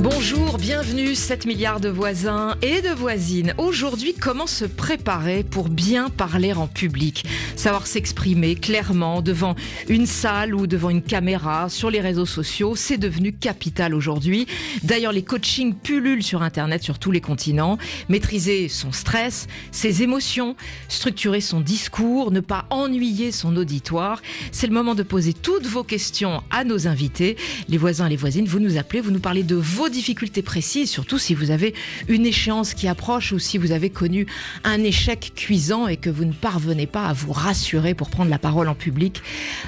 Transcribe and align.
Bonjour, 0.00 0.58
bienvenue 0.58 1.16
7 1.16 1.44
milliards 1.44 1.80
de 1.80 1.88
voisins 1.88 2.54
et 2.62 2.82
de 2.82 2.90
voisines. 2.90 3.52
Aujourd'hui, 3.58 4.14
comment 4.14 4.46
se 4.46 4.64
préparer 4.64 5.42
pour 5.42 5.68
bien 5.68 6.08
parler 6.08 6.52
en 6.52 6.68
public? 6.68 7.24
Savoir 7.56 7.88
s'exprimer 7.88 8.54
clairement 8.54 9.22
devant 9.22 9.56
une 9.88 10.06
salle 10.06 10.54
ou 10.54 10.68
devant 10.68 10.90
une 10.90 11.02
caméra, 11.02 11.68
sur 11.68 11.90
les 11.90 12.00
réseaux 12.00 12.26
sociaux, 12.26 12.76
c'est 12.76 12.96
devenu 12.96 13.32
capital 13.32 13.92
aujourd'hui. 13.92 14.46
D'ailleurs, 14.84 15.10
les 15.10 15.24
coachings 15.24 15.74
pullulent 15.74 16.22
sur 16.22 16.42
Internet 16.42 16.84
sur 16.84 17.00
tous 17.00 17.10
les 17.10 17.20
continents. 17.20 17.76
Maîtriser 18.08 18.68
son 18.68 18.92
stress, 18.92 19.48
ses 19.72 20.04
émotions, 20.04 20.54
structurer 20.88 21.40
son 21.40 21.60
discours, 21.60 22.30
ne 22.30 22.38
pas 22.38 22.66
ennuyer 22.70 23.32
son 23.32 23.56
auditoire. 23.56 24.22
C'est 24.52 24.68
le 24.68 24.74
moment 24.74 24.94
de 24.94 25.02
poser 25.02 25.32
toutes 25.32 25.66
vos 25.66 25.82
questions 25.82 26.44
à 26.52 26.62
nos 26.62 26.86
invités. 26.86 27.36
Les 27.68 27.78
voisins 27.78 28.06
et 28.06 28.10
les 28.10 28.16
voisines, 28.16 28.46
vous 28.46 28.60
nous 28.60 28.76
appelez, 28.78 29.00
vous 29.00 29.10
nous 29.10 29.18
parlez 29.18 29.42
de 29.42 29.56
vos 29.56 29.87
difficultés 29.88 30.42
précises, 30.42 30.90
surtout 30.90 31.18
si 31.18 31.34
vous 31.34 31.50
avez 31.50 31.74
une 32.08 32.26
échéance 32.26 32.74
qui 32.74 32.88
approche 32.88 33.32
ou 33.32 33.38
si 33.38 33.58
vous 33.58 33.72
avez 33.72 33.90
connu 33.90 34.26
un 34.64 34.82
échec 34.82 35.32
cuisant 35.34 35.88
et 35.88 35.96
que 35.96 36.10
vous 36.10 36.24
ne 36.24 36.32
parvenez 36.32 36.86
pas 36.86 37.06
à 37.06 37.12
vous 37.12 37.32
rassurer 37.32 37.94
pour 37.94 38.10
prendre 38.10 38.30
la 38.30 38.38
parole 38.38 38.68
en 38.68 38.74
public. 38.74 39.22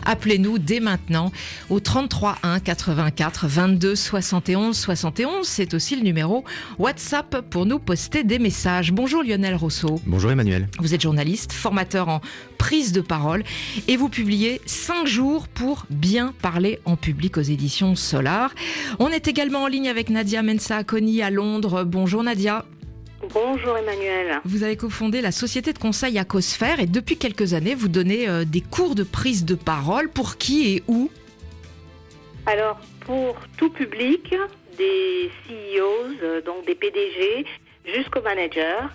Appelez-nous 0.05 0.59
dès 0.59 0.80
maintenant 0.80 1.33
au 1.69 1.80
33 1.80 2.38
1 2.43 2.60
84 2.60 3.46
22 3.46 3.95
71 3.95 4.77
71. 4.77 5.46
C'est 5.46 5.74
aussi 5.74 5.96
le 5.96 6.02
numéro 6.02 6.45
WhatsApp 6.79 7.43
pour 7.51 7.66
nous 7.66 7.79
poster 7.79 8.24
des 8.24 8.38
messages. 8.38 8.93
Bonjour 8.93 9.23
Lionel 9.23 9.55
Rousseau. 9.55 10.01
Bonjour 10.07 10.30
Emmanuel. 10.30 10.68
Vous 10.79 10.95
êtes 10.95 11.02
journaliste, 11.02 11.52
formateur 11.52 12.09
en 12.09 12.21
prise 12.59 12.93
de 12.93 13.01
parole 13.01 13.43
et 13.88 13.96
vous 13.96 14.09
publiez 14.09 14.60
5 14.66 15.07
jours 15.07 15.48
pour 15.48 15.87
bien 15.88 16.35
parler 16.43 16.79
en 16.85 16.96
public 16.96 17.38
aux 17.38 17.43
éditions 17.43 17.96
Solar. 17.96 18.54
On 18.98 19.09
est 19.09 19.29
également 19.29 19.63
en 19.63 19.66
ligne 19.66 19.88
avec 19.88 20.10
Nadia 20.11 20.43
Mensa-Akoni 20.43 21.23
à 21.23 21.30
Londres. 21.30 21.85
Bonjour 21.85 22.23
Nadia. 22.23 22.65
Bonjour 23.33 23.77
Emmanuel. 23.77 24.41
Vous 24.45 24.63
avez 24.63 24.77
cofondé 24.77 25.21
la 25.21 25.30
société 25.30 25.73
de 25.73 25.79
conseil 25.79 26.19
Acosphère 26.19 26.80
et 26.80 26.87
depuis 26.87 27.16
quelques 27.16 27.55
années, 27.55 27.75
vous 27.75 27.89
donnez 27.89 28.29
euh, 28.29 28.45
des 28.45 28.61
cours 28.61 28.95
de 28.95 29.03
prise 29.03 29.45
de 29.45 29.55
parole. 29.55 30.09
Pour 30.09 30.37
qui 30.37 30.75
et 30.75 30.83
où? 30.88 31.11
Alors, 32.47 32.81
pour 33.01 33.37
tout 33.57 33.71
public, 33.71 34.35
des 34.79 35.31
CEOs, 35.47 36.23
euh, 36.23 36.41
donc 36.41 36.66
des 36.66 36.75
PDG, 36.75 37.45
jusqu'aux 37.85 38.23
managers 38.23 38.87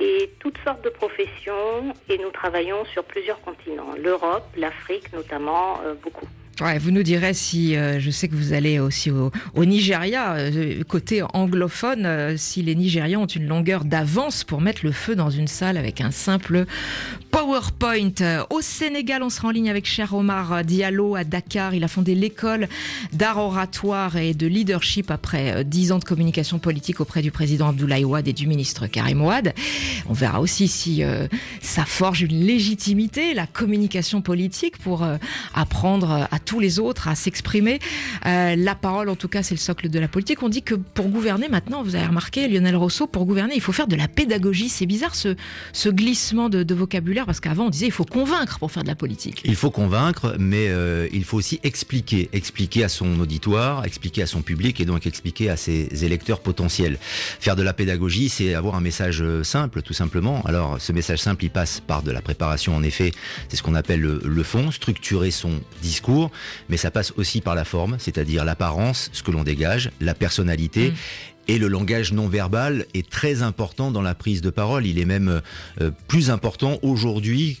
et 0.00 0.30
toutes 0.40 0.58
sortes 0.64 0.82
de 0.82 0.90
professions. 0.90 1.94
Et 2.08 2.18
nous 2.18 2.30
travaillons 2.30 2.84
sur 2.86 3.04
plusieurs 3.04 3.40
continents, 3.42 3.94
l'Europe, 4.02 4.48
l'Afrique 4.56 5.12
notamment, 5.12 5.80
euh, 5.84 5.94
beaucoup. 6.02 6.26
Ouais, 6.62 6.78
vous 6.78 6.90
nous 6.90 7.02
direz 7.02 7.34
si, 7.34 7.76
euh, 7.76 8.00
je 8.00 8.10
sais 8.10 8.28
que 8.28 8.34
vous 8.34 8.54
allez 8.54 8.78
aussi 8.78 9.10
au, 9.10 9.30
Nigeria, 9.66 10.36
euh, 10.36 10.82
côté 10.88 11.22
anglophone, 11.34 12.06
euh, 12.06 12.34
si 12.38 12.62
les 12.62 12.74
Nigérians 12.74 13.24
ont 13.24 13.26
une 13.26 13.46
longueur 13.46 13.84
d'avance 13.84 14.42
pour 14.42 14.62
mettre 14.62 14.80
le 14.82 14.92
feu 14.92 15.14
dans 15.14 15.28
une 15.28 15.48
salle 15.48 15.76
avec 15.76 16.00
un 16.00 16.10
simple 16.10 16.64
PowerPoint. 17.36 18.46
Au 18.48 18.62
Sénégal, 18.62 19.22
on 19.22 19.28
sera 19.28 19.48
en 19.48 19.50
ligne 19.50 19.68
avec 19.68 19.84
Cher 19.84 20.14
Omar 20.14 20.64
Diallo 20.64 21.16
à 21.16 21.24
Dakar. 21.24 21.74
Il 21.74 21.84
a 21.84 21.88
fondé 21.88 22.14
l'école 22.14 22.66
d'art 23.12 23.36
oratoire 23.36 24.16
et 24.16 24.32
de 24.32 24.46
leadership 24.46 25.10
après 25.10 25.62
dix 25.62 25.92
ans 25.92 25.98
de 25.98 26.04
communication 26.04 26.58
politique 26.58 26.98
auprès 26.98 27.20
du 27.20 27.30
président 27.30 27.68
Abdoulaye 27.68 28.06
Wade 28.06 28.26
et 28.26 28.32
du 28.32 28.46
ministre 28.46 28.86
Karim 28.86 29.20
Wade. 29.20 29.52
On 30.08 30.14
verra 30.14 30.40
aussi 30.40 30.66
si 30.66 31.02
ça 31.60 31.84
forge 31.84 32.22
une 32.22 32.40
légitimité, 32.40 33.34
la 33.34 33.46
communication 33.46 34.22
politique 34.22 34.78
pour 34.78 35.06
apprendre 35.52 36.26
à 36.30 36.38
tous 36.38 36.58
les 36.58 36.78
autres 36.78 37.06
à 37.06 37.14
s'exprimer. 37.14 37.80
Euh, 38.24 38.56
la 38.56 38.74
parole, 38.74 39.10
en 39.10 39.16
tout 39.16 39.28
cas, 39.28 39.42
c'est 39.42 39.54
le 39.54 39.60
socle 39.60 39.90
de 39.90 39.98
la 39.98 40.08
politique. 40.08 40.42
On 40.42 40.48
dit 40.48 40.62
que 40.62 40.74
pour 40.74 41.08
gouverner, 41.08 41.50
maintenant, 41.50 41.82
vous 41.82 41.96
avez 41.96 42.06
remarqué, 42.06 42.48
Lionel 42.48 42.76
Rousseau, 42.76 43.06
pour 43.06 43.26
gouverner, 43.26 43.54
il 43.54 43.60
faut 43.60 43.72
faire 43.72 43.88
de 43.88 43.96
la 43.96 44.08
pédagogie. 44.08 44.70
C'est 44.70 44.86
bizarre 44.86 45.14
ce, 45.14 45.36
glissement 45.90 46.48
de 46.48 46.74
vocabulaire, 46.74 47.25
parce 47.26 47.40
qu'avant, 47.40 47.66
on 47.66 47.70
disait 47.70 47.86
il 47.86 47.92
faut 47.92 48.04
convaincre 48.04 48.58
pour 48.58 48.70
faire 48.70 48.82
de 48.82 48.88
la 48.88 48.94
politique. 48.94 49.42
Il 49.44 49.56
faut 49.56 49.70
convaincre, 49.70 50.36
mais 50.38 50.68
euh, 50.68 51.08
il 51.12 51.24
faut 51.24 51.36
aussi 51.36 51.60
expliquer. 51.62 52.28
Expliquer 52.32 52.84
à 52.84 52.88
son 52.88 53.20
auditoire, 53.20 53.84
expliquer 53.84 54.22
à 54.22 54.26
son 54.26 54.42
public 54.42 54.80
et 54.80 54.84
donc 54.84 55.06
expliquer 55.06 55.50
à 55.50 55.56
ses 55.56 56.04
électeurs 56.04 56.40
potentiels. 56.40 56.98
Faire 57.40 57.56
de 57.56 57.62
la 57.62 57.72
pédagogie, 57.72 58.28
c'est 58.28 58.54
avoir 58.54 58.74
un 58.76 58.80
message 58.80 59.24
simple, 59.42 59.82
tout 59.82 59.92
simplement. 59.92 60.42
Alors, 60.44 60.80
ce 60.80 60.92
message 60.92 61.18
simple, 61.18 61.44
il 61.44 61.50
passe 61.50 61.80
par 61.80 62.02
de 62.02 62.10
la 62.10 62.22
préparation, 62.22 62.74
en 62.74 62.82
effet. 62.82 63.12
C'est 63.48 63.56
ce 63.56 63.62
qu'on 63.62 63.74
appelle 63.74 64.00
le, 64.00 64.20
le 64.24 64.42
fond, 64.42 64.70
structurer 64.70 65.30
son 65.30 65.60
discours 65.82 66.30
mais 66.68 66.76
ça 66.76 66.90
passe 66.90 67.12
aussi 67.16 67.40
par 67.40 67.54
la 67.54 67.64
forme, 67.64 67.96
c'est-à-dire 67.98 68.44
l'apparence, 68.44 69.10
ce 69.12 69.22
que 69.22 69.30
l'on 69.30 69.44
dégage, 69.44 69.90
la 70.00 70.14
personnalité. 70.14 70.90
Mm. 70.90 70.94
Et 71.48 71.58
le 71.58 71.68
langage 71.68 72.12
non 72.12 72.28
verbal 72.28 72.86
est 72.94 73.08
très 73.08 73.42
important 73.42 73.90
dans 73.90 74.02
la 74.02 74.14
prise 74.14 74.40
de 74.40 74.50
parole. 74.50 74.86
Il 74.86 74.98
est 74.98 75.04
même 75.04 75.40
euh, 75.80 75.90
plus 76.08 76.30
important 76.30 76.78
aujourd'hui 76.82 77.60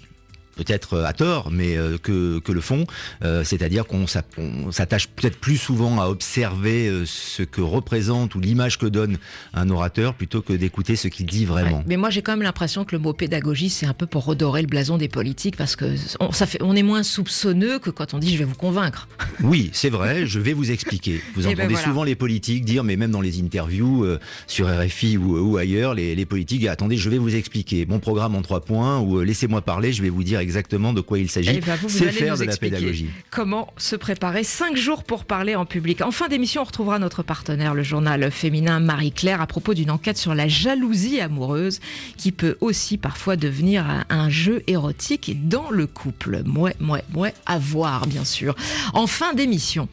peut-être 0.56 0.98
à 1.00 1.12
tort, 1.12 1.50
mais 1.52 1.76
euh, 1.76 1.98
que, 1.98 2.40
que 2.40 2.50
le 2.50 2.60
fond, 2.60 2.86
euh, 3.22 3.44
c'est-à-dire 3.44 3.86
qu'on 3.86 4.06
s'attache 4.06 5.08
peut-être 5.08 5.38
plus 5.38 5.58
souvent 5.58 6.00
à 6.00 6.06
observer 6.06 6.88
euh, 6.88 7.04
ce 7.06 7.42
que 7.42 7.60
représente 7.60 8.34
ou 8.34 8.40
l'image 8.40 8.78
que 8.78 8.86
donne 8.86 9.18
un 9.54 9.70
orateur 9.70 10.14
plutôt 10.14 10.42
que 10.42 10.52
d'écouter 10.52 10.96
ce 10.96 11.08
qu'il 11.08 11.26
dit 11.26 11.44
vraiment. 11.44 11.78
Ouais, 11.78 11.84
mais 11.86 11.96
moi 11.96 12.10
j'ai 12.10 12.22
quand 12.22 12.32
même 12.32 12.42
l'impression 12.42 12.84
que 12.84 12.96
le 12.96 13.00
mot 13.00 13.12
pédagogie 13.12 13.70
c'est 13.70 13.86
un 13.86 13.92
peu 13.92 14.06
pour 14.06 14.24
redorer 14.24 14.62
le 14.62 14.66
blason 14.66 14.96
des 14.96 15.08
politiques 15.08 15.56
parce 15.56 15.76
que 15.76 15.94
on, 16.20 16.32
ça 16.32 16.46
fait, 16.46 16.62
on 16.62 16.74
est 16.74 16.82
moins 16.82 17.02
soupçonneux 17.02 17.78
que 17.78 17.90
quand 17.90 18.14
on 18.14 18.18
dit 18.18 18.32
je 18.32 18.38
vais 18.38 18.44
vous 18.44 18.54
convaincre. 18.54 19.08
Oui, 19.42 19.70
c'est 19.74 19.90
vrai, 19.90 20.26
je 20.26 20.40
vais 20.40 20.54
vous 20.54 20.70
expliquer. 20.70 21.20
Vous 21.34 21.42
entendez 21.46 21.56
ben 21.56 21.68
voilà. 21.68 21.84
souvent 21.84 22.04
les 22.04 22.14
politiques 22.14 22.64
dire, 22.64 22.84
mais 22.84 22.96
même 22.96 23.10
dans 23.10 23.20
les 23.20 23.38
interviews 23.40 24.04
euh, 24.04 24.18
sur 24.46 24.66
RFI 24.66 25.18
ou, 25.18 25.38
ou 25.38 25.56
ailleurs, 25.58 25.92
les, 25.94 26.14
les 26.14 26.24
politiques, 26.24 26.66
attendez, 26.66 26.96
je 26.96 27.10
vais 27.10 27.18
vous 27.18 27.34
expliquer 27.36 27.84
mon 27.86 27.98
programme 27.98 28.34
en 28.34 28.40
trois 28.40 28.60
points 28.60 28.98
ou 28.98 29.18
euh, 29.18 29.24
laissez-moi 29.24 29.60
parler, 29.60 29.92
je 29.92 30.02
vais 30.02 30.08
vous 30.08 30.24
dire 30.24 30.40
exactement 30.46 30.92
de 30.92 31.00
quoi 31.00 31.18
il 31.18 31.28
s'agit. 31.28 31.50
Eh 31.54 31.60
ben, 31.60 31.74
vous, 31.74 31.88
vous 31.88 31.98
c'est 31.98 32.12
faire 32.12 32.38
de 32.38 32.44
la 32.44 32.56
pédagogie. 32.56 33.08
Comment 33.30 33.72
se 33.76 33.96
préparer 33.96 34.44
Cinq 34.44 34.76
jours 34.76 35.02
pour 35.02 35.24
parler 35.24 35.56
en 35.56 35.66
public. 35.66 36.02
En 36.02 36.12
fin 36.12 36.28
d'émission, 36.28 36.62
on 36.62 36.64
retrouvera 36.64 37.00
notre 37.00 37.24
partenaire, 37.24 37.74
le 37.74 37.82
journal 37.82 38.30
féminin 38.30 38.78
Marie-Claire, 38.78 39.40
à 39.40 39.48
propos 39.48 39.74
d'une 39.74 39.90
enquête 39.90 40.16
sur 40.16 40.36
la 40.36 40.46
jalousie 40.46 41.20
amoureuse 41.20 41.80
qui 42.16 42.30
peut 42.30 42.56
aussi 42.60 42.96
parfois 42.96 43.34
devenir 43.36 43.84
un, 44.08 44.30
jeu 44.30 44.62
érotique 44.68 45.48
dans 45.48 45.70
le 45.70 45.86
couple. 45.86 46.42
Mouais, 46.44 46.76
mouais, 46.78 47.04
mouais, 47.12 47.34
à 47.44 47.58
voir, 47.58 48.06
bien 48.06 48.24
sûr. 48.24 48.54
En 48.94 49.06
fin 49.06 49.34
d'émission. 49.34 49.88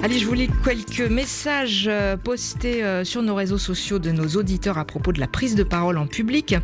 Allez, 0.00 0.20
je 0.20 0.26
voulais 0.26 0.48
quelques 0.64 1.10
messages 1.10 1.86
euh, 1.88 2.16
postés 2.16 2.84
euh, 2.84 3.04
sur 3.04 3.20
nos 3.22 3.34
réseaux 3.34 3.58
sociaux 3.58 3.98
de 3.98 4.12
nos 4.12 4.28
auditeurs 4.36 4.78
à 4.78 4.84
propos 4.84 5.12
de 5.12 5.18
la 5.18 5.26
prise 5.26 5.56
de 5.56 5.64
parole 5.64 5.98
en 5.98 6.06
public. 6.06 6.54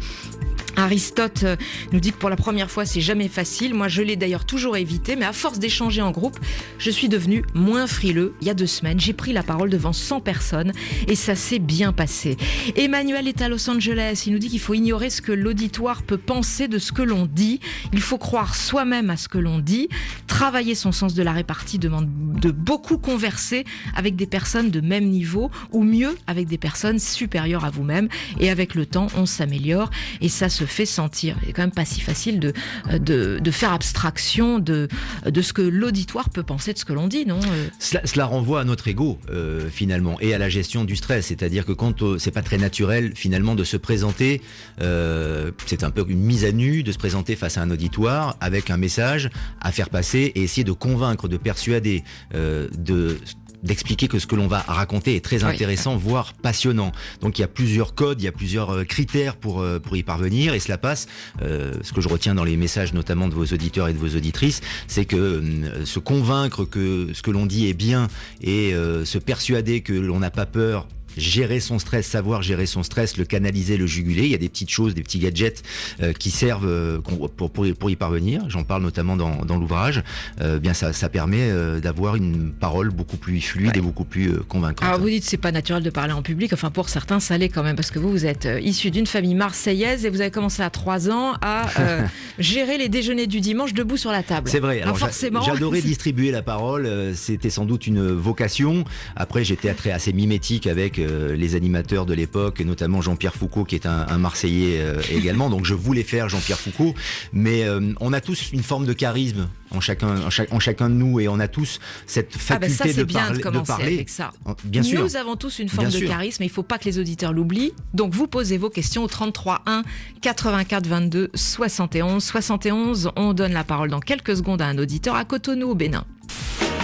Aristote 0.77 1.45
euh, 1.45 1.57
nous 1.93 2.01
dit 2.01 2.13
que 2.13 2.17
pour 2.17 2.31
la 2.31 2.37
première 2.37 2.71
fois, 2.71 2.85
c'est 2.85 3.01
jamais 3.01 3.29
facile. 3.29 3.75
Moi, 3.75 3.89
je 3.89 4.03
l'ai 4.03 4.17
d'ailleurs 4.17 4.45
toujours 4.45 4.77
évité, 4.77 5.17
mais 5.17 5.25
à 5.25 5.33
force 5.33 5.59
d'échanger 5.59 6.03
en 6.03 6.11
groupe, 6.11 6.39
je 6.79 6.91
suis 6.91 7.09
devenu 7.09 7.45
moins 7.55 7.87
frileux. 7.87 8.35
Il 8.41 8.47
y 8.47 8.51
a 8.51 8.55
deux 8.55 8.67
semaines, 8.67 9.01
j'ai 9.01 9.13
pris 9.13 9.33
la 9.33 9.43
parole 9.43 9.71
devant 9.71 9.93
100 9.93 10.21
personnes 10.21 10.73
et 11.09 11.15
ça 11.15 11.35
s'est 11.35 11.59
bien 11.59 11.93
passé. 11.93 12.37
Emmanuel 12.77 13.29
est 13.29 13.43
à 13.43 13.49
Los 13.49 13.69
Angeles. 13.71 14.25
Il 14.27 14.33
nous 14.33 14.39
dit 14.39 14.49
qu'il 14.49 14.61
faut 14.61 14.75
ignorer 14.75 15.11
ce 15.11 15.23
que 15.23 15.33
l'auditoire 15.33 16.03
peut 16.03 16.19
penser 16.19 16.69
de 16.69 16.79
ce 16.79 16.93
que 16.93 17.03
l'on 17.03 17.27
dit. 17.27 17.61
Il 17.93 18.01
faut 18.01 18.19
croire 18.19 18.55
soi-même 18.55 19.11
à 19.11 19.17
ce 19.17 19.29
que 19.29 19.39
l'on 19.39 19.59
dit. 19.59 19.89
Travailler 20.27 20.75
son 20.75 20.93
sens 20.93 21.15
de 21.15 21.23
la 21.23 21.33
répartie 21.33 21.79
demande 21.79 22.09
de 22.41 22.51
beaucoup 22.51 22.99
converser 22.99 23.65
avec 23.95 24.17
des 24.17 24.27
personnes 24.27 24.71
de 24.71 24.81
même 24.81 25.09
niveau 25.09 25.51
ou 25.73 25.83
mieux 25.83 26.17
avec 26.27 26.49
des 26.49 26.59
personnes 26.59 26.99
supérieures 26.99 27.65
à 27.65 27.71
vous-même. 27.71 28.09
Et 28.41 28.51
avec 28.51 28.75
le 28.75 28.87
temps, 28.87 29.07
on 29.17 29.27
s'améliore 29.27 29.91
et 30.21 30.29
ça 30.29 30.49
se 30.49 30.64
fait 30.67 30.87
sentir. 30.87 31.37
C'est 31.45 31.53
quand 31.53 31.63
même 31.63 31.71
pas 31.71 31.85
si 31.85 32.01
facile 32.01 32.41
de, 32.41 32.53
de, 32.99 33.39
de 33.39 33.51
faire 33.51 33.73
abstraction 33.73 34.59
de, 34.59 34.89
de 35.27 35.43
ce 35.43 35.53
que 35.53 35.63
l'auditoire 35.63 36.31
peut 36.31 36.43
penser 36.43 36.73
de 36.73 36.79
ce 36.79 36.85
que 36.85 36.93
l'on 36.93 37.09
dit, 37.09 37.27
non 37.27 37.41
Euh, 37.53 37.69
Cela, 38.05 38.27
renvoie 38.27 38.61
à 38.61 38.65
notre 38.65 38.89
ego 38.89 39.19
euh, 39.31 39.69
finalement 39.71 40.19
et 40.21 40.35
à 40.35 40.39
la 40.39 40.49
gestion 40.49 40.85
du 40.85 40.97
stress, 40.97 41.27
c'est-à-dire 41.27 41.65
que 41.67 41.73
quand 41.73 42.03
euh, 42.03 42.19
c'est 42.19 42.31
pas 42.31 42.43
très 42.43 42.59
naturel 42.59 43.13
finalement 43.15 43.55
de 43.55 43.65
se 43.65 43.77
présenter, 43.77 44.41
euh, 44.81 45.51
c'est 45.67 45.85
un 45.85 45.91
peu 45.91 46.05
une 46.09 46.21
mise 46.21 46.45
à 46.45 46.53
nu 46.53 46.83
de 46.83 46.93
se 46.93 46.99
présenter 46.99 47.37
face 47.37 47.59
à 47.59 47.63
un 47.63 47.71
auditoire 47.71 48.37
avec 48.41 48.71
un 48.71 48.77
message 48.77 49.31
à 49.61 49.73
faire 49.73 49.91
passer 49.91 50.33
et 50.35 50.43
essayer 50.43 50.65
de 50.65 50.73
convaincre, 50.73 51.29
de 51.29 51.37
persuader, 51.37 52.03
euh, 52.35 52.69
de 52.77 53.19
d'expliquer 53.65 54.07
que 54.07 54.19
ce 54.21 54.27
que 54.29 54.37
l'on 54.37 54.47
va 54.47 54.61
raconter 54.61 55.17
est 55.17 55.25
très 55.25 55.43
Oui. 55.45 55.51
intéressant, 55.51 55.97
voire 55.97 56.35
passionnant. 56.35 56.93
Donc 57.21 57.39
il 57.39 57.41
y 57.41 57.45
a 57.45 57.49
plusieurs 57.49 57.95
codes, 57.95 58.21
il 58.21 58.25
y 58.25 58.29
a 58.29 58.33
plusieurs 58.33 58.71
euh, 58.71 58.85
critères 58.85 59.37
pour 59.37 59.61
euh, 59.61 59.81
pour 59.81 59.97
y 59.97 60.03
parvenir, 60.05 60.55
et 60.55 60.61
cela 60.61 60.79
passe. 60.79 61.07
euh, 61.43 61.73
ce 61.83 61.93
que 61.93 62.01
je 62.01 62.09
retiens 62.09 62.35
dans 62.35 62.45
les 62.45 62.57
messages, 62.57 62.93
notamment 62.95 63.27
de 63.29 63.35
vos 63.35 63.47
auditeurs 63.47 63.89
et 63.89 63.93
de 63.93 63.99
vos 63.99 64.15
auditrices, 64.17 64.61
c'est 64.87 65.05
que 65.07 65.17
euh, 65.17 65.85
se 65.85 65.99
convaincre 65.99 66.65
que 66.65 67.09
ce 67.13 67.23
que 67.23 67.31
l'on 67.31 67.47
dit 67.47 67.67
est 67.69 67.75
bien 67.75 68.09
et 68.43 68.75
euh, 68.75 69.05
se 69.05 69.19
persuader 69.19 69.81
que 69.81 69.93
l'on 69.95 70.21
n'a 70.21 70.31
pas 70.31 70.47
peur 70.47 70.87
gérer 71.17 71.61
son 71.61 71.79
stress, 71.79 72.07
savoir 72.07 72.43
gérer 72.43 72.67
son 72.67 72.83
stress, 72.83 73.17
le 73.17 73.25
canaliser, 73.25 73.77
le 73.77 73.87
juguler. 73.87 74.25
Il 74.25 74.31
y 74.31 74.35
a 74.35 74.39
des 74.39 74.49
petites 74.49 74.71
choses, 74.71 74.95
des 74.95 75.03
petits 75.03 75.19
gadgets 75.19 75.63
euh, 76.01 76.13
qui 76.13 76.31
servent 76.31 76.69
euh, 76.69 77.01
pour, 77.01 77.31
pour, 77.31 77.51
pour, 77.51 77.91
y 77.91 77.97
parvenir. 77.97 78.43
J'en 78.49 78.65
parle 78.65 78.83
notamment 78.83 79.17
dans, 79.17 79.45
dans 79.45 79.57
l'ouvrage. 79.57 80.03
Euh, 80.41 80.59
bien, 80.59 80.75
ça, 80.75 80.93
ça 80.93 81.09
permet 81.09 81.51
d'avoir 81.81 82.17
une 82.17 82.53
parole 82.53 82.91
beaucoup 82.91 83.17
plus 83.17 83.41
fluide 83.41 83.77
et 83.77 83.81
beaucoup 83.81 84.05
plus 84.05 84.39
convaincante. 84.49 84.87
Alors 84.87 85.01
vous 85.01 85.09
dites 85.09 85.25
c'est 85.25 85.37
pas 85.37 85.53
naturel 85.53 85.83
de 85.83 85.91
parler 85.91 86.13
en 86.13 86.23
public. 86.23 86.53
Enfin 86.53 86.71
pour 86.71 86.89
certains 86.89 87.21
ça 87.21 87.39
l'est 87.39 87.49
quand 87.49 87.63
même 87.63 87.77
parce 87.77 87.91
que 87.91 87.99
vous 87.99 88.11
vous 88.11 88.27
êtes 88.27 88.49
issu 88.63 88.91
d'une 88.91 89.07
famille 89.07 89.35
marseillaise 89.35 90.05
et 90.05 90.11
vous 90.11 90.21
avez 90.21 90.31
commencé 90.31 90.63
à 90.63 90.71
3 90.71 91.11
ans 91.11 91.35
à 91.43 91.67
gérer 92.39 92.79
les 92.79 92.89
déjeuners 92.89 93.27
du 93.27 93.41
dimanche 93.41 93.75
debout 93.75 93.97
sur 93.97 94.11
la 94.11 94.23
table. 94.23 94.49
C'est 94.49 94.61
vrai. 94.61 94.83
Alors, 94.83 94.99
forcément. 94.99 95.43
J'adorais 95.43 95.81
distribuer 95.83 96.31
la 96.31 96.43
parole. 96.43 96.89
C'était 97.15 97.51
sans 97.51 97.65
doute 97.65 97.87
une 97.87 98.13
vocation. 98.13 98.85
Après 99.17 99.45
j'étais 99.45 99.73
très 99.75 99.91
assez 99.91 100.13
mimétique 100.13 100.67
avec 100.67 100.99
euh, 100.99 101.04
les 101.37 101.55
animateurs 101.57 102.07
de 102.07 102.15
l'époque, 102.15 102.61
notamment 102.61 103.01
Jean-Pierre 103.01 103.35
Foucault, 103.35 103.65
qui 103.65 103.75
est 103.75 103.87
un, 103.87 104.19
Marseillais 104.19 104.81
euh, 104.81 105.01
également. 105.11 105.51
Donc 105.51 105.65
je 105.65 105.75
voulais 105.75 106.03
faire 106.03 106.29
Jean-Pierre 106.29 106.59
Foucault, 106.59 106.95
mais 107.33 107.65
euh, 107.65 107.93
on 108.01 108.13
a 108.13 108.21
tous 108.21 108.53
une 108.53 108.63
forme 108.63 108.87
de 108.87 108.93
charisme 108.93 109.49
en 109.71 109.81
chacun, 109.81 110.17
en, 110.51 110.61
chacun 110.61 110.89
de 110.89 110.95
nous, 110.95 111.21
et 111.21 111.29
on 111.29 111.41
a 111.41 111.49
tous 111.49 111.81
cette 112.07 112.35
ah 112.49 112.59
bah 112.59 112.69
faculté 112.69 112.95
de, 112.95 113.05
parler, 113.05 113.43
de, 113.43 113.61
parler. 113.61 113.95
Avec 113.95 114.09
ça. 114.09 114.33
Bien 114.65 114.83
sûr. 114.83 115.03
Nous 115.03 115.17
avons 115.17 115.37
tous 115.37 115.59
une 115.59 115.69
forme 115.69 115.91
de 115.91 115.99
charisme, 115.99 116.43
et 116.43 116.47
il 116.47 116.49
ne 116.49 116.55
faut 116.55 116.63
pas 116.63 116.79
que 116.79 116.85
les 116.85 116.99
auditeurs 116.99 117.33
l'oublient. 117.33 117.73
Donc 117.93 118.15
vous 118.15 118.27
posez 118.27 118.57
vos 118.57 118.71
questions 118.71 119.03
au 119.03 119.09
33 119.09 119.63
1 119.67 119.83
84 120.23 120.87
22 120.87 121.31
71 121.35 122.23
71. 122.23 123.11
On 123.17 123.33
donne 123.33 123.53
la 123.53 123.65
parole 123.65 123.91
dans 123.91 124.01
quelques 124.01 124.37
secondes 124.37 124.63
à 124.63 124.67
un 124.67 124.79
auditeur 124.79 125.17
à 125.17 125.25
Cotonou 125.25 125.71
au 125.71 125.75
Bénin. 125.75 126.05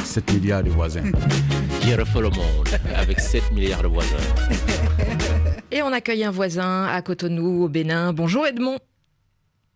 7 0.05 0.33
milliards 0.33 0.63
de 0.63 0.71
voisins. 0.71 1.05
Qui 1.81 1.95
refait 1.95 2.21
le 2.21 2.31
monde 2.31 2.69
avec 2.97 3.21
7 3.21 3.53
milliards 3.53 3.83
de 3.83 3.89
voisins. 3.89 4.17
Et 5.71 5.83
on 5.83 5.93
accueille 5.93 6.25
un 6.25 6.31
voisin 6.31 6.87
à 6.87 7.01
Cotonou, 7.03 7.65
au 7.65 7.69
Bénin. 7.69 8.13
Bonjour 8.13 8.47
Edmond. 8.47 8.79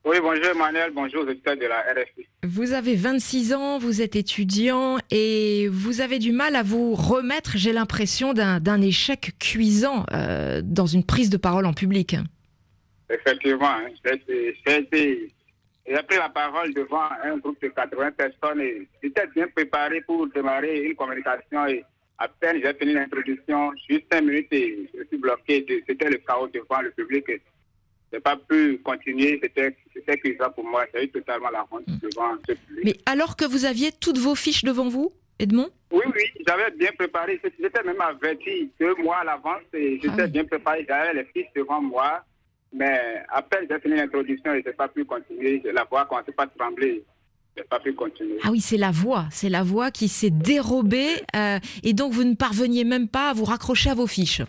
Oui, 0.05 0.19
bonjour 0.21 0.45
Emmanuel, 0.45 0.93
bonjour 0.95 1.23
aux 1.23 1.25
de 1.25 1.67
la 1.67 1.81
RFI. 1.81 2.27
Vous 2.43 2.73
avez 2.75 2.95
26 2.95 3.55
ans, 3.55 3.79
vous 3.79 4.03
êtes 4.03 4.17
étudiant 4.17 4.99
et 5.11 5.67
vous 5.69 6.03
avez 6.03 6.19
du 6.19 6.31
mal 6.31 6.57
à 6.57 6.63
vous 6.63 6.95
remettre, 6.95 7.53
j'ai 7.55 7.73
l'impression, 7.73 8.35
d'un 8.35 8.83
échec 8.83 9.33
cuisant 9.39 10.05
euh, 10.13 10.61
dans 10.63 10.85
une 10.85 11.05
prise 11.05 11.31
de 11.31 11.39
parole 11.39 11.65
en 11.65 11.73
public. 11.73 12.17
Effectivement, 13.09 13.71
hein. 13.71 13.89
été 14.67 15.33
j'ai 15.87 16.03
pris 16.03 16.17
la 16.17 16.29
parole 16.29 16.73
devant 16.73 17.09
un 17.23 17.37
groupe 17.37 17.61
de 17.61 17.69
80 17.69 18.13
personnes 18.13 18.61
et 18.61 18.89
j'étais 19.03 19.27
bien 19.35 19.47
préparé 19.49 20.01
pour 20.01 20.27
démarrer 20.29 20.85
une 20.85 20.95
communication 20.95 21.67
et 21.67 21.85
à 22.19 22.29
peine 22.29 22.61
j'ai 22.63 22.73
fini 22.75 22.95
l'introduction, 22.95 23.73
juste 23.89 24.05
5 24.11 24.23
minutes 24.23 24.53
et 24.53 24.89
je 24.95 25.05
suis 25.05 25.19
bloqué. 25.19 25.67
C'était 25.87 26.09
le 26.09 26.19
chaos 26.19 26.49
devant 26.49 26.81
le 26.81 26.91
public. 26.93 27.25
Je 27.29 28.17
n'ai 28.17 28.21
pas 28.21 28.37
pu 28.37 28.81
continuer, 28.85 29.41
c'était 29.43 29.77
cuisant 30.19 30.51
pour 30.51 30.65
moi. 30.65 30.85
J'ai 30.95 31.05
eu 31.05 31.09
totalement 31.09 31.51
la 31.51 31.67
honte 31.71 31.87
hmm. 31.87 31.99
devant 31.99 32.37
ce 32.49 32.53
public. 32.55 32.85
Mais 32.85 32.95
alors 33.05 33.37
que 33.37 33.45
vous 33.45 33.65
aviez 33.65 33.91
toutes 33.93 34.19
vos 34.19 34.35
fiches 34.35 34.65
devant 34.65 34.89
vous, 34.89 35.13
Edmond? 35.39 35.69
Oui, 35.91 36.05
oui, 36.07 36.43
j'avais 36.47 36.71
bien 36.71 36.91
préparé. 36.97 37.41
J'étais 37.61 37.83
même 37.83 38.01
averti 38.01 38.71
deux 38.81 38.95
mois 38.97 39.19
à 39.19 39.25
l'avance 39.25 39.63
et 39.73 40.01
j'étais 40.01 40.23
ah 40.23 40.27
bien 40.29 40.45
préparé. 40.45 40.87
J'avais 40.89 41.15
les 41.15 41.25
fiches 41.25 41.53
devant 41.55 41.81
moi. 41.81 42.25
Mais 42.75 43.23
après, 43.29 43.67
j'ai 43.71 43.79
fini 43.79 43.97
l'introduction 43.97 44.53
et 44.53 44.63
je 44.63 44.69
n'ai 44.69 44.75
pas 44.75 44.89
pu 44.89 45.05
continuer. 45.05 45.63
La 45.73 45.85
voix 45.85 46.05
commençait 46.07 46.33
pas 46.33 46.43
à 46.43 46.47
trembler. 46.47 47.05
Je 47.57 47.63
n'ai 47.63 47.69
pas 47.69 47.79
pu 47.79 47.95
continuer. 47.95 48.39
Ah 48.43 48.51
oui, 48.51 48.61
c'est 48.61 48.77
la 48.77 48.91
voix. 48.91 49.27
C'est 49.31 49.49
la 49.49 49.63
voix 49.63 49.93
qui 49.93 50.09
s'est 50.09 50.31
dérobée. 50.31 51.15
Euh, 51.37 51.59
et 51.85 51.93
donc, 51.93 52.13
vous 52.13 52.25
ne 52.25 52.35
parveniez 52.35 52.83
même 52.83 53.09
pas 53.09 53.31
à 53.31 53.33
vous 53.33 53.45
raccrocher 53.45 53.91
à 53.91 53.95
vos 53.95 54.09
fiches. 54.09 54.43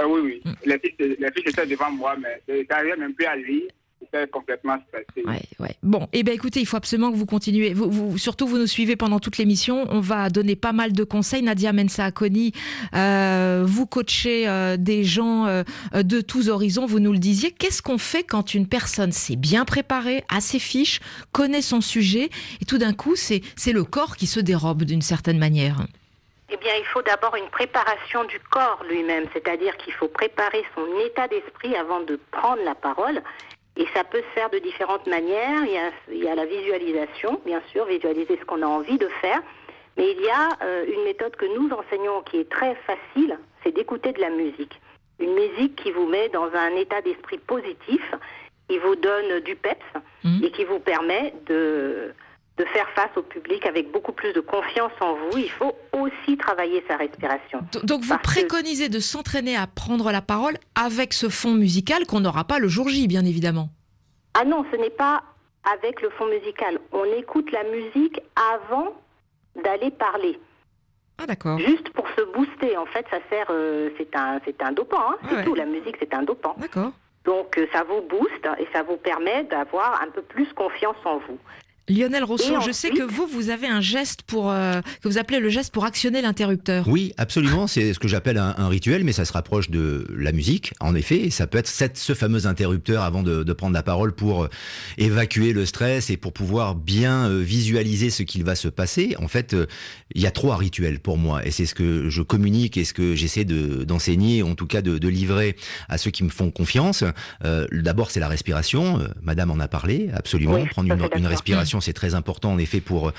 Euh, 0.00 0.06
oui, 0.06 0.20
oui. 0.22 0.42
Mm. 0.44 0.52
Les, 0.64 0.78
fiches, 0.78 0.94
les, 0.98 1.30
fiches, 1.32 1.48
étaient 1.48 1.66
devant 1.66 1.90
moi, 1.90 2.14
mais 2.20 2.40
je 2.48 2.64
n'arrivais 2.70 2.96
même 2.96 3.14
plus 3.14 3.26
à 3.26 3.34
lire 3.34 3.68
complètement 4.32 4.76
stressé. 4.88 5.26
Ouais, 5.26 5.42
ouais. 5.60 5.76
Bon, 5.82 6.08
eh 6.12 6.22
bien 6.22 6.34
écoutez, 6.34 6.60
il 6.60 6.66
faut 6.66 6.76
absolument 6.76 7.10
que 7.10 7.16
vous 7.16 7.26
continuez. 7.26 7.74
Vous, 7.74 7.90
vous, 7.90 8.18
surtout, 8.18 8.46
vous 8.46 8.58
nous 8.58 8.66
suivez 8.66 8.96
pendant 8.96 9.20
toute 9.20 9.38
l'émission. 9.38 9.86
On 9.90 10.00
va 10.00 10.30
donner 10.30 10.56
pas 10.56 10.72
mal 10.72 10.92
de 10.92 11.04
conseils. 11.04 11.42
Nadia 11.42 11.72
Mensa 11.72 12.06
Akoni, 12.06 12.52
euh, 12.94 13.62
vous 13.66 13.86
coachez 13.86 14.48
euh, 14.48 14.76
des 14.76 15.04
gens 15.04 15.46
euh, 15.46 15.62
de 15.94 16.20
tous 16.20 16.48
horizons, 16.48 16.86
vous 16.86 17.00
nous 17.00 17.12
le 17.12 17.18
disiez. 17.18 17.50
Qu'est-ce 17.50 17.82
qu'on 17.82 17.98
fait 17.98 18.24
quand 18.24 18.54
une 18.54 18.68
personne 18.68 19.12
s'est 19.12 19.36
bien 19.36 19.64
préparée, 19.64 20.24
a 20.28 20.40
ses 20.40 20.58
fiches, 20.58 21.00
connaît 21.32 21.62
son 21.62 21.80
sujet, 21.80 22.30
et 22.60 22.64
tout 22.64 22.78
d'un 22.78 22.92
coup, 22.92 23.16
c'est 23.16 23.42
le 23.72 23.84
corps 23.84 24.16
qui 24.16 24.26
se 24.26 24.40
dérobe 24.40 24.84
d'une 24.84 25.02
certaine 25.02 25.38
manière? 25.38 25.86
Eh 26.50 26.56
bien, 26.58 26.72
il 26.78 26.84
faut 26.84 27.02
d'abord 27.02 27.34
une 27.36 27.48
préparation 27.48 28.24
du 28.24 28.38
corps 28.50 28.82
lui-même, 28.88 29.24
c'est-à-dire 29.32 29.76
qu'il 29.78 29.92
faut 29.94 30.08
préparer 30.08 30.62
son 30.74 30.86
état 31.04 31.26
d'esprit 31.26 31.74
avant 31.74 32.00
de 32.00 32.20
prendre 32.30 32.62
la 32.64 32.74
parole. 32.74 33.22
Et 33.76 33.86
ça 33.94 34.04
peut 34.04 34.22
se 34.22 34.34
faire 34.34 34.50
de 34.50 34.58
différentes 34.58 35.06
manières. 35.06 35.64
Il 36.08 36.22
y 36.22 36.28
a, 36.28 36.34
la 36.34 36.46
visualisation, 36.46 37.40
bien 37.44 37.60
sûr, 37.72 37.84
visualiser 37.86 38.38
ce 38.38 38.44
qu'on 38.44 38.62
a 38.62 38.66
envie 38.66 38.98
de 38.98 39.08
faire. 39.20 39.40
Mais 39.96 40.10
il 40.10 40.20
y 40.22 40.28
a 40.28 40.48
euh, 40.62 40.84
une 40.86 41.04
méthode 41.04 41.34
que 41.36 41.46
nous 41.46 41.70
enseignons 41.70 42.22
qui 42.22 42.38
est 42.38 42.48
très 42.48 42.74
facile, 42.86 43.38
c'est 43.62 43.72
d'écouter 43.72 44.12
de 44.12 44.20
la 44.20 44.30
musique. 44.30 44.80
Une 45.20 45.34
musique 45.34 45.76
qui 45.76 45.92
vous 45.92 46.06
met 46.06 46.28
dans 46.30 46.50
un 46.52 46.74
état 46.76 47.00
d'esprit 47.00 47.38
positif, 47.38 48.02
qui 48.68 48.78
vous 48.78 48.96
donne 48.96 49.40
du 49.40 49.54
peps 49.54 49.80
mmh. 50.24 50.44
et 50.44 50.50
qui 50.50 50.64
vous 50.64 50.80
permet 50.80 51.32
de, 51.46 52.12
de 52.56 52.64
faire 52.66 52.88
face 52.90 53.10
au 53.16 53.22
public 53.22 53.66
avec 53.66 53.90
beaucoup 53.90 54.12
plus 54.12 54.32
de 54.32 54.40
confiance 54.40 54.92
en 55.00 55.14
vous. 55.14 55.38
Il 55.38 55.50
faut 55.50 55.74
aussi 55.92 56.36
travailler 56.36 56.84
sa 56.88 56.96
respiration. 56.96 57.60
Donc 57.82 58.02
vous 58.02 58.16
préconisez 58.18 58.88
de 58.88 59.00
s'entraîner 59.00 59.56
à 59.56 59.66
prendre 59.66 60.12
la 60.12 60.22
parole 60.22 60.54
avec 60.74 61.12
ce 61.12 61.28
fond 61.28 61.54
musical 61.54 62.06
qu'on 62.06 62.20
n'aura 62.20 62.44
pas 62.44 62.58
le 62.60 62.68
jour 62.68 62.88
J, 62.88 63.08
bien 63.08 63.24
évidemment. 63.24 63.70
Ah 64.34 64.44
non, 64.44 64.64
ce 64.70 64.76
n'est 64.76 64.90
pas 64.90 65.22
avec 65.78 66.00
le 66.00 66.10
fond 66.10 66.26
musical. 66.26 66.78
On 66.92 67.04
écoute 67.04 67.50
la 67.50 67.64
musique 67.64 68.20
avant 68.54 68.94
d'aller 69.62 69.90
parler. 69.90 70.38
Ah 71.18 71.26
d'accord. 71.26 71.58
Juste 71.58 71.90
pour 71.90 72.06
se 72.16 72.22
booster. 72.36 72.76
En 72.76 72.86
fait, 72.86 73.06
ça 73.10 73.18
sert. 73.30 73.46
Euh, 73.50 73.90
c'est 73.96 74.14
un, 74.16 74.40
c'est 74.44 74.60
un 74.62 74.72
dopant. 74.72 75.10
Hein, 75.10 75.16
c'est 75.28 75.44
tout. 75.44 75.54
La 75.54 75.64
musique, 75.64 75.96
c'est 76.00 76.12
un 76.12 76.22
dopant. 76.22 76.54
D'accord. 76.58 76.90
Donc 77.24 77.56
euh, 77.56 77.66
ça 77.72 77.84
vous 77.84 78.02
booste 78.02 78.46
et 78.58 78.68
ça 78.72 78.82
vous 78.82 78.96
permet 78.96 79.44
d'avoir 79.44 80.02
un 80.02 80.08
peu 80.08 80.22
plus 80.22 80.52
confiance 80.52 80.96
en 81.04 81.18
vous. 81.18 81.38
Lionel 81.88 82.24
Rousseau, 82.24 82.62
je 82.64 82.72
sais 82.72 82.88
que 82.88 83.02
vous, 83.02 83.26
vous 83.26 83.50
avez 83.50 83.66
un 83.66 83.82
geste 83.82 84.22
pour 84.22 84.50
euh, 84.50 84.80
que 85.02 85.08
vous 85.08 85.18
appelez 85.18 85.38
le 85.38 85.50
geste 85.50 85.72
pour 85.72 85.84
actionner 85.84 86.22
l'interrupteur. 86.22 86.88
Oui, 86.88 87.12
absolument. 87.18 87.66
C'est 87.66 87.92
ce 87.92 87.98
que 87.98 88.08
j'appelle 88.08 88.38
un, 88.38 88.68
rituel, 88.68 89.04
mais 89.04 89.12
ça 89.12 89.26
se 89.26 89.32
rapproche 89.32 89.68
de 89.68 90.06
la 90.16 90.32
musique, 90.32 90.72
en 90.80 90.94
effet. 90.94 91.16
Et 91.16 91.30
ça 91.30 91.46
peut 91.46 91.58
être 91.58 91.68
cette, 91.68 91.98
ce 91.98 92.14
fameux 92.14 92.46
interrupteur 92.46 93.02
avant 93.02 93.22
de, 93.22 93.42
de, 93.42 93.52
prendre 93.52 93.74
la 93.74 93.82
parole 93.82 94.12
pour 94.12 94.44
euh, 94.44 94.48
évacuer 94.96 95.52
le 95.52 95.66
stress 95.66 96.08
et 96.08 96.16
pour 96.16 96.32
pouvoir 96.32 96.74
bien 96.74 97.28
euh, 97.28 97.40
visualiser 97.40 98.08
ce 98.08 98.22
qu'il 98.22 98.44
va 98.44 98.54
se 98.54 98.68
passer. 98.68 99.14
En 99.18 99.28
fait, 99.28 99.54
il 100.14 100.22
y 100.22 100.26
a 100.26 100.30
trois 100.30 100.56
rituels 100.56 101.00
pour 101.00 101.18
moi, 101.18 101.44
et 101.46 101.50
c'est 101.50 101.66
ce 101.66 101.74
que 101.74 102.08
je 102.08 102.22
communique 102.22 102.78
et 102.78 102.84
ce 102.84 102.94
que 102.94 103.14
j'essaie 103.14 103.44
d'enseigner, 103.44 104.42
en 104.42 104.54
tout 104.54 104.66
cas 104.66 104.80
de, 104.80 104.96
de, 104.96 105.08
livrer 105.08 105.56
à 105.88 105.98
ceux 105.98 106.10
qui 106.10 106.24
me 106.24 106.30
font 106.30 106.50
confiance. 106.50 107.04
D'abord, 107.42 108.10
c'est 108.10 108.20
la 108.20 108.28
respiration. 108.28 109.06
Madame 109.22 109.50
en 109.50 109.60
a 109.60 109.68
parlé, 109.68 110.08
absolument. 110.14 110.64
prendre 110.66 110.92
une, 110.92 111.08
une 111.18 111.26
respiration 111.26 111.73
c'est 111.80 111.92
très 111.92 112.14
important 112.14 112.52
en 112.52 112.58
effet 112.58 112.80
pour 112.80 113.08
euh, 113.08 113.12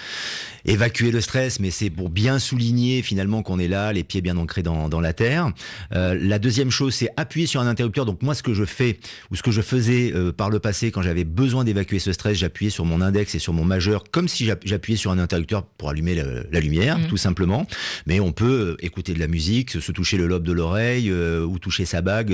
évacuer 0.66 1.12
le 1.12 1.22
stress, 1.22 1.60
mais 1.60 1.72
c'est 1.72 1.90
pour 1.90 2.10
bien 2.10 2.40
souligner 2.40 3.02
finalement 3.02 3.44
qu'on 3.44 3.60
est 3.60 3.68
là, 3.68 3.94
les 3.94 4.04
pieds 4.04 4.22
bien 4.22 4.38
ancrés 4.38 4.64
dans, 4.64 5.02
la 5.02 5.14
terre. 5.14 5.52
Euh, 5.94 6.18
la 6.20 6.40
deuxième 6.40 6.72
chose, 6.72 6.96
c'est 6.96 7.10
appuyer 7.18 7.48
sur 7.48 7.62
un 7.62 7.68
interrupteur. 7.68 8.06
Donc 8.06 8.22
moi, 8.22 8.34
ce 8.34 8.44
que 8.44 8.54
je 8.54 8.66
fais 8.66 9.00
ou 9.30 9.36
ce 9.36 9.44
que 9.44 9.52
je 9.52 9.62
faisais 9.62 10.12
euh, 10.14 10.32
par 10.32 10.50
le 10.50 10.60
passé 10.60 10.90
quand 10.90 11.02
j'avais 11.02 11.26
besoin 11.26 11.64
d'évacuer 11.64 12.00
ce 12.00 12.14
stress, 12.14 12.38
j'appuyais 12.38 12.70
sur 12.70 12.86
mon 12.86 13.02
index 13.02 13.36
et 13.36 13.40
sur 13.40 13.54
mon 13.54 13.66
majeur 13.66 14.06
comme 14.10 14.28
si 14.28 14.46
j'appuyais 14.64 14.98
sur 14.98 15.12
un 15.12 15.20
interrupteur 15.20 15.64
pour 15.64 15.90
allumer 15.90 16.16
la, 16.16 16.60
lumière, 16.60 16.98
mmh. 16.98 17.08
tout 17.08 17.18
simplement. 17.18 17.68
Mais 18.08 18.20
on 18.20 18.32
peut 18.32 18.78
écouter 18.80 19.14
de 19.14 19.20
la 19.20 19.28
musique, 19.28 19.72
se 19.72 19.92
toucher 19.92 20.18
le 20.18 20.28
lobe 20.28 20.44
de 20.44 20.54
l'oreille 20.54 21.12
ou 21.12 21.60
toucher 21.60 21.86
sa 21.86 22.02
bague, 22.02 22.34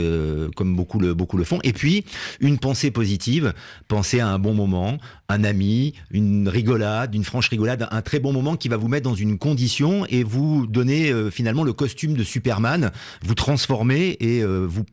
comme 0.55 0.75
beaucoup 0.75 0.99
le, 0.99 1.13
beaucoup 1.13 1.37
le 1.37 1.43
font. 1.43 1.59
Et 1.63 1.73
puis, 1.73 2.05
une 2.39 2.59
pensée 2.59 2.91
positive, 2.91 3.53
penser 3.87 4.19
à 4.19 4.27
un 4.27 4.39
bon 4.39 4.53
moment, 4.53 4.99
un 5.27 5.43
ami, 5.43 5.93
une 6.11 6.47
rigolade, 6.47 7.15
une 7.15 7.23
franche 7.23 7.49
rigolade, 7.49 7.87
un 7.89 8.01
très 8.01 8.19
bon 8.21 8.33
moment 8.33 8.55
qui 8.55 8.69
va 8.69 8.77
vous 8.77 8.87
mettre 8.87 9.09
dans 9.09 9.15
une 9.15 9.37
condition 9.37 10.05
et 10.09 10.23
vous 10.23 10.67
donner 10.67 11.11
euh, 11.11 11.29
finalement 11.29 11.63
le 11.63 11.73
costume 11.73 12.13
de 12.13 12.23
Superman, 12.23 12.91
vous 13.21 13.35
transformer 13.35 14.17
et 14.19 14.41
euh, 14.41 14.65
vous 14.67 14.83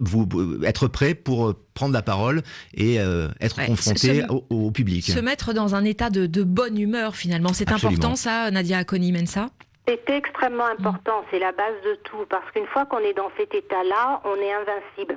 vous 0.00 0.28
euh, 0.34 0.60
être 0.64 0.88
prêt 0.88 1.14
pour 1.14 1.54
prendre 1.72 1.94
la 1.94 2.02
parole 2.02 2.42
et 2.74 2.96
être 3.40 3.64
confronté 3.64 4.24
au, 4.50 4.70
public. 4.72 5.04
Se 5.04 5.20
mettre 5.20 5.52
dans 5.52 5.76
un 5.76 5.84
état 5.84 6.10
de, 6.10 6.42
bonne 6.42 6.78
humeur 6.78 7.14
finalement, 7.14 7.52
c'est 7.52 7.70
important 7.70 8.16
ça, 8.16 8.50
Nadia 8.50 8.78
Akoni-Mensa 8.78 9.48
C'est 9.86 10.10
extrêmement 10.10 10.66
important, 10.66 11.24
c'est 11.30 11.38
la 11.38 11.52
base 11.52 11.76
de 11.84 11.94
tout, 12.04 12.26
parce 12.28 12.50
qu'une 12.50 12.66
fois 12.66 12.86
qu'on 12.86 12.98
est 12.98 13.14
dans 13.14 13.30
cet 13.38 13.54
état-là, 13.54 14.20
on 14.24 14.34
est 14.34 14.52
invincible. 14.52 15.16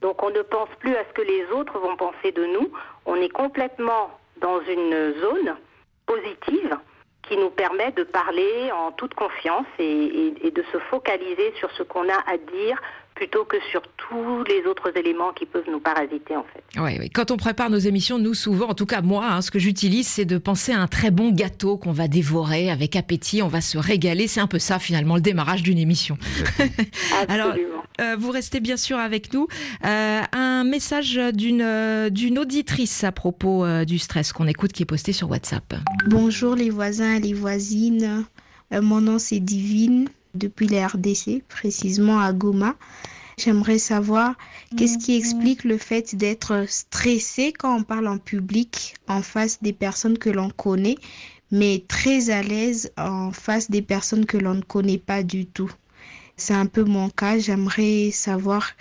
Donc 0.00 0.22
on 0.22 0.30
ne 0.30 0.42
pense 0.42 0.70
plus 0.80 0.96
à 0.96 1.04
ce 1.08 1.12
que 1.12 1.22
les 1.22 1.44
autres 1.54 1.78
vont 1.78 1.96
penser 1.96 2.32
de 2.32 2.44
nous, 2.46 2.72
on 3.04 3.16
est 3.16 3.28
complètement 3.28 4.10
dans 4.40 4.60
une 4.60 5.14
zone 5.20 5.54
positive 6.06 6.76
qui 7.22 7.36
nous 7.36 7.50
permet 7.50 7.92
de 7.92 8.02
parler 8.02 8.70
en 8.72 8.90
toute 8.92 9.14
confiance 9.14 9.66
et, 9.78 9.84
et- 9.84 10.46
et 10.46 10.50
de 10.50 10.62
se 10.72 10.78
focaliser 10.78 11.52
sur 11.56 11.70
ce 11.72 11.82
qu'on 11.82 12.08
a 12.08 12.18
à 12.26 12.36
dire 12.36 12.80
plutôt 13.14 13.44
que 13.44 13.56
sur 13.70 13.82
tous 13.96 14.44
les 14.44 14.66
autres 14.68 14.96
éléments 14.96 15.32
qui 15.32 15.46
peuvent 15.46 15.68
nous 15.70 15.80
parasiter 15.80 16.36
en 16.36 16.44
fait. 16.44 16.80
Ouais, 16.80 16.98
ouais. 16.98 17.08
Quand 17.08 17.30
on 17.30 17.36
prépare 17.36 17.70
nos 17.70 17.78
émissions, 17.78 18.18
nous 18.18 18.34
souvent, 18.34 18.68
en 18.68 18.74
tout 18.74 18.86
cas 18.86 19.02
moi, 19.02 19.26
hein, 19.30 19.42
ce 19.42 19.50
que 19.50 19.58
j'utilise, 19.58 20.08
c'est 20.08 20.24
de 20.24 20.38
penser 20.38 20.72
à 20.72 20.80
un 20.80 20.86
très 20.86 21.10
bon 21.10 21.30
gâteau 21.30 21.76
qu'on 21.76 21.92
va 21.92 22.08
dévorer 22.08 22.70
avec 22.70 22.96
appétit, 22.96 23.42
on 23.42 23.48
va 23.48 23.60
se 23.60 23.78
régaler. 23.78 24.26
C'est 24.26 24.40
un 24.40 24.46
peu 24.46 24.58
ça 24.58 24.78
finalement 24.78 25.14
le 25.14 25.20
démarrage 25.20 25.62
d'une 25.62 25.78
émission. 25.78 26.16
Alors. 27.28 27.54
Euh, 28.00 28.16
vous 28.18 28.30
restez 28.30 28.60
bien 28.60 28.78
sûr 28.78 28.96
avec 28.96 29.34
nous. 29.34 29.48
Euh, 29.84 30.20
un 30.32 30.64
message 30.64 31.20
d'une 31.34 31.62
euh, 31.62 32.10
d'une 32.10 32.38
auditrice 32.38 33.04
à 33.04 33.12
propos 33.12 33.64
euh, 33.64 33.84
du 33.84 33.98
stress 33.98 34.32
qu'on 34.32 34.46
écoute 34.46 34.72
qui 34.72 34.82
est 34.82 34.86
posté 34.86 35.12
sur 35.12 35.30
WhatsApp. 35.30 35.74
Bonjour 36.06 36.54
les 36.54 36.70
voisins 36.70 37.14
et 37.14 37.20
les 37.20 37.34
voisines. 37.34 38.24
Euh, 38.72 38.82
mon 38.82 39.00
nom 39.00 39.18
c'est 39.18 39.40
Divine, 39.40 40.08
depuis 40.34 40.68
la 40.68 40.86
RDC, 40.88 41.42
précisément 41.48 42.20
à 42.20 42.32
Goma. 42.32 42.76
J'aimerais 43.38 43.78
savoir 43.78 44.34
qu'est-ce 44.76 44.98
qui 44.98 45.16
explique 45.16 45.64
le 45.64 45.78
fait 45.78 46.14
d'être 46.14 46.66
stressé 46.68 47.52
quand 47.52 47.76
on 47.76 47.82
parle 47.82 48.06
en 48.08 48.18
public 48.18 48.94
en 49.08 49.22
face 49.22 49.62
des 49.62 49.72
personnes 49.72 50.18
que 50.18 50.30
l'on 50.30 50.50
connaît, 50.50 50.96
mais 51.50 51.84
très 51.88 52.30
à 52.30 52.42
l'aise 52.42 52.92
en 52.98 53.32
face 53.32 53.70
des 53.70 53.82
personnes 53.82 54.26
que 54.26 54.36
l'on 54.36 54.54
ne 54.54 54.62
connaît 54.62 54.98
pas 54.98 55.22
du 55.22 55.46
tout? 55.46 55.72
C'est 56.36 56.54
un 56.54 56.66
peu 56.66 56.84
mon 56.84 57.08
cas. 57.10 57.38
J'aimerais 57.38 58.10
savoir 58.10 58.72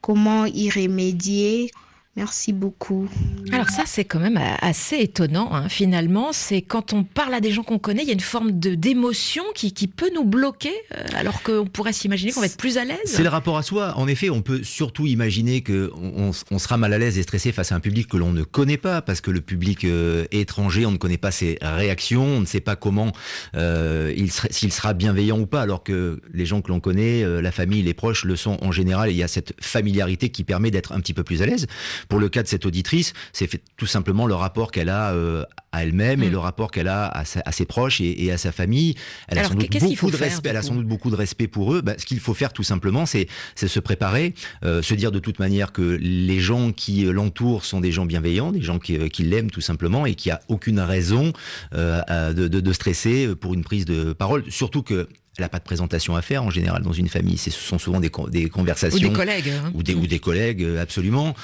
comment 0.00 0.44
y 0.46 0.68
remédier. 0.70 1.70
Merci 2.16 2.52
beaucoup. 2.52 3.08
Alors 3.50 3.70
ça, 3.70 3.82
c'est 3.86 4.04
quand 4.04 4.20
même 4.20 4.36
euh, 4.36 4.54
assez 4.60 4.98
étonnant, 4.98 5.52
hein, 5.52 5.68
finalement. 5.68 6.28
C'est 6.32 6.62
quand 6.62 6.92
on 6.92 7.02
parle 7.02 7.34
à 7.34 7.40
des 7.40 7.50
gens 7.50 7.64
qu'on 7.64 7.80
connaît, 7.80 8.02
il 8.02 8.06
y 8.06 8.10
a 8.10 8.14
une 8.14 8.20
forme 8.20 8.52
de 8.60 8.76
d'émotion 8.76 9.42
qui, 9.54 9.72
qui 9.72 9.88
peut 9.88 10.10
nous 10.14 10.24
bloquer, 10.24 10.72
euh, 10.96 11.04
alors 11.16 11.42
qu'on 11.42 11.66
pourrait 11.66 11.92
s'imaginer 11.92 12.30
qu'on 12.30 12.38
va 12.40 12.46
être 12.46 12.56
plus 12.56 12.78
à 12.78 12.84
l'aise. 12.84 12.98
C'est 13.04 13.24
le 13.24 13.28
rapport 13.30 13.58
à 13.58 13.64
soi. 13.64 13.94
En 13.96 14.06
effet, 14.06 14.30
on 14.30 14.42
peut 14.42 14.62
surtout 14.62 15.06
imaginer 15.08 15.62
que 15.62 15.90
on, 15.96 16.30
on 16.52 16.58
sera 16.60 16.76
mal 16.76 16.92
à 16.92 16.98
l'aise 16.98 17.18
et 17.18 17.22
stressé 17.24 17.50
face 17.50 17.72
à 17.72 17.74
un 17.74 17.80
public 17.80 18.06
que 18.06 18.16
l'on 18.16 18.32
ne 18.32 18.44
connaît 18.44 18.76
pas, 18.76 19.02
parce 19.02 19.20
que 19.20 19.32
le 19.32 19.40
public 19.40 19.84
euh, 19.84 20.24
étranger, 20.30 20.86
on 20.86 20.92
ne 20.92 20.98
connaît 20.98 21.18
pas 21.18 21.32
ses 21.32 21.58
réactions, 21.60 22.24
on 22.24 22.40
ne 22.40 22.46
sait 22.46 22.60
pas 22.60 22.76
comment 22.76 23.10
euh, 23.56 24.12
il 24.16 24.30
sera- 24.30 24.48
s'il 24.52 24.72
sera 24.72 24.94
bienveillant 24.94 25.40
ou 25.40 25.46
pas, 25.46 25.62
alors 25.62 25.82
que 25.82 26.20
les 26.32 26.46
gens 26.46 26.62
que 26.62 26.68
l'on 26.68 26.78
connaît, 26.78 27.24
euh, 27.24 27.42
la 27.42 27.50
famille, 27.50 27.82
les 27.82 27.94
proches 27.94 28.24
le 28.24 28.36
sont 28.36 28.56
en 28.62 28.70
général. 28.70 29.08
Et 29.08 29.12
il 29.12 29.18
y 29.18 29.24
a 29.24 29.28
cette 29.28 29.52
familiarité 29.60 30.28
qui 30.28 30.44
permet 30.44 30.70
d'être 30.70 30.92
un 30.92 31.00
petit 31.00 31.12
peu 31.12 31.24
plus 31.24 31.42
à 31.42 31.46
l'aise. 31.46 31.66
Pour 32.08 32.20
le 32.20 32.28
cas 32.28 32.42
de 32.42 32.48
cette 32.48 32.66
auditrice, 32.66 33.12
c'est 33.32 33.48
tout 33.76 33.86
simplement 33.86 34.26
le 34.26 34.34
rapport 34.34 34.70
qu'elle 34.72 34.88
a 34.88 35.12
euh, 35.12 35.44
à 35.72 35.82
elle-même 35.84 36.22
et 36.22 36.28
Mm. 36.28 36.32
le 36.32 36.38
rapport 36.38 36.70
qu'elle 36.70 36.88
a 36.88 37.06
à, 37.08 37.24
sa- 37.24 37.42
à 37.44 37.52
ses 37.52 37.64
proches 37.64 38.00
et, 38.00 38.24
et 38.24 38.30
à 38.32 38.38
sa 38.38 38.52
famille. 38.52 38.94
Elle 39.28 39.38
Alors, 39.38 39.50
a 39.50 39.54
sans 39.54 39.58
doute 39.60 39.70
beaucoup 39.80 40.10
de 40.10 40.16
faire, 40.16 40.28
respect. 40.28 40.48
Elle 40.50 40.56
a 40.56 40.62
sans 40.62 40.74
doute 40.74 40.86
beaucoup 40.86 41.10
de 41.10 41.16
respect 41.16 41.48
pour 41.48 41.74
eux. 41.74 41.80
Bah, 41.82 41.94
ce 41.98 42.04
qu'il 42.06 42.20
faut 42.20 42.34
faire 42.34 42.52
tout 42.52 42.62
simplement, 42.62 43.06
c'est 43.06 43.26
se 43.56 43.80
préparer, 43.80 44.34
euh, 44.64 44.82
se 44.82 44.94
dire 44.94 45.10
de 45.10 45.18
toute 45.18 45.38
manière 45.38 45.72
que 45.72 45.82
les 46.00 46.38
gens 46.40 46.72
qui 46.72 47.04
l'entourent 47.04 47.64
sont 47.64 47.80
des 47.80 47.90
gens 47.92 48.06
bienveillants, 48.06 48.52
des 48.52 48.62
gens 48.62 48.78
qui, 48.78 48.96
euh, 48.96 49.08
qui 49.08 49.22
l'aiment 49.24 49.50
tout 49.50 49.60
simplement 49.60 50.06
et 50.06 50.14
qu'il 50.14 50.30
n'y 50.30 50.34
a 50.34 50.40
aucune 50.48 50.78
raison 50.80 51.32
euh, 51.74 52.32
de, 52.32 52.46
de 52.48 52.72
stresser 52.72 53.34
pour 53.34 53.54
une 53.54 53.64
prise 53.64 53.84
de 53.84 54.12
parole. 54.12 54.44
Surtout 54.50 54.82
que 54.82 55.08
elle 55.36 55.44
n'a 55.44 55.48
pas 55.48 55.58
de 55.58 55.64
présentation 55.64 56.14
à 56.16 56.22
faire 56.22 56.44
en 56.44 56.50
général 56.50 56.82
dans 56.82 56.92
une 56.92 57.08
famille. 57.08 57.38
Ce 57.38 57.50
sont 57.50 57.78
souvent 57.78 58.00
des, 58.00 58.10
des 58.30 58.46
Ou 58.46 58.48
conversations 58.48 58.98
des 59.08 59.12
collègues. 59.14 59.48
hein. 59.48 59.72
ou 59.74 59.82
des, 59.82 59.94
ou 59.94 60.06
des 60.06 60.18
collègues, 60.20 60.62
euh, 60.62 60.80
absolument. 60.80 61.34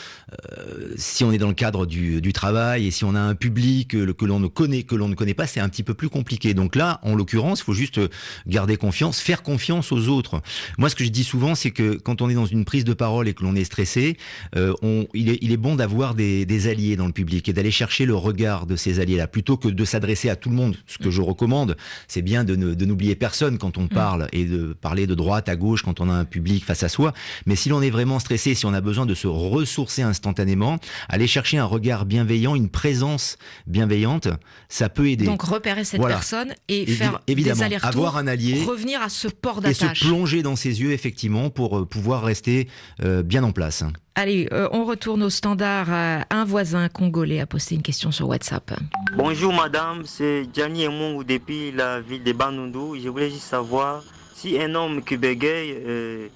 Euh, 0.59 0.95
si 0.97 1.25
on 1.25 1.33
est 1.33 1.39
dans 1.39 1.49
le 1.49 1.55
cadre 1.55 1.87
du, 1.87 2.21
du 2.21 2.33
travail 2.33 2.87
et 2.87 2.91
si 2.91 3.05
on 3.05 3.15
a 3.15 3.21
un 3.21 3.35
public 3.35 3.95
euh, 3.95 4.13
que 4.13 4.25
l'on 4.25 4.39
ne 4.39 4.47
connaît, 4.47 4.85
que 4.85 4.95
l'on 4.95 5.09
ne 5.09 5.15
connaît 5.15 5.35
pas, 5.35 5.47
c'est 5.47 5.61
un 5.61 5.69
petit 5.69 5.83
peu 5.83 5.95
plus 5.95 6.09
compliqué. 6.09 6.55
Donc 6.55 6.77
là, 6.77 7.01
en 7.03 7.15
l'occurrence, 7.15 7.61
il 7.61 7.65
faut 7.65 7.73
juste 7.73 8.01
garder 8.47 8.77
confiance, 8.77 9.21
faire 9.21 9.43
confiance 9.43 9.91
aux 9.93 10.09
autres. 10.09 10.41
Moi, 10.79 10.89
ce 10.89 10.95
que 10.95 11.05
je 11.05 11.11
dis 11.11 11.25
souvent, 11.25 11.55
c'est 11.55 11.71
que 11.73 11.95
quand 11.97 12.23
on 12.23 12.31
est 12.31 12.35
dans 12.35 12.47
une 12.47 12.65
prise 12.65 12.85
de 12.85 12.95
parole 12.95 13.27
et 13.29 13.35
que 13.35 13.43
l'on 13.43 13.57
est 13.57 13.65
stressé, 13.65 14.17
euh, 14.57 14.73
on, 14.83 15.07
il, 15.15 15.29
est, 15.31 15.39
il 15.41 15.51
est 15.53 15.57
bon 15.57 15.75
d'avoir 15.75 16.15
des, 16.15 16.47
des 16.47 16.69
alliés 16.69 16.97
dans 16.97 17.07
le 17.07 17.13
public 17.13 17.49
et 17.49 17.53
d'aller 17.53 17.71
chercher 17.73 18.07
le 18.07 18.15
regard 18.15 18.67
de 18.67 18.77
ces 18.77 19.01
alliés-là, 19.01 19.27
plutôt 19.27 19.57
que 19.57 19.69
de 19.69 19.85
s'adresser 19.85 20.29
à 20.31 20.37
tout 20.37 20.49
le 20.51 20.55
monde. 20.57 20.77
Ce 20.87 20.99
que 20.99 21.11
je 21.11 21.21
recommande, 21.23 21.77
c'est 22.09 22.23
bien 22.23 22.45
de 22.45 22.55
n'oublier 22.85 23.17
personne 23.17 23.59
quand 23.59 23.79
on 23.79 23.80
parle 23.89 24.29
et 24.33 24.45
de 24.45 24.73
parler 24.73 25.07
de 25.07 25.15
droite 25.15 25.49
à 25.49 25.57
gauche 25.57 25.83
quand 25.83 26.01
on 26.01 26.09
a 26.11 26.15
un 26.15 26.25
public 26.25 26.65
face 26.65 26.83
à 26.83 26.89
soi. 26.89 27.13
Mais 27.47 27.57
si 27.57 27.69
l'on 27.69 27.83
est 27.83 27.91
vraiment 27.91 28.19
stressé, 28.19 28.55
si 28.55 28.67
on 28.67 28.75
a 28.75 28.81
besoin 28.81 29.07
de 29.07 29.15
se 29.15 29.27
ressourcer 29.27 30.03
instantanément, 30.03 30.79
aller 31.09 31.27
chercher 31.27 31.59
un 31.59 31.65
regard 31.65 32.05
bienveillant, 32.05 32.55
une 32.55 32.69
présence 32.69 33.37
bienveillante, 33.67 34.29
ça 34.69 34.89
peut 34.89 35.09
aider. 35.09 35.25
Donc 35.25 35.43
repérer 35.43 35.85
cette 35.85 36.01
Voilà. 36.01 36.17
personne 36.17 36.53
et 36.69 36.87
faire 36.87 37.21
évidemment, 37.27 37.69
des 37.69 37.77
avoir 37.83 38.17
un 38.17 38.27
allié 38.27 38.63
revenir 38.65 39.03
à 39.03 39.09
ce 39.09 39.29
port 39.29 39.61
et 39.65 39.75
se 39.75 39.81
d'attache. 39.83 40.01
plonger 40.01 40.43
dans 40.43 40.57
ses 40.57 40.81
yeux, 40.81 40.93
effectivement, 40.93 41.51
pour 41.51 41.79
euh, 41.79 41.87
pouvoir 41.87 42.23
rester 42.23 42.69
euh, 43.03 43.23
bien 43.23 43.43
en 43.43 43.53
place. 43.53 43.85
Allez, 44.15 44.49
euh, 44.53 44.69
on 44.73 44.85
retourne 44.85 45.23
au 45.23 45.31
standard. 45.31 45.87
Euh, 45.91 46.21
Un 46.31 46.45
voisin 46.45 46.89
congolais 46.89 47.41
a 47.41 47.47
posté 47.47 47.75
une 47.77 47.83
question 47.83 48.11
sur 48.11 48.29
WhatsApp. 48.29 48.73
Bonjour 49.17 49.53
madame, 49.53 50.03
c'est 50.05 50.47
Gianni 50.53 50.83
Emungu 50.85 51.25
depuis 51.25 51.73
la 51.73 52.01
ville 52.01 52.23
de 52.23 52.33
Bandundu. 52.33 53.01
Je 53.03 53.09
voulais 53.09 53.31
juste 53.31 53.45
savoir 53.45 54.03
si 54.35 54.61
un 54.61 54.75
homme 54.75 55.03
qui 55.03 55.17
bégaye, 55.17 55.75
euh, 55.87 56.27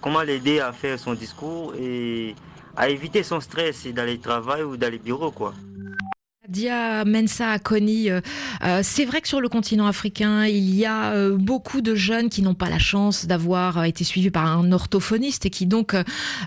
comment 0.00 0.22
l'aider 0.22 0.60
à 0.60 0.72
faire 0.72 0.98
son 0.98 1.14
discours 1.14 1.74
et 1.78 2.34
à 2.76 2.88
éviter 2.88 3.22
son 3.22 3.40
stress 3.40 3.86
dans 3.88 4.04
le 4.06 4.18
travail 4.18 4.62
ou 4.62 4.76
dans 4.76 4.90
les 4.90 4.98
bureaux 4.98 5.30
quoi. 5.30 5.54
Dia 6.46 7.06
Mensa 7.06 7.52
Akoni, 7.52 8.10
euh, 8.10 8.20
euh, 8.64 8.80
c'est 8.82 9.06
vrai 9.06 9.22
que 9.22 9.28
sur 9.28 9.40
le 9.40 9.48
continent 9.48 9.86
africain, 9.86 10.44
il 10.44 10.74
y 10.74 10.84
a 10.84 11.12
euh, 11.14 11.36
beaucoup 11.38 11.80
de 11.80 11.94
jeunes 11.94 12.28
qui 12.28 12.42
n'ont 12.42 12.54
pas 12.54 12.68
la 12.68 12.78
chance 12.78 13.24
d'avoir 13.26 13.78
euh, 13.78 13.82
été 13.84 14.04
suivis 14.04 14.30
par 14.30 14.46
un 14.46 14.70
orthophoniste 14.70 15.46
et 15.46 15.50
qui 15.50 15.64
donc 15.64 15.94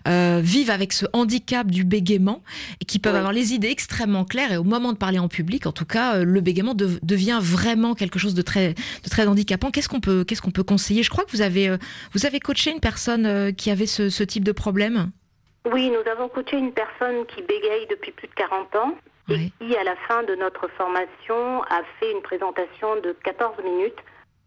vivent 0.05 0.69
avec 0.69 0.93
ce 0.93 1.07
handicap 1.13 1.65
du 1.71 1.83
bégaiement 1.83 2.43
et 2.79 2.85
qui 2.85 2.99
peuvent 2.99 3.13
Oui. 3.13 3.17
avoir 3.17 3.33
les 3.33 3.53
idées 3.53 3.69
extrêmement 3.69 4.23
claires 4.23 4.51
et 4.51 4.57
au 4.57 4.63
moment 4.63 4.93
de 4.93 4.97
parler 4.97 5.17
en 5.17 5.27
public, 5.27 5.65
en 5.65 5.71
tout 5.71 5.85
cas, 5.85 6.19
le 6.23 6.41
bégaiement 6.41 6.75
dev- 6.75 6.99
devient 7.01 7.39
vraiment 7.41 7.95
quelque 7.95 8.19
chose 8.19 8.35
de 8.35 8.41
très, 8.43 8.73
de 9.03 9.09
très 9.09 9.25
handicapant. 9.25 9.71
Qu'est-ce 9.71 9.89
qu'on 9.89 9.99
peut, 9.99 10.23
qu'est-ce 10.23 10.41
qu'on 10.43 10.51
peut 10.51 10.63
conseiller? 10.63 11.01
Je 11.01 11.09
crois 11.09 11.23
que 11.25 11.31
vous 11.31 11.41
avez, 11.41 11.75
vous 12.13 12.25
avez 12.27 12.39
coaché 12.39 12.71
une 12.71 12.79
personne 12.79 13.53
qui 13.55 13.71
avait 13.71 13.87
ce, 13.87 14.09
ce 14.09 14.23
type 14.23 14.43
de 14.43 14.51
problème. 14.51 15.09
Oui, 15.73 15.89
nous 15.89 16.09
avons 16.11 16.29
coaché 16.29 16.57
une 16.57 16.71
personne 16.71 17.25
qui 17.35 17.41
bégaye 17.41 17.87
depuis 17.89 18.11
plus 18.11 18.27
de 18.27 18.33
40 18.35 18.75
ans 18.75 18.93
et 19.29 19.51
qui, 19.59 19.75
à 19.75 19.83
la 19.83 19.95
fin 20.07 20.23
de 20.23 20.35
notre 20.35 20.67
formation, 20.69 21.61
a 21.63 21.83
fait 21.99 22.11
une 22.11 22.21
présentation 22.21 22.99
de 23.01 23.11
14 23.23 23.63
minutes 23.63 23.97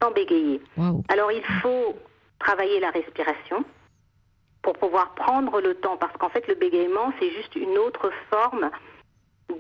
sans 0.03 0.11
bégayer. 0.13 0.61
Alors, 1.09 1.33
il 1.33 1.45
faut 1.63 1.97
travailler 2.39 2.81
la 2.81 2.91
respiration 2.91 3.65
pour 4.63 4.75
pouvoir 4.75 5.15
prendre 5.15 5.61
le 5.61 5.75
temps, 5.75 5.97
parce 5.97 6.17
qu'en 6.17 6.29
fait, 6.29 6.47
le 6.49 6.55
bégaiement, 6.55 7.13
c'est 7.19 7.31
juste 7.31 7.57
une 7.57 7.79
autre 7.79 8.11
forme 8.31 8.71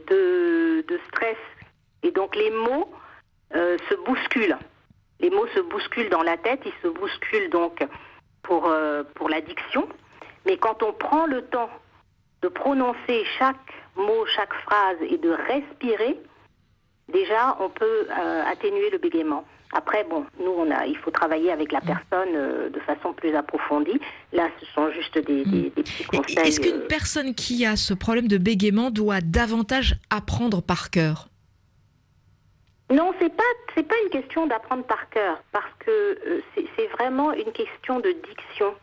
de, 0.08 0.84
de 0.86 1.00
stress. 1.08 1.38
Et 2.02 2.10
donc, 2.10 2.36
les 2.36 2.50
mots 2.50 2.90
euh, 3.54 3.76
se 3.88 3.94
bousculent. 4.04 4.58
Les 5.20 5.30
mots 5.30 5.46
se 5.54 5.60
bousculent 5.60 6.10
dans 6.10 6.22
la 6.22 6.36
tête, 6.38 6.60
ils 6.64 6.72
se 6.82 6.88
bousculent 6.88 7.50
donc 7.50 7.84
pour, 8.42 8.68
euh, 8.68 9.02
pour 9.14 9.28
la 9.28 9.40
diction. 9.40 9.88
Mais 10.46 10.56
quand 10.56 10.82
on 10.82 10.92
prend 10.92 11.26
le 11.26 11.42
temps 11.42 11.70
de 12.42 12.48
prononcer 12.48 13.24
chaque 13.38 13.56
mot, 13.96 14.24
chaque 14.26 14.52
phrase 14.64 14.96
et 15.02 15.18
de 15.18 15.30
respirer, 15.30 16.18
déjà, 17.12 17.56
on 17.60 17.68
peut 17.68 18.06
euh, 18.10 18.42
atténuer 18.46 18.90
le 18.90 18.98
bégaiement. 18.98 19.44
Après, 19.72 20.02
bon, 20.04 20.24
nous, 20.42 20.50
on 20.50 20.68
a, 20.72 20.86
il 20.86 20.96
faut 20.98 21.12
travailler 21.12 21.52
avec 21.52 21.70
la 21.70 21.80
personne 21.80 22.34
euh, 22.34 22.70
de 22.70 22.80
façon 22.80 23.12
plus 23.12 23.34
approfondie. 23.36 24.00
Là, 24.32 24.48
ce 24.58 24.66
sont 24.66 24.90
juste 24.90 25.16
des, 25.18 25.44
des- 25.44 25.70
des 25.70 25.82
petits 25.82 26.02
Et- 26.12 26.16
conseils. 26.16 26.38
Est-ce 26.48 26.60
qu'une 26.60 26.80
euh, 26.82 26.86
personne 26.88 27.34
qui 27.36 27.64
a 27.64 27.76
ce 27.76 27.94
problème 27.94 28.26
de 28.26 28.36
bégaiement 28.38 28.90
doit 28.90 29.20
davantage 29.20 29.94
apprendre 30.10 30.60
par 30.60 30.90
cœur? 30.90 31.28
Non, 32.90 33.12
c'est 33.20 33.32
pas 33.32 33.44
c'est 33.76 33.84
pas 33.86 33.94
une 34.04 34.10
question 34.10 34.48
d'apprendre 34.48 34.82
par 34.84 35.08
cœur 35.10 35.40
parce 35.52 35.72
que 35.78 36.42
c'est 36.54 36.66
c'est 36.76 36.88
vraiment 36.88 37.30
une 37.32 37.52
question 37.52 38.00
de 38.00 38.10
diction. 38.10 38.74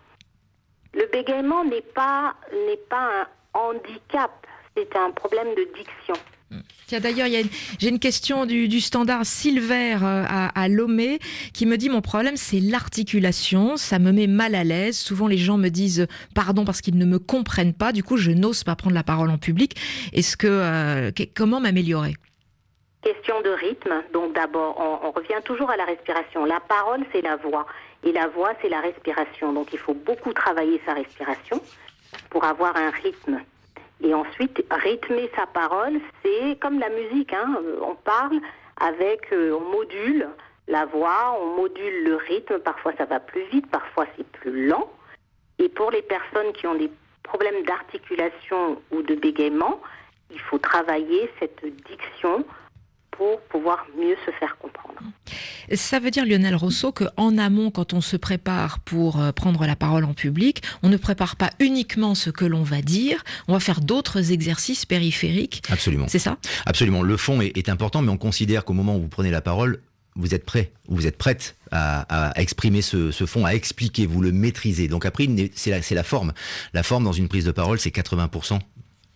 Le 0.94 1.06
bégaiement 1.12 1.66
n'est 1.66 1.82
pas 1.82 2.36
n'est 2.68 2.78
pas 2.90 3.10
un 3.24 3.28
handicap, 3.58 4.32
c'est 4.76 4.96
un 4.96 5.12
problème 5.12 5.48
de 5.56 5.64
diction. 5.76 6.16
Tiens, 6.86 7.02
d'ailleurs, 7.02 7.28
j'ai 7.80 7.90
une 7.90 8.00
question 8.00 8.46
du, 8.46 8.70
du 8.70 8.80
standard 8.80 9.26
Silver 9.26 9.96
euh, 10.02 10.24
à, 10.26 10.48
à 10.62 10.68
Lomé 10.70 11.20
qui 11.54 11.66
me 11.66 11.76
dit 11.76 11.90
mon 11.90 12.00
problème 12.00 12.38
c'est 12.38 12.62
l'articulation, 12.62 13.76
ça 13.76 14.00
me 14.00 14.14
met 14.14 14.28
mal 14.28 14.56
à 14.56 14.64
l'aise. 14.64 14.98
Souvent 14.98 15.28
les 15.28 15.38
gens 15.38 15.58
me 15.58 15.68
disent 15.68 16.08
pardon 16.34 16.64
parce 16.64 16.80
qu'ils 16.80 16.98
ne 16.98 17.04
me 17.06 17.20
comprennent 17.20 17.74
pas. 17.74 17.92
Du 17.92 18.02
coup, 18.04 18.16
je 18.16 18.32
n'ose 18.32 18.64
pas 18.64 18.78
prendre 18.78 18.96
la 18.96 19.04
parole 19.04 19.30
en 19.30 19.38
public. 19.38 19.76
Est-ce 20.14 20.38
que 20.38 20.48
euh, 20.48 21.12
que- 21.12 21.24
comment 21.36 21.60
m'améliorer? 21.60 22.14
Question 23.02 23.42
de 23.42 23.50
rythme. 23.50 24.02
Donc 24.14 24.34
d'abord, 24.34 24.78
on, 24.80 25.08
on 25.08 25.12
revient 25.12 25.42
toujours 25.44 25.70
à 25.70 25.76
la 25.76 25.84
respiration. 25.84 26.46
La 26.46 26.62
parole, 26.62 27.04
c'est 27.12 27.22
la 27.22 27.36
voix. 27.36 27.66
Et 28.06 28.14
la 28.14 28.28
voix, 28.30 28.54
c'est 28.62 28.70
la 28.70 28.80
respiration. 28.80 29.52
Donc 29.52 29.74
il 29.74 29.80
faut 29.80 29.94
beaucoup 29.94 30.32
travailler 30.32 30.80
sa 30.86 30.94
respiration 30.94 31.62
pour 32.30 32.44
avoir 32.44 32.76
un 32.76 32.90
rythme. 32.90 33.40
Et 34.02 34.14
ensuite, 34.14 34.64
rythmer 34.70 35.30
sa 35.36 35.48
parole, 35.48 36.00
c'est 36.24 36.58
comme 36.60 36.80
la 36.80 36.90
musique. 36.90 37.34
hein. 37.34 37.60
Euh, 37.64 37.80
On 37.82 37.96
parle 37.96 38.40
avec, 38.80 39.32
euh, 39.34 39.58
on 39.60 39.72
module 39.72 40.28
la 40.68 40.86
voix, 40.86 41.38
on 41.42 41.56
module 41.56 42.04
le 42.04 42.16
rythme, 42.16 42.60
parfois 42.60 42.94
ça 42.98 43.06
va 43.06 43.20
plus 43.20 43.44
vite, 43.46 43.70
parfois 43.72 44.06
c'est 44.16 44.28
plus 44.28 44.68
lent. 44.68 44.92
Et 45.60 45.70
pour 45.70 45.90
les 45.92 46.02
personnes 46.02 46.54
qui 46.54 46.68
ont 46.68 46.76
des 46.76 46.92
problèmes 47.24 47.64
d'articulation 47.64 48.80
ou 48.92 49.02
de 49.02 49.16
bégaiement, 49.16 49.82
il 50.30 50.40
faut 50.40 50.58
travailler 50.58 51.32
cette 51.40 51.64
diction 51.86 52.46
pour 53.18 53.42
pouvoir 53.50 53.86
mieux 53.98 54.16
se 54.26 54.32
faire 54.40 54.56
comprendre. 54.60 55.02
Ça 55.74 56.00
veut 56.00 56.12
dire, 56.12 56.26
Lionel 56.26 56.56
Rousseau, 56.56 56.92
qu'en 56.92 57.38
amont, 57.38 57.72
quand 57.72 57.94
on 57.94 58.02
se 58.02 58.16
prépare 58.16 58.80
pour 58.80 59.20
euh, 59.20 59.32
prendre 59.32 59.66
la 59.66 59.76
parole 59.76 60.06
en 60.06 60.14
public, 60.14 60.62
on 60.84 60.90
ne 60.90 60.98
prépare 60.98 61.36
pas 61.36 61.50
uniquement 61.60 62.16
ce 62.16 62.30
que 62.30 62.46
l'on 62.46 62.64
va 62.64 62.82
dire, 62.82 63.24
on 63.48 63.54
va 63.54 63.60
faire 63.60 63.82
d'autres 63.82 64.32
exercices 64.32 64.86
périphériques. 64.86 65.64
Absolument. 65.70 66.06
C'est 66.08 66.20
ça? 66.20 66.38
Absolument. 66.66 67.02
Le 67.02 67.18
fond 67.18 67.42
est, 67.42 67.58
est 67.58 67.70
important, 67.70 68.02
mais 68.02 68.12
on 68.12 68.18
considère 68.18 68.64
qu'au 68.64 68.74
moment 68.74 68.96
où 68.96 69.02
vous 69.02 69.10
prenez 69.10 69.32
la 69.32 69.42
parole, 69.42 69.82
vous 70.16 70.34
êtes 70.34 70.46
prêt, 70.46 70.72
vous 70.88 71.06
êtes 71.06 71.18
prête 71.18 71.56
à, 71.72 72.32
à 72.32 72.42
exprimer 72.42 72.82
ce, 72.82 73.12
ce, 73.12 73.26
fond, 73.26 73.46
à 73.46 73.52
expliquer, 73.52 74.06
vous 74.06 74.22
le 74.22 74.32
maîtrisez. 74.32 74.88
Donc 74.88 75.06
après, 75.06 75.28
c'est 75.54 75.70
la, 75.70 75.80
la 75.92 76.04
forme. 76.04 76.34
La 76.74 76.84
forme 76.84 77.04
dans 77.04 77.12
une 77.12 77.28
prise 77.28 77.46
de 77.46 77.52
parole, 77.52 77.80
c'est 77.80 77.96
80% 77.96 78.60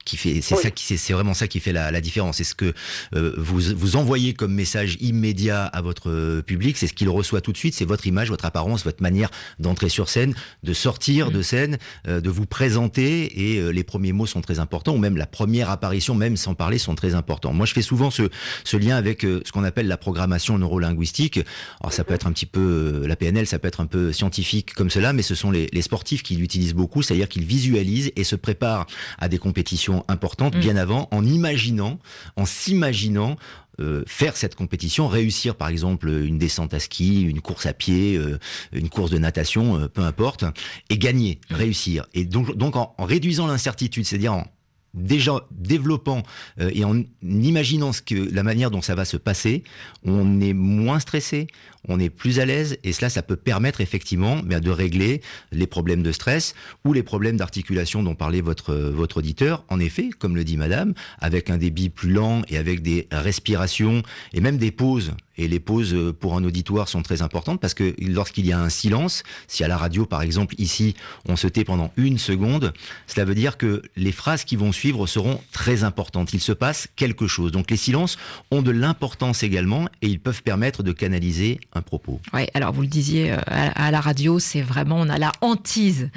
qui 0.04 0.18
fait 0.18 0.42
c'est 0.42 0.56
ça 0.56 0.72
qui 0.72 0.98
c'est 0.98 1.14
vraiment 1.14 1.34
ça 1.34 1.48
qui 1.48 1.60
fait 1.60 1.74
la, 1.74 1.92
la 1.92 2.02
différence. 2.02 2.38
C'est 2.38 2.44
ce 2.44 2.56
que 2.56 2.74
euh, 3.16 3.34
vous 3.38 3.60
vous 3.76 3.96
envoyez 3.96 4.34
comme 4.34 4.54
message 4.54 4.98
immédiat 5.00 5.66
à 5.66 5.82
votre 5.82 6.10
euh, 6.10 6.42
public 6.42 6.78
c'est 6.78 6.88
ce 6.88 6.94
qu'il 6.94 7.10
reçoit 7.10 7.42
tout 7.42 7.52
de 7.52 7.58
suite 7.58 7.74
c'est 7.74 7.86
votre 7.86 8.08
image 8.08 8.30
votre 8.30 8.46
apparence 8.46 8.84
votre 8.84 9.02
manière 9.02 9.30
d'entrer 9.60 9.90
sur 9.90 10.10
scène 10.10 10.34
de 10.64 10.74
sortir 10.74 11.30
mmh. 11.30 11.34
de 11.34 11.42
scène 11.42 11.78
euh, 12.08 12.22
de 12.22 12.30
vous 12.30 12.46
présenter 12.46 13.54
et 13.54 13.60
euh, 13.60 13.70
les 13.70 13.84
premiers 13.84 14.14
mots 14.14 14.26
sont 14.26 14.42
très 14.42 14.60
importants 14.60 14.94
ou 14.94 14.98
même 14.98 15.18
la 15.18 15.28
première 15.28 15.70
apparition 15.70 16.16
même 16.16 16.38
sans 16.38 16.54
parler 16.54 16.78
sont 16.78 16.96
très 16.96 17.16
importants. 17.16 17.54
Moi 17.54 17.66
je 17.66 17.74
fais 17.74 17.82
souvent 17.82 18.12
ce, 18.12 18.30
ce 18.64 18.78
lien 18.78 18.96
avec 18.96 19.26
euh, 19.26 19.42
ce 19.46 19.52
qu'on 19.52 19.64
appelle 19.64 19.88
la 19.88 19.98
programmation 19.98 20.58
neurolinguistique. 20.58 21.40
Alors 21.82 21.94
ça 21.94 22.04
peut 22.04 22.14
être 22.14 22.28
un 22.28 22.32
petit 22.32 22.46
peu 22.46 23.06
la 23.06 23.16
PNL 23.16 23.48
ça 23.48 23.60
peut 23.60 23.68
être 23.68 23.82
un 23.82 23.86
peu 23.86 24.12
scientifique 24.12 24.74
comme 24.74 24.90
cela 24.90 25.14
mais 25.14 25.22
ce 25.24 25.36
sont 25.36 25.52
les, 25.52 25.68
les 25.74 25.82
sportifs 25.82 26.24
qui 26.24 26.36
l'utilisent 26.36 26.74
beaucoup 26.74 27.02
c'est-à-dire 27.02 27.30
qu'ils 27.30 27.46
visualisent 27.46 28.12
et 28.16 28.24
se 28.24 28.36
préparent 28.36 28.86
à 29.20 29.28
des 29.28 29.38
compétitions 29.38 29.91
importante 30.08 30.56
bien 30.56 30.74
mm. 30.74 30.78
avant, 30.78 31.08
en 31.12 31.26
imaginant, 31.26 32.00
en 32.36 32.46
s'imaginant 32.46 33.38
euh, 33.80 34.04
faire 34.06 34.36
cette 34.38 34.56
compétition, 34.56 35.08
réussir 35.08 35.56
par 35.56 35.70
exemple 35.70 36.10
une 36.10 36.38
descente 36.38 36.74
à 36.74 36.80
ski, 36.80 37.24
une 37.24 37.42
course 37.42 37.66
à 37.66 37.74
pied, 37.74 38.18
euh, 38.18 38.38
une 38.74 38.90
course 38.90 39.12
de 39.12 39.18
natation, 39.18 39.78
euh, 39.78 39.88
peu 39.88 40.02
importe, 40.02 40.44
et 40.90 40.98
gagner, 40.98 41.40
mm. 41.50 41.56
réussir. 41.56 42.06
Et 42.14 42.26
donc, 42.26 42.56
donc 42.56 42.76
en, 42.76 42.94
en 42.98 43.06
réduisant 43.06 43.48
l'incertitude, 43.48 44.06
c'est-à-dire 44.06 44.34
en 44.34 44.46
déjà 44.94 45.46
développant 45.52 46.24
euh, 46.60 46.72
et 46.74 46.84
en 46.84 47.02
imaginant 47.24 47.94
ce 47.94 48.02
que 48.02 48.34
la 48.34 48.44
manière 48.44 48.72
dont 48.72 48.82
ça 48.82 48.96
va 48.96 49.06
se 49.06 49.18
passer, 49.18 49.64
on 50.04 50.42
est 50.42 50.54
moins 50.54 51.00
stressé, 51.00 51.48
on 51.88 52.00
est 52.00 52.10
plus 52.10 52.40
à 52.40 52.46
l'aise 52.46 52.78
et 52.84 52.94
cela 52.94 53.10
ça 53.10 53.24
peut 53.24 53.36
permettre 53.36 53.82
effectivement 53.82 54.38
bien, 54.38 54.60
de 54.60 54.70
régler 54.70 55.22
les 55.52 55.68
problèmes 55.68 56.04
de 56.04 56.12
stress 56.12 56.54
ou 56.86 56.94
les 56.94 57.04
problèmes 57.04 57.38
d'articulation 57.38 58.04
dont 58.04 58.16
parlait 58.16 58.42
votre 58.42 59.18
auditeur. 59.18 59.64
En 59.70 59.80
effet, 59.80 60.10
comme 60.10 60.36
le 60.36 60.44
dit 60.44 60.58
madame, 60.58 60.94
avec 61.20 61.50
un 61.50 61.58
débit 61.58 61.90
plus 61.90 62.12
lent 62.12 62.42
et 62.50 62.58
avec 62.58 62.82
des 62.82 63.08
respirations 63.12 64.04
et 64.34 64.42
même 64.42 64.58
des 64.58 64.72
pauses 64.72 65.14
et 65.38 65.48
les 65.48 65.60
pauses 65.60 65.94
euh, 65.94 66.14
pour 66.14 66.36
un 66.36 66.44
auditoire 66.44 66.88
sont 66.88 67.02
très 67.02 67.22
importantes 67.22 67.60
parce 67.60 67.74
que 67.74 67.96
lorsqu'il 68.00 68.46
y 68.46 68.52
a 68.52 68.60
un 68.60 68.70
silence, 68.70 69.24
si 69.48 69.64
à 69.64 69.68
la 69.68 69.78
radio 69.78 70.06
par 70.06 70.22
exemple 70.22 70.56
ici 70.58 70.96
on 71.28 71.36
se 71.36 71.48
tait 71.48 71.64
pendant 71.64 71.92
une 71.98 72.18
seconde, 72.18 72.74
cela 73.08 73.26
veut 73.26 73.36
dire 73.36 73.58
que 73.58 73.82
les 73.96 74.12
phrases 74.12 74.44
qui 74.44 74.56
vont 74.56 74.72
suivre 74.72 75.08
seront 75.08 75.42
très 75.52 75.84
importantes. 75.84 76.34
Il 76.34 76.42
se 76.42 76.52
passe 76.52 76.88
quelque 76.96 77.28
chose. 77.28 77.52
Donc 77.52 77.72
les 77.72 77.78
silences 77.78 78.18
ont 78.52 78.62
de 78.62 78.72
l'importance 78.72 79.44
également 79.44 79.88
et 80.02 80.08
ils 80.08 80.20
peuvent 80.20 80.44
permettre 80.44 80.84
de 80.84 80.92
canaliser 80.92 81.60
un 81.74 81.82
propos. 81.82 82.20
Oui, 82.34 82.48
alors 82.54 82.74
vous 82.74 82.82
le 82.82 82.88
disiez 82.88 83.32
euh, 83.32 83.38
à 83.48 83.92
la 83.92 84.02
radio, 84.02 84.40
c'est 84.40 84.62
vraiment 84.62 84.98
on 85.00 85.10
a 85.10 85.18
la 85.18 85.32
hantise 85.42 86.10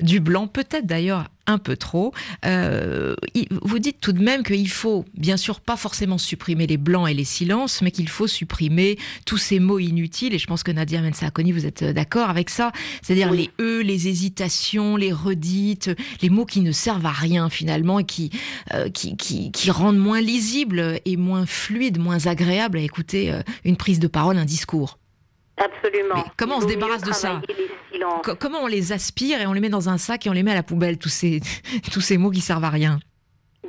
du 0.00 0.20
blanc, 0.20 0.46
peut-être 0.46 0.86
d'ailleurs 0.86 1.28
un 1.46 1.58
peu 1.58 1.76
trop. 1.76 2.12
Euh, 2.44 3.14
vous 3.62 3.78
dites 3.78 4.00
tout 4.00 4.12
de 4.12 4.22
même 4.22 4.42
qu'il 4.42 4.68
faut, 4.68 5.04
bien 5.14 5.36
sûr, 5.36 5.60
pas 5.60 5.76
forcément 5.76 6.18
supprimer 6.18 6.66
les 6.66 6.76
blancs 6.76 7.08
et 7.08 7.14
les 7.14 7.24
silences, 7.24 7.82
mais 7.82 7.90
qu'il 7.90 8.08
faut 8.08 8.26
supprimer 8.26 8.98
tous 9.26 9.38
ces 9.38 9.58
mots 9.58 9.78
inutiles. 9.78 10.34
Et 10.34 10.38
je 10.38 10.46
pense 10.46 10.62
que 10.62 10.70
Nadia 10.70 11.02
Mensakoni, 11.02 11.52
vous 11.52 11.66
êtes 11.66 11.84
d'accord 11.84 12.30
avec 12.30 12.50
ça 12.50 12.72
C'est-à-dire 13.02 13.32
les 13.32 13.50
e, 13.60 13.82
les 13.82 14.08
hésitations, 14.08 14.96
les 14.96 15.12
redites, 15.12 15.90
les 16.20 16.30
mots 16.30 16.46
qui 16.46 16.60
ne 16.60 16.72
servent 16.72 17.06
à 17.06 17.12
rien 17.12 17.50
finalement 17.50 17.98
et 17.98 18.04
qui, 18.04 18.30
euh, 18.74 18.88
qui, 18.88 19.16
qui, 19.16 19.50
qui, 19.50 19.70
rendent 19.70 19.98
moins 19.98 20.20
lisible 20.20 21.00
et 21.04 21.16
moins 21.16 21.46
fluide, 21.46 21.98
moins 21.98 22.26
agréable 22.26 22.78
à 22.78 22.82
écouter 22.82 23.32
euh, 23.32 23.42
une 23.64 23.76
prise 23.76 23.98
de 23.98 24.06
parole, 24.06 24.36
un 24.38 24.44
discours. 24.44 24.98
Absolument. 25.64 26.24
comment 26.36 26.56
on 26.56 26.60
se 26.60 26.66
débarrasse 26.66 27.02
de 27.02 27.12
ça 27.12 27.40
Comment 28.40 28.62
on 28.62 28.66
les 28.66 28.92
aspire 28.92 29.40
et 29.40 29.46
on 29.46 29.52
les 29.52 29.60
met 29.60 29.68
dans 29.68 29.88
un 29.88 29.98
sac 29.98 30.26
et 30.26 30.30
on 30.30 30.32
les 30.32 30.42
met 30.42 30.50
à 30.50 30.56
la 30.56 30.62
poubelle, 30.62 30.98
tous 30.98 31.08
ces, 31.08 31.40
tous 31.92 32.00
ces 32.00 32.18
mots 32.18 32.30
qui 32.30 32.40
servent 32.40 32.64
à 32.64 32.70
rien? 32.70 32.98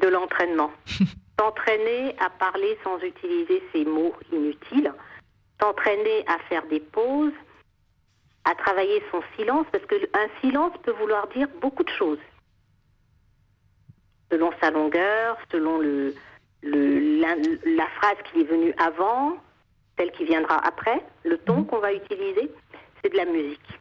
De 0.01 0.07
l'entraînement. 0.07 0.71
S'entraîner 1.39 2.15
à 2.19 2.29
parler 2.29 2.77
sans 2.83 2.97
utiliser 2.99 3.61
ces 3.73 3.85
mots 3.85 4.13
inutiles. 4.31 4.93
S'entraîner 5.61 6.25
à 6.27 6.37
faire 6.49 6.65
des 6.67 6.79
pauses, 6.79 7.33
à 8.45 8.55
travailler 8.55 9.03
son 9.11 9.21
silence, 9.37 9.65
parce 9.71 9.85
qu'un 9.85 10.27
silence 10.41 10.73
peut 10.83 10.93
vouloir 10.99 11.27
dire 11.29 11.47
beaucoup 11.61 11.83
de 11.83 11.89
choses. 11.89 12.19
Selon 14.31 14.51
sa 14.61 14.71
longueur, 14.71 15.37
selon 15.51 15.79
le, 15.79 16.13
le 16.63 17.19
la, 17.21 17.35
la 17.65 17.87
phrase 17.87 18.17
qui 18.31 18.41
est 18.41 18.45
venue 18.45 18.73
avant, 18.77 19.37
celle 19.97 20.11
qui 20.11 20.25
viendra 20.25 20.57
après, 20.65 21.03
le 21.23 21.37
ton 21.37 21.61
mmh. 21.61 21.65
qu'on 21.67 21.79
va 21.79 21.93
utiliser, 21.93 22.51
c'est 23.01 23.11
de 23.11 23.17
la 23.17 23.25
musique. 23.25 23.79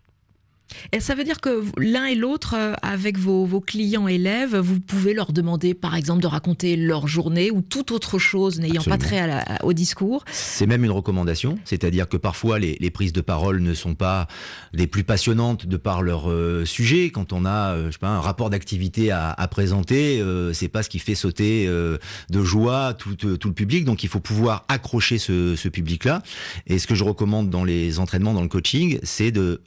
Et 0.93 1.01
ça 1.01 1.15
veut 1.15 1.25
dire 1.25 1.41
que 1.41 1.65
l'un 1.79 2.07
et 2.07 2.15
l'autre, 2.15 2.55
euh, 2.57 2.75
avec 2.83 3.19
vos, 3.19 3.45
vos, 3.45 3.61
clients 3.61 4.09
élèves, 4.09 4.57
vous 4.57 4.81
pouvez 4.81 5.15
leur 5.15 5.33
demander, 5.33 5.75
par 5.75 5.95
exemple, 5.95 6.23
de 6.23 6.27
raconter 6.27 6.77
leur 6.77 7.07
journée 7.07 7.51
ou 7.51 7.63
toute 7.63 7.91
autre 7.91 8.19
chose 8.19 8.61
n'ayant 8.61 8.83
pas 8.83 8.99
trait 8.99 9.19
à 9.19 9.27
la, 9.27 9.65
au 9.65 9.73
discours. 9.73 10.25
C'est 10.33 10.67
même 10.67 10.85
une 10.85 10.91
recommandation, 10.91 11.59
c'est-à-dire 11.65 12.09
que 12.09 12.17
parfois 12.17 12.59
les, 12.59 12.77
les, 12.81 12.91
prises 12.91 13.13
de 13.13 13.21
parole 13.21 13.61
ne 13.61 13.75
sont 13.75 13.95
pas 13.95 14.27
les 14.73 14.87
plus 14.87 15.05
passionnantes 15.05 15.67
de 15.67 15.77
par 15.77 16.03
leur 16.03 16.31
euh, 16.31 16.65
sujet. 16.65 17.11
Quand 17.11 17.33
on 17.33 17.45
a, 17.45 17.75
euh, 17.75 17.87
je 17.87 17.93
sais 17.93 17.99
pas, 17.99 18.09
un 18.09 18.21
rapport 18.21 18.51
d'activité 18.51 19.11
à, 19.11 19.31
à, 19.31 19.49
présenter, 19.49 20.21
euh, 20.21 20.53
c'est 20.53 20.69
pas 20.69 20.83
ce 20.83 20.89
qui 20.89 20.99
fait 20.99 21.15
sauter 21.15 21.67
euh, 21.69 21.99
de 22.31 22.43
joie 22.43 22.95
tout, 22.95 23.17
euh, 23.25 23.37
tout, 23.37 23.49
le 23.49 23.55
public. 23.55 23.85
Donc 23.85 24.03
il 24.05 24.09
faut 24.09 24.21
pouvoir 24.21 24.65
accrocher 24.69 25.19
ce, 25.19 25.57
ce 25.57 25.69
public-là. 25.69 26.23
Et 26.67 26.79
ce 26.79 26.87
que 26.87 26.95
je 26.95 27.05
recommande 27.05 27.51
dans 27.51 27.65
les 27.65 27.99
entraînements, 27.99 28.35
dans 28.35 28.43
le 28.43 28.49
coaching, 28.49 28.99
c'est 29.03 29.31
de 29.31 29.63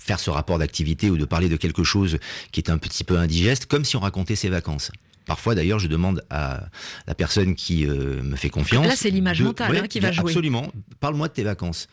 faire 0.00 0.20
ce 0.20 0.30
rapport 0.30 0.58
d'activité 0.58 1.10
ou 1.10 1.16
de 1.16 1.24
parler 1.24 1.48
de 1.48 1.56
quelque 1.56 1.84
chose 1.84 2.18
qui 2.52 2.60
est 2.60 2.70
un 2.70 2.78
petit 2.78 3.04
peu 3.04 3.18
indigeste, 3.18 3.66
comme 3.66 3.84
si 3.84 3.96
on 3.96 4.00
racontait 4.00 4.36
ses 4.36 4.48
vacances. 4.48 4.90
Parfois, 5.26 5.54
d'ailleurs, 5.54 5.78
je 5.78 5.88
demande 5.88 6.22
à 6.30 6.64
la 7.06 7.14
personne 7.14 7.54
qui 7.54 7.86
euh, 7.86 8.22
me 8.22 8.36
fait 8.36 8.50
confiance. 8.50 8.86
Là, 8.86 8.96
c'est 8.96 9.10
l'image 9.10 9.40
mentale 9.42 9.70
ouais, 9.70 9.78
hein, 9.80 9.86
qui 9.86 10.00
va 10.00 10.12
jouer. 10.12 10.30
Absolument. 10.30 10.70
Parle-moi 11.00 11.28
de 11.28 11.32
tes 11.32 11.44
vacances. 11.44 11.88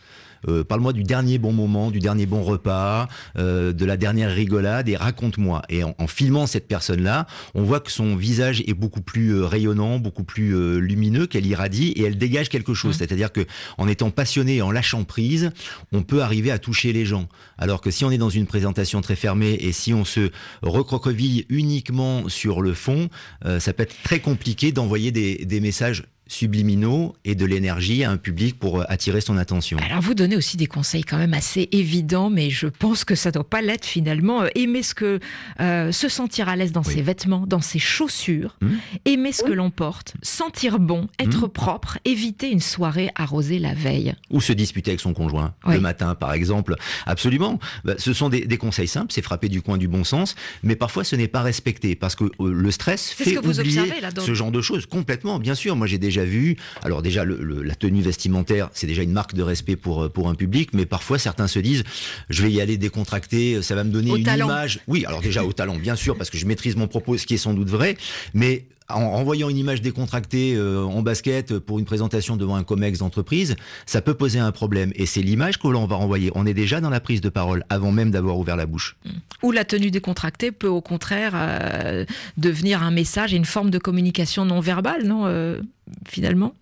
Euh, 0.47 0.63
parle-moi 0.63 0.93
du 0.93 1.03
dernier 1.03 1.37
bon 1.37 1.53
moment, 1.53 1.91
du 1.91 1.99
dernier 1.99 2.25
bon 2.25 2.43
repas, 2.43 3.07
euh, 3.37 3.73
de 3.73 3.85
la 3.85 3.97
dernière 3.97 4.33
rigolade 4.33 4.89
et 4.89 4.95
raconte-moi. 4.95 5.61
Et 5.69 5.83
en, 5.83 5.95
en, 5.97 6.07
filmant 6.07 6.47
cette 6.47 6.67
personne-là, 6.67 7.27
on 7.53 7.63
voit 7.63 7.79
que 7.79 7.91
son 7.91 8.15
visage 8.15 8.63
est 8.67 8.73
beaucoup 8.73 9.01
plus 9.01 9.35
euh, 9.35 9.45
rayonnant, 9.45 9.99
beaucoup 9.99 10.23
plus 10.23 10.55
euh, 10.55 10.79
lumineux, 10.79 11.27
qu'elle 11.27 11.45
irradie 11.45 11.89
et 11.89 12.03
elle 12.03 12.17
dégage 12.17 12.49
quelque 12.49 12.73
chose. 12.73 12.95
Mmh. 12.95 12.99
C'est-à-dire 12.99 13.31
que 13.31 13.41
en 13.77 13.87
étant 13.87 14.09
passionné 14.09 14.57
et 14.57 14.61
en 14.61 14.71
lâchant 14.71 15.03
prise, 15.03 15.51
on 15.91 16.03
peut 16.03 16.21
arriver 16.21 16.51
à 16.51 16.59
toucher 16.59 16.93
les 16.93 17.05
gens. 17.05 17.27
Alors 17.57 17.81
que 17.81 17.91
si 17.91 18.05
on 18.05 18.11
est 18.11 18.17
dans 18.17 18.29
une 18.29 18.47
présentation 18.47 19.01
très 19.01 19.15
fermée 19.15 19.53
et 19.59 19.71
si 19.71 19.93
on 19.93 20.05
se 20.05 20.31
recroqueville 20.61 21.45
uniquement 21.49 22.27
sur 22.29 22.61
le 22.61 22.73
fond, 22.73 23.09
euh, 23.45 23.59
ça 23.59 23.73
peut 23.73 23.83
être 23.83 23.95
très 24.03 24.19
compliqué 24.19 24.71
d'envoyer 24.71 25.11
des, 25.11 25.45
des 25.45 25.59
messages 25.59 26.03
subliminaux 26.31 27.15
et 27.25 27.35
de 27.35 27.45
l'énergie 27.45 28.03
à 28.03 28.11
un 28.11 28.17
public 28.17 28.57
pour 28.57 28.79
euh, 28.79 28.85
attirer 28.87 29.21
son 29.21 29.37
attention. 29.37 29.77
Alors 29.77 30.01
vous 30.01 30.13
donnez 30.13 30.35
aussi 30.35 30.57
des 30.57 30.65
conseils 30.65 31.03
quand 31.03 31.17
même 31.17 31.33
assez 31.33 31.67
évidents, 31.71 32.29
mais 32.29 32.49
je 32.49 32.67
pense 32.67 33.03
que 33.03 33.15
ça 33.15 33.31
doit 33.31 33.47
pas 33.47 33.61
l'être 33.61 33.85
finalement. 33.85 34.43
Euh, 34.43 34.47
aimer 34.55 34.81
ce 34.83 34.93
que 34.93 35.19
euh, 35.59 35.91
se 35.91 36.07
sentir 36.07 36.47
à 36.47 36.55
l'aise 36.55 36.71
dans 36.71 36.83
oui. 36.83 36.93
ses 36.93 37.01
vêtements, 37.01 37.45
dans 37.45 37.61
ses 37.61 37.79
chaussures, 37.79 38.57
mmh. 38.61 38.67
aimer 39.05 39.31
ce 39.31 39.43
oui. 39.43 39.49
que 39.49 39.53
l'on 39.53 39.71
porte, 39.71 40.13
sentir 40.21 40.79
bon, 40.79 41.07
être 41.19 41.47
mmh. 41.47 41.51
propre, 41.51 41.99
éviter 42.05 42.49
une 42.49 42.59
soirée 42.59 43.09
arrosée 43.15 43.59
la 43.59 43.73
veille. 43.73 44.13
Ou 44.29 44.41
se 44.41 44.53
disputer 44.53 44.91
avec 44.91 45.01
son 45.01 45.13
conjoint 45.13 45.53
oui. 45.65 45.75
le 45.75 45.81
matin, 45.81 46.15
par 46.15 46.33
exemple. 46.33 46.75
Absolument. 47.05 47.59
Bah, 47.83 47.95
ce 47.97 48.13
sont 48.13 48.29
des, 48.29 48.45
des 48.45 48.57
conseils 48.57 48.87
simples, 48.87 49.11
c'est 49.11 49.21
frapper 49.21 49.49
du 49.49 49.61
coin 49.61 49.77
du 49.77 49.87
bon 49.87 50.03
sens, 50.03 50.35
mais 50.63 50.75
parfois 50.75 51.03
ce 51.03 51.15
n'est 51.15 51.27
pas 51.27 51.41
respecté 51.41 51.95
parce 51.95 52.15
que 52.15 52.23
euh, 52.23 52.53
le 52.53 52.71
stress 52.71 53.11
fait 53.11 53.25
ce 53.25 53.29
que 53.31 53.39
vous 53.39 53.59
oublier 53.59 53.81
observez, 53.81 54.01
là, 54.01 54.09
ce 54.17 54.33
genre 54.33 54.51
de 54.51 54.61
choses 54.61 54.85
complètement. 54.85 55.39
Bien 55.39 55.55
sûr, 55.55 55.75
moi 55.75 55.87
j'ai 55.87 55.97
déjà 55.97 56.20
déjà 56.25 56.31
vu. 56.31 56.57
Alors 56.83 57.01
déjà, 57.01 57.23
le, 57.25 57.37
le, 57.41 57.61
la 57.63 57.75
tenue 57.75 58.01
vestimentaire, 58.01 58.69
c'est 58.73 58.87
déjà 58.87 59.03
une 59.03 59.11
marque 59.11 59.33
de 59.33 59.43
respect 59.43 59.75
pour 59.75 60.09
pour 60.11 60.29
un 60.29 60.35
public, 60.35 60.69
mais 60.73 60.85
parfois 60.85 61.17
certains 61.19 61.47
se 61.47 61.59
disent, 61.59 61.83
je 62.29 62.43
vais 62.43 62.51
y 62.51 62.61
aller 62.61 62.77
décontracté, 62.77 63.61
ça 63.61 63.75
va 63.75 63.83
me 63.83 63.91
donner 63.91 64.11
au 64.11 64.17
une 64.17 64.23
talent. 64.23 64.47
image. 64.47 64.79
Oui, 64.87 65.05
alors 65.05 65.21
déjà 65.21 65.43
au 65.43 65.53
talent, 65.53 65.75
bien 65.75 65.95
sûr, 65.95 66.17
parce 66.17 66.29
que 66.29 66.37
je 66.37 66.45
maîtrise 66.45 66.75
mon 66.75 66.87
propos, 66.87 67.17
ce 67.17 67.25
qui 67.25 67.35
est 67.35 67.37
sans 67.37 67.53
doute 67.53 67.69
vrai, 67.69 67.97
mais 68.33 68.65
en 68.95 69.11
renvoyant 69.11 69.49
une 69.49 69.57
image 69.57 69.81
décontractée 69.81 70.55
euh, 70.55 70.83
en 70.83 71.01
basket 71.01 71.59
pour 71.59 71.79
une 71.79 71.85
présentation 71.85 72.37
devant 72.37 72.55
un 72.55 72.63
comex 72.63 72.99
d'entreprise, 72.99 73.55
ça 73.85 74.01
peut 74.01 74.13
poser 74.13 74.39
un 74.39 74.51
problème. 74.51 74.91
Et 74.95 75.05
c'est 75.05 75.21
l'image 75.21 75.57
que 75.57 75.67
l'on 75.67 75.85
va 75.85 75.95
renvoyer. 75.95 76.31
On 76.35 76.45
est 76.45 76.53
déjà 76.53 76.81
dans 76.81 76.89
la 76.89 76.99
prise 76.99 77.21
de 77.21 77.29
parole 77.29 77.63
avant 77.69 77.91
même 77.91 78.11
d'avoir 78.11 78.37
ouvert 78.37 78.55
la 78.55 78.65
bouche. 78.65 78.95
Ou 79.43 79.51
la 79.51 79.65
tenue 79.65 79.91
décontractée 79.91 80.51
peut 80.51 80.67
au 80.67 80.81
contraire 80.81 81.33
euh, 81.35 82.05
devenir 82.37 82.83
un 82.83 82.91
message 82.91 83.33
et 83.33 83.37
une 83.37 83.45
forme 83.45 83.69
de 83.69 83.79
communication 83.79 84.45
non 84.45 84.59
verbale, 84.59 85.03
non 85.03 85.25
euh, 85.25 85.61
Finalement? 86.07 86.53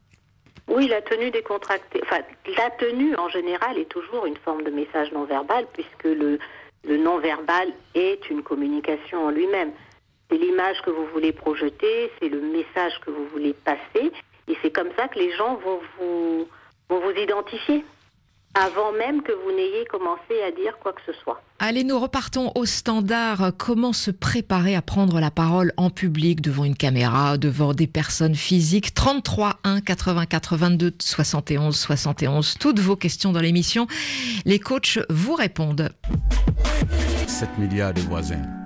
Oui, 0.67 0.87
la 0.87 1.01
tenue 1.01 1.31
décontractée, 1.31 1.99
enfin, 2.03 2.21
la 2.57 2.69
tenue 2.71 3.15
en 3.15 3.29
général 3.29 3.77
est 3.77 3.89
toujours 3.89 4.25
une 4.25 4.37
forme 4.37 4.63
de 4.63 4.69
message 4.69 5.11
non 5.11 5.25
verbal 5.25 5.65
puisque 5.73 6.03
le, 6.03 6.37
le 6.87 6.97
non 6.97 7.19
verbal 7.19 7.69
est 7.95 8.29
une 8.29 8.43
communication 8.43 9.25
en 9.25 9.31
lui-même. 9.31 9.71
C'est 10.29 10.37
l'image 10.37 10.77
que 10.85 10.91
vous 10.91 11.07
voulez 11.13 11.31
projeter, 11.31 12.11
c'est 12.21 12.29
le 12.29 12.41
message 12.41 12.93
que 13.03 13.09
vous 13.09 13.25
voulez 13.31 13.53
passer, 13.53 14.11
et 14.47 14.57
c'est 14.61 14.71
comme 14.71 14.89
ça 14.95 15.07
que 15.07 15.17
les 15.17 15.35
gens 15.35 15.55
vont 15.55 15.79
vous, 15.97 16.47
vont 16.87 16.99
vous 16.99 17.19
identifier, 17.19 17.83
avant 18.53 18.91
même 18.91 19.21
que 19.21 19.31
vous 19.31 19.51
n'ayez 19.51 19.85
commencé 19.85 20.41
à 20.45 20.51
dire 20.51 20.77
quoi 20.79 20.93
que 20.93 21.01
ce 21.05 21.13
soit. 21.13 21.41
Allez, 21.59 21.83
nous 21.83 21.99
repartons 21.99 22.51
au 22.55 22.65
standard. 22.65 23.51
Comment 23.57 23.93
se 23.93 24.11
préparer 24.11 24.75
à 24.75 24.81
prendre 24.81 25.19
la 25.19 25.31
parole 25.31 25.73
en 25.77 25.89
public, 25.89 26.41
devant 26.41 26.65
une 26.65 26.75
caméra, 26.75 27.37
devant 27.37 27.73
des 27.73 27.87
personnes 27.87 28.35
physiques? 28.35 28.93
33 28.93 29.59
1 29.63 29.81
84 29.81 30.57
22 30.57 30.93
71 30.99 31.75
71. 31.75 32.55
Toutes 32.59 32.79
vos 32.79 32.95
questions 32.95 33.31
dans 33.31 33.41
l'émission. 33.41 33.87
Les 34.45 34.59
coachs 34.59 34.99
vous 35.09 35.35
répondent. 35.35 35.89
7 37.27 37.49
milliards 37.57 37.93
de 37.93 38.01
voisins. 38.01 38.58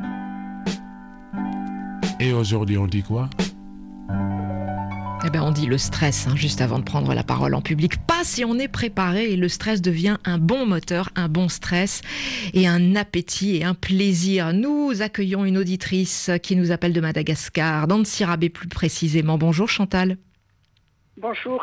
Et 2.25 2.31
aujourd'hui, 2.31 2.77
on 2.77 2.87
dit 2.87 3.03
quoi? 3.03 3.29
Eh 5.25 5.29
ben, 5.29 5.41
on 5.41 5.51
dit 5.51 5.65
le 5.65 5.77
stress, 5.77 6.25
hein, 6.25 6.37
juste 6.37 6.61
avant 6.61 6.79
de 6.79 6.85
prendre 6.85 7.13
la 7.13 7.23
parole 7.23 7.53
en 7.53 7.61
public. 7.61 7.97
Pas 8.07 8.23
si 8.23 8.45
on 8.45 8.57
est 8.59 8.69
préparé 8.69 9.33
et 9.33 9.35
le 9.35 9.49
stress 9.49 9.81
devient 9.81 10.15
un 10.23 10.37
bon 10.37 10.65
moteur, 10.65 11.09
un 11.15 11.27
bon 11.27 11.49
stress 11.49 11.99
et 12.53 12.65
un 12.65 12.95
appétit 12.95 13.57
et 13.57 13.65
un 13.65 13.73
plaisir. 13.73 14.53
Nous 14.53 15.01
accueillons 15.01 15.43
une 15.43 15.57
auditrice 15.57 16.31
qui 16.41 16.55
nous 16.55 16.71
appelle 16.71 16.93
de 16.93 17.01
Madagascar, 17.01 17.89
dans 17.89 18.01
Sirabé 18.05 18.47
plus 18.47 18.69
précisément. 18.69 19.37
Bonjour 19.37 19.67
Chantal. 19.67 20.15
Bonjour, 21.17 21.61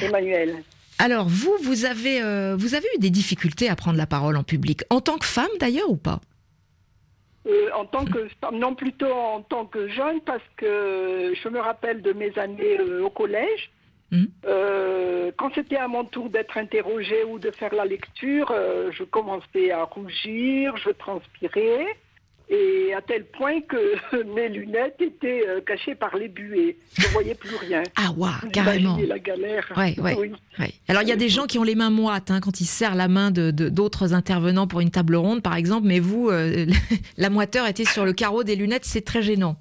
Emmanuel. 0.00 0.64
Alors 0.98 1.28
vous, 1.28 1.52
vous 1.62 1.84
avez, 1.84 2.22
euh, 2.22 2.56
vous 2.58 2.74
avez 2.74 2.86
eu 2.96 3.00
des 3.00 3.10
difficultés 3.10 3.68
à 3.68 3.76
prendre 3.76 3.98
la 3.98 4.06
parole 4.06 4.38
en 4.38 4.44
public, 4.44 4.80
en 4.88 5.02
tant 5.02 5.18
que 5.18 5.26
femme 5.26 5.46
d'ailleurs 5.60 5.90
ou 5.90 5.96
pas? 5.96 6.22
En 7.84 7.86
tant 7.86 8.04
que 8.04 8.28
non 8.52 8.74
plutôt 8.74 9.12
en 9.12 9.42
tant 9.42 9.66
que 9.66 9.88
jeune 9.88 10.20
parce 10.20 10.42
que 10.56 11.34
je 11.34 11.48
me 11.48 11.60
rappelle 11.60 12.02
de 12.02 12.12
mes 12.12 12.36
années 12.38 12.78
euh, 12.80 13.04
au 13.04 13.10
collège. 13.10 13.70
Mhm. 14.10 14.28
Euh, 14.46 15.32
quand 15.36 15.50
c'était 15.54 15.76
à 15.76 15.88
mon 15.88 16.04
tour 16.04 16.30
d'être 16.30 16.56
interrogé 16.56 17.24
ou 17.24 17.38
de 17.38 17.50
faire 17.50 17.74
la 17.74 17.84
lecture, 17.84 18.52
je 18.90 19.02
commençais 19.04 19.70
à 19.70 19.84
rougir, 19.84 20.76
je 20.76 20.90
transpirais 20.90 21.96
et 22.48 22.92
à 22.94 23.00
tel 23.00 23.24
point 23.24 23.60
que 23.62 24.22
mes 24.34 24.48
lunettes 24.48 25.00
étaient 25.00 25.44
euh, 25.48 25.60
cachées 25.60 25.94
par 25.94 26.16
les 26.16 26.28
buées. 26.28 26.76
Je 26.98 27.06
ne 27.06 27.12
voyais 27.12 27.34
plus 27.34 27.54
rien. 27.56 27.82
Ah, 27.96 28.10
waouh, 28.16 28.32
carrément. 28.52 28.98
la 29.06 29.18
galère. 29.18 29.72
Ouais, 29.76 29.98
ouais, 29.98 30.14
Oui. 30.18 30.32
ouais. 30.58 30.70
Alors, 30.88 31.02
il 31.02 31.08
y 31.08 31.12
a 31.12 31.16
des 31.16 31.28
gens 31.28 31.46
qui 31.46 31.58
ont 31.58 31.62
les 31.64 31.74
mains 31.74 31.90
moites 31.90 32.30
hein, 32.30 32.40
quand 32.40 32.60
ils 32.60 32.66
serrent 32.66 32.94
la 32.94 33.08
main 33.08 33.30
de 33.30 33.50
d'autres 33.50 34.12
intervenants 34.14 34.66
pour 34.66 34.80
une 34.80 34.90
table 34.90 35.16
ronde, 35.16 35.42
par 35.42 35.56
exemple, 35.56 35.86
mais 35.86 36.00
vous, 36.00 36.28
euh, 36.30 36.66
la 37.16 37.30
moiteur 37.30 37.66
était 37.66 37.84
sur 37.84 38.04
le 38.04 38.12
carreau 38.12 38.44
des 38.44 38.56
lunettes, 38.56 38.84
c'est 38.84 39.04
très 39.04 39.22
gênant. 39.22 39.56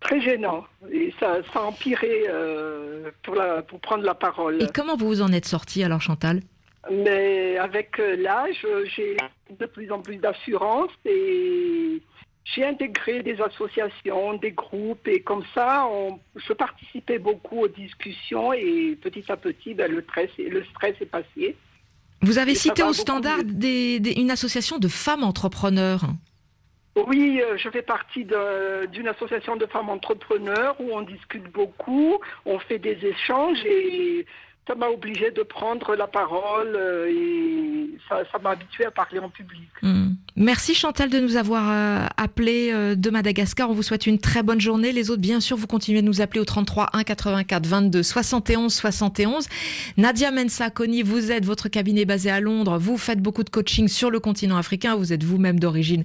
Très 0.00 0.20
gênant. 0.20 0.64
Et 0.92 1.14
ça, 1.18 1.38
ça 1.52 1.60
a 1.60 1.62
empiré 1.62 2.24
euh, 2.28 3.10
pour, 3.22 3.34
la, 3.34 3.62
pour 3.62 3.80
prendre 3.80 4.04
la 4.04 4.14
parole. 4.14 4.62
Et 4.62 4.66
comment 4.74 4.96
vous 4.96 5.06
vous 5.06 5.22
en 5.22 5.32
êtes 5.32 5.46
sorti 5.46 5.82
alors, 5.82 6.02
Chantal? 6.02 6.42
Mais 6.90 7.56
avec 7.58 7.98
euh, 7.98 8.16
l'âge, 8.16 8.66
j'ai 8.96 9.16
de 9.58 9.66
plus 9.66 9.90
en 9.90 10.00
plus 10.00 10.16
d'assurance 10.16 10.90
et 11.04 12.00
j'ai 12.44 12.64
intégré 12.64 13.22
des 13.22 13.40
associations, 13.40 14.34
des 14.34 14.52
groupes 14.52 15.08
et 15.08 15.20
comme 15.20 15.44
ça, 15.54 15.86
on, 15.90 16.18
je 16.36 16.52
participais 16.52 17.18
beaucoup 17.18 17.60
aux 17.60 17.68
discussions 17.68 18.52
et 18.52 18.96
petit 19.00 19.24
à 19.30 19.36
petit, 19.36 19.72
ben, 19.74 19.90
le, 19.90 20.02
stress, 20.02 20.30
le 20.38 20.62
stress 20.66 20.94
est 21.00 21.06
passé. 21.06 21.56
Vous 22.20 22.38
avez 22.38 22.52
Et 22.52 22.54
cité 22.54 22.82
au 22.82 22.92
standard 22.92 23.38
mieux. 23.38 23.44
des- 23.44 24.00
des- 24.00 24.12
une 24.20 24.30
association 24.30 24.78
de 24.78 24.88
femmes 24.88 25.24
entrepreneurs. 25.24 26.02
Oui, 27.08 27.40
euh, 27.42 27.56
je 27.56 27.68
fais 27.70 27.82
partie 27.82 28.24
d'une 28.92 29.08
association 29.08 29.56
de 29.56 29.66
femmes 29.66 29.88
entrepreneurs 29.90 30.76
où 30.80 30.90
on 30.92 31.02
discute 31.02 31.44
beaucoup, 31.50 32.18
on 32.46 32.58
fait 32.60 32.78
des 32.78 32.98
échanges 33.04 33.64
et 33.64 34.24
ça 34.66 34.74
m'a 34.74 34.88
obligé 34.88 35.30
de 35.30 35.42
prendre 35.42 35.94
la 35.94 36.06
parole 36.06 36.74
euh, 36.74 37.06
et 37.10 37.98
ça, 38.08 38.24
m'a 38.42 38.50
habitué 38.50 38.86
à 38.86 38.90
parler 38.90 39.18
en 39.18 39.28
public. 39.28 39.68
Hmm. 39.82 40.12
Merci 40.36 40.74
Chantal 40.74 41.10
de 41.10 41.20
nous 41.20 41.36
avoir 41.36 41.70
euh, 41.70 42.06
appelé 42.16 42.70
euh, 42.72 42.94
de 42.94 43.10
Madagascar. 43.10 43.68
On 43.68 43.74
vous 43.74 43.82
souhaite 43.82 44.06
une 44.06 44.18
très 44.18 44.42
bonne 44.42 44.60
journée. 44.60 44.92
Les 44.92 45.10
autres, 45.10 45.20
bien 45.20 45.40
sûr, 45.40 45.56
vous 45.56 45.66
continuez 45.66 46.00
de 46.00 46.06
nous 46.06 46.22
appeler 46.22 46.40
au 46.40 46.46
33 46.46 46.90
1 46.94 47.04
84 47.04 47.66
22 47.66 48.02
71 48.02 48.72
71. 48.72 49.48
Nadia 49.98 50.30
Mensa 50.30 50.70
Koni, 50.70 51.02
vous 51.02 51.30
êtes 51.30 51.44
votre 51.44 51.68
cabinet 51.68 52.06
basé 52.06 52.30
à 52.30 52.40
Londres. 52.40 52.78
Vous 52.78 52.96
faites 52.96 53.20
beaucoup 53.20 53.44
de 53.44 53.50
coaching 53.50 53.88
sur 53.88 54.10
le 54.10 54.18
continent 54.18 54.56
africain. 54.56 54.96
Vous 54.96 55.12
êtes 55.12 55.24
vous-même 55.24 55.60
d'origine 55.60 56.04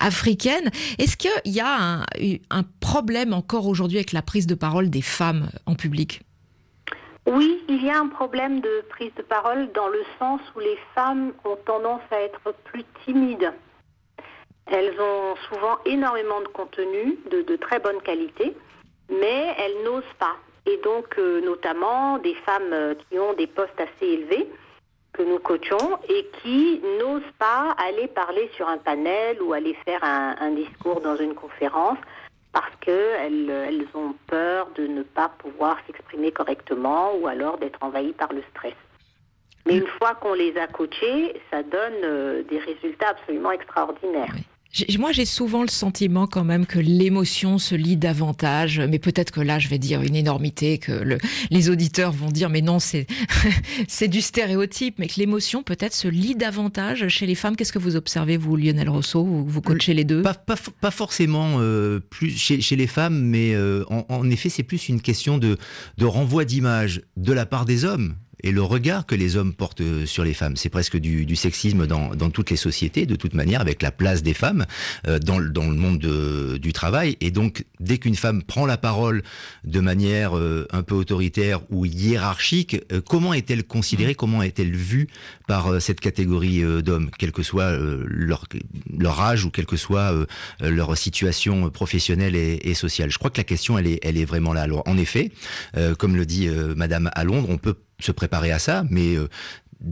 africaine. 0.00 0.70
Est-ce 0.98 1.16
qu'il 1.16 1.30
y 1.52 1.60
a 1.60 1.80
un, 1.80 2.04
un 2.50 2.64
problème 2.80 3.32
encore 3.32 3.66
aujourd'hui 3.66 3.98
avec 3.98 4.12
la 4.12 4.22
prise 4.22 4.48
de 4.48 4.54
parole 4.54 4.90
des 4.90 5.02
femmes 5.02 5.48
en 5.66 5.76
public? 5.76 6.22
Oui, 7.26 7.62
il 7.68 7.84
y 7.84 7.90
a 7.90 7.98
un 7.98 8.08
problème 8.08 8.60
de 8.60 8.82
prise 8.88 9.14
de 9.14 9.22
parole 9.22 9.70
dans 9.72 9.88
le 9.88 10.02
sens 10.18 10.40
où 10.56 10.60
les 10.60 10.78
femmes 10.94 11.32
ont 11.44 11.56
tendance 11.66 12.00
à 12.10 12.20
être 12.20 12.54
plus 12.64 12.84
timides. 13.04 13.52
Elles 14.66 14.94
ont 15.00 15.36
souvent 15.48 15.78
énormément 15.84 16.40
de 16.40 16.48
contenu 16.48 17.18
de, 17.30 17.56
très 17.56 17.78
bonne 17.78 18.00
qualité, 18.02 18.56
mais 19.10 19.54
elles 19.58 19.84
n'osent 19.84 20.16
pas. 20.18 20.36
Et 20.66 20.78
donc, 20.78 21.18
euh, 21.18 21.40
notamment 21.40 22.18
des 22.18 22.34
femmes 22.34 22.72
euh, 22.72 22.94
qui 22.94 23.18
ont 23.18 23.34
des 23.34 23.46
postes 23.46 23.80
assez 23.80 24.06
élevés, 24.06 24.48
que 25.12 25.22
nous 25.22 25.38
coachons, 25.38 25.98
et 26.08 26.30
qui 26.40 26.80
n'osent 26.98 27.22
pas 27.38 27.74
aller 27.78 28.06
parler 28.08 28.50
sur 28.54 28.68
un 28.68 28.78
panel 28.78 29.42
ou 29.42 29.52
aller 29.52 29.74
faire 29.84 30.04
un 30.04 30.52
discours 30.52 31.00
dans 31.00 31.16
une 31.16 31.34
conférence 31.34 31.98
parce 32.52 32.74
qu'elles 32.80 33.50
elles 33.50 33.86
ont 33.94 34.14
peur 34.26 34.68
de 34.74 34.86
ne 34.86 35.02
pas 35.02 35.28
pouvoir 35.38 35.76
s'exprimer 35.86 36.32
correctement 36.32 37.14
ou 37.14 37.26
alors 37.26 37.58
d'être 37.58 37.82
envahies 37.82 38.12
par 38.12 38.32
le 38.32 38.42
stress. 38.50 38.74
Mais 39.66 39.76
une 39.76 39.86
fois 39.86 40.14
qu'on 40.14 40.34
les 40.34 40.56
a 40.56 40.66
coachées, 40.66 41.40
ça 41.50 41.62
donne 41.62 42.02
euh, 42.02 42.42
des 42.44 42.58
résultats 42.58 43.10
absolument 43.10 43.52
extraordinaires. 43.52 44.34
Moi, 44.98 45.10
j'ai 45.12 45.24
souvent 45.24 45.62
le 45.62 45.68
sentiment 45.68 46.26
quand 46.28 46.44
même 46.44 46.64
que 46.64 46.78
l'émotion 46.78 47.58
se 47.58 47.74
lit 47.74 47.96
davantage, 47.96 48.80
mais 48.80 49.00
peut-être 49.00 49.32
que 49.32 49.40
là, 49.40 49.58
je 49.58 49.68
vais 49.68 49.78
dire 49.78 50.02
une 50.02 50.14
énormité, 50.14 50.78
que 50.78 50.92
le- 50.92 51.18
les 51.50 51.70
auditeurs 51.70 52.12
vont 52.12 52.30
dire, 52.30 52.48
mais 52.50 52.60
non, 52.60 52.78
c'est 52.78 53.06
du 54.08 54.20
stéréotype, 54.20 54.98
mais 54.98 55.08
que 55.08 55.18
l'émotion 55.18 55.62
peut-être 55.64 55.94
se 55.94 56.06
lit 56.06 56.36
davantage 56.36 57.08
chez 57.08 57.26
les 57.26 57.34
femmes. 57.34 57.56
Qu'est-ce 57.56 57.72
que 57.72 57.80
vous 57.80 57.96
observez, 57.96 58.36
vous, 58.36 58.56
Lionel 58.56 58.88
Rousseau? 58.88 59.24
Vous, 59.24 59.60
coachez 59.60 59.92
les 59.94 60.04
deux? 60.04 60.22
Pas, 60.22 60.90
forcément 60.90 61.56
euh, 61.58 61.98
plus 61.98 62.30
chez, 62.30 62.76
les 62.76 62.86
femmes, 62.86 63.20
mais 63.24 63.54
euh, 63.54 63.84
en, 63.90 64.04
en 64.08 64.30
effet, 64.30 64.50
c'est 64.50 64.62
plus 64.62 64.88
une 64.88 65.00
question 65.00 65.38
de, 65.38 65.56
de 65.98 66.04
renvoi 66.06 66.44
d'image 66.44 67.02
de 67.16 67.32
la 67.32 67.44
part 67.44 67.64
des 67.64 67.84
hommes 67.84 68.14
et 68.42 68.52
le 68.52 68.62
regard 68.62 69.06
que 69.06 69.14
les 69.14 69.36
hommes 69.36 69.52
portent 69.54 69.80
euh, 69.80 70.06
sur 70.06 70.24
les 70.24 70.34
femmes. 70.34 70.56
C'est 70.56 70.68
presque 70.68 70.96
du, 70.96 71.26
du 71.26 71.36
sexisme 71.36 71.86
dans, 71.86 72.14
dans 72.14 72.30
toutes 72.30 72.50
les 72.50 72.56
sociétés, 72.56 73.06
de 73.06 73.16
toute 73.16 73.34
manière, 73.34 73.60
avec 73.60 73.82
la 73.82 73.90
place 73.90 74.22
des 74.22 74.34
femmes 74.34 74.66
euh, 75.06 75.18
dans, 75.18 75.38
le- 75.38 75.50
dans 75.50 75.68
le 75.68 75.74
monde 75.74 75.98
de- 75.98 76.58
du 76.58 76.72
travail. 76.72 77.16
Et 77.20 77.30
donc, 77.30 77.64
dès 77.80 77.98
qu'une 77.98 78.16
femme 78.16 78.42
prend 78.42 78.66
la 78.66 78.76
parole 78.76 79.22
de 79.64 79.80
manière 79.80 80.36
euh, 80.36 80.66
un 80.72 80.82
peu 80.82 80.94
autoritaire 80.94 81.60
ou 81.70 81.84
hiérarchique, 81.86 82.80
euh, 82.92 83.00
comment 83.00 83.34
est-elle 83.34 83.64
considérée, 83.64 84.14
comment 84.14 84.42
est-elle 84.42 84.74
vue 84.74 85.08
par 85.46 85.80
cette 85.80 86.00
catégorie 86.00 86.62
d'hommes, 86.82 87.10
quel 87.18 87.32
que 87.32 87.42
soit 87.42 87.76
leur, 88.06 88.44
leur 88.96 89.20
âge 89.20 89.44
ou 89.44 89.50
quelle 89.50 89.66
que 89.66 89.76
soit 89.76 90.14
leur 90.60 90.96
situation 90.96 91.70
professionnelle 91.70 92.36
et, 92.36 92.60
et 92.62 92.74
sociale? 92.74 93.10
Je 93.10 93.18
crois 93.18 93.30
que 93.30 93.38
la 93.38 93.44
question, 93.44 93.76
elle 93.76 93.86
est, 93.88 93.98
elle 94.02 94.16
est 94.16 94.24
vraiment 94.24 94.52
là. 94.52 94.62
Alors, 94.62 94.82
en 94.86 94.96
effet, 94.96 95.32
comme 95.98 96.14
le 96.14 96.24
dit 96.24 96.48
Madame 96.76 97.10
à 97.14 97.24
Londres, 97.24 97.48
on 97.50 97.58
peut 97.58 97.74
se 98.04 98.12
préparer 98.12 98.52
à 98.52 98.58
ça, 98.58 98.84
mais 98.90 99.16
euh, 99.16 99.28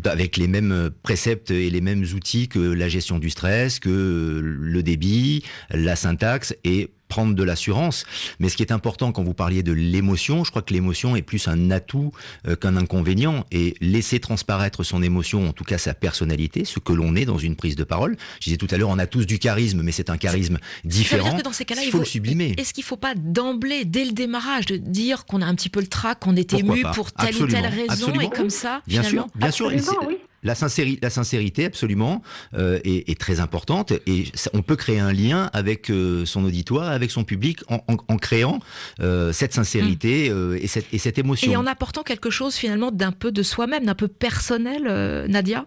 avec 0.04 0.36
les 0.36 0.48
mêmes 0.48 0.90
préceptes 1.02 1.50
et 1.50 1.70
les 1.70 1.80
mêmes 1.80 2.04
outils 2.14 2.48
que 2.48 2.58
la 2.58 2.88
gestion 2.88 3.18
du 3.18 3.30
stress, 3.30 3.78
que 3.78 4.40
le 4.42 4.82
débit, 4.82 5.44
la 5.70 5.96
syntaxe 5.96 6.54
et 6.64 6.90
prendre 7.08 7.34
de 7.34 7.42
l'assurance. 7.42 8.04
Mais 8.38 8.48
ce 8.48 8.56
qui 8.56 8.62
est 8.62 8.72
important 8.72 9.12
quand 9.12 9.24
vous 9.24 9.34
parliez 9.34 9.62
de 9.62 9.72
l'émotion, 9.72 10.44
je 10.44 10.50
crois 10.50 10.62
que 10.62 10.72
l'émotion 10.72 11.16
est 11.16 11.22
plus 11.22 11.48
un 11.48 11.70
atout 11.70 12.12
euh, 12.46 12.56
qu'un 12.56 12.76
inconvénient. 12.76 13.44
Et 13.50 13.74
laisser 13.80 14.20
transparaître 14.20 14.84
son 14.84 15.02
émotion, 15.02 15.48
en 15.48 15.52
tout 15.52 15.64
cas 15.64 15.78
sa 15.78 15.94
personnalité, 15.94 16.64
ce 16.64 16.78
que 16.78 16.92
l'on 16.92 17.16
est 17.16 17.24
dans 17.24 17.38
une 17.38 17.56
prise 17.56 17.76
de 17.76 17.84
parole. 17.84 18.16
Je 18.40 18.44
disais 18.44 18.56
tout 18.56 18.68
à 18.70 18.76
l'heure, 18.76 18.90
on 18.90 18.98
a 18.98 19.06
tous 19.06 19.26
du 19.26 19.38
charisme, 19.38 19.82
mais 19.82 19.92
c'est 19.92 20.10
un 20.10 20.16
charisme 20.16 20.58
différent. 20.84 21.36
Que 21.36 21.42
dans 21.42 21.52
ces 21.52 21.64
cas-là, 21.64 21.82
il 21.84 21.90
faut, 21.90 21.98
le 21.98 22.04
sublimer. 22.04 22.54
Est-ce 22.58 22.74
qu'il 22.74 22.82
ne 22.82 22.86
faut 22.86 22.96
pas 22.96 23.14
d'emblée, 23.14 23.84
dès 23.84 24.04
le 24.04 24.12
démarrage, 24.12 24.66
de 24.66 24.76
dire 24.76 25.24
qu'on 25.26 25.42
a 25.42 25.46
un 25.46 25.54
petit 25.54 25.68
peu 25.68 25.80
le 25.80 25.86
trac, 25.86 26.20
qu'on 26.20 26.36
est 26.36 26.52
ému 26.54 26.82
pour 26.94 27.12
telle 27.12 27.36
ou 27.42 27.46
telle 27.46 27.66
raison, 27.66 28.12
et 28.20 28.30
comme 28.30 28.50
ça, 28.50 28.82
bien 28.86 29.02
finalement... 29.02 29.28
sûr, 29.50 29.70
bien 29.70 29.80
sûr. 29.82 29.98
La 30.42 30.54
sincérité, 30.54 31.00
la 31.02 31.10
sincérité 31.10 31.64
absolument 31.64 32.22
euh, 32.54 32.78
est, 32.84 33.18
très 33.18 33.40
importante 33.40 33.92
et 34.06 34.24
on 34.54 34.62
peut 34.62 34.76
créer 34.76 35.00
un 35.00 35.12
lien 35.12 35.50
avec 35.52 35.90
euh, 35.90 36.24
son 36.24 36.44
auditoire, 36.44 36.90
avec 36.90 37.10
son 37.10 37.24
public 37.24 37.60
en, 37.68 38.16
créant 38.18 38.60
euh, 39.00 39.32
cette 39.32 39.52
sincérité 39.52 40.30
mm. 40.30 40.56
et, 40.56 40.66
cette, 40.66 40.94
et 40.94 40.98
cette 40.98 41.18
émotion. 41.18 41.50
Et 41.50 41.56
en 41.56 41.66
apportant 41.66 42.02
quelque 42.02 42.30
chose 42.30 42.54
finalement 42.54 42.92
d'un 42.92 43.12
peu 43.12 43.32
de 43.32 43.42
soi-même, 43.42 43.84
d'un 43.84 43.94
peu 43.94 44.08
personnel, 44.08 44.84
Nadia? 45.28 45.66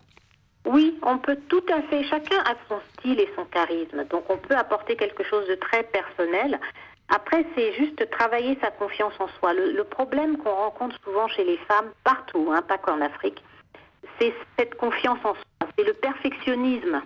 Oui, 0.66 0.96
on 1.02 1.18
peut 1.18 1.38
tout 1.50 1.64
à 1.74 1.82
fait. 1.90 2.04
Chacun 2.04 2.38
a 2.46 2.56
son 2.70 2.80
style 2.94 3.20
et 3.20 3.28
son 3.36 3.46
charisme. 3.46 4.06
Donc 4.10 4.24
on 4.30 4.38
peut 4.38 4.56
apporter 4.56 4.96
quelque 4.96 5.24
chose 5.24 5.48
de 5.50 5.56
très 5.56 5.84
personnel. 5.84 6.60
Après, 7.14 7.46
c'est 7.56 7.74
juste 7.74 8.10
travailler 8.10 8.58
sa 8.62 8.72
confiance 8.72 9.14
en 9.20 9.28
soi. 9.40 9.54
Le, 9.54 9.84
problème 9.84 10.38
qu'on 10.38 10.56
rencontre 10.56 10.96
souvent 11.04 11.28
chez 11.28 11.44
les 11.44 11.58
femmes, 11.68 11.92
partout, 12.06 12.50
hein, 12.54 12.62
pas 12.62 12.78
qu'en 12.78 13.02
Afrique, 13.02 13.44
c'est 14.20 14.34
cette 14.58 14.76
confiance 14.76 15.20
en 15.24 15.34
soi. 15.34 15.68
C'est 15.78 15.86
le 15.86 15.94
perfectionnisme 15.94 17.02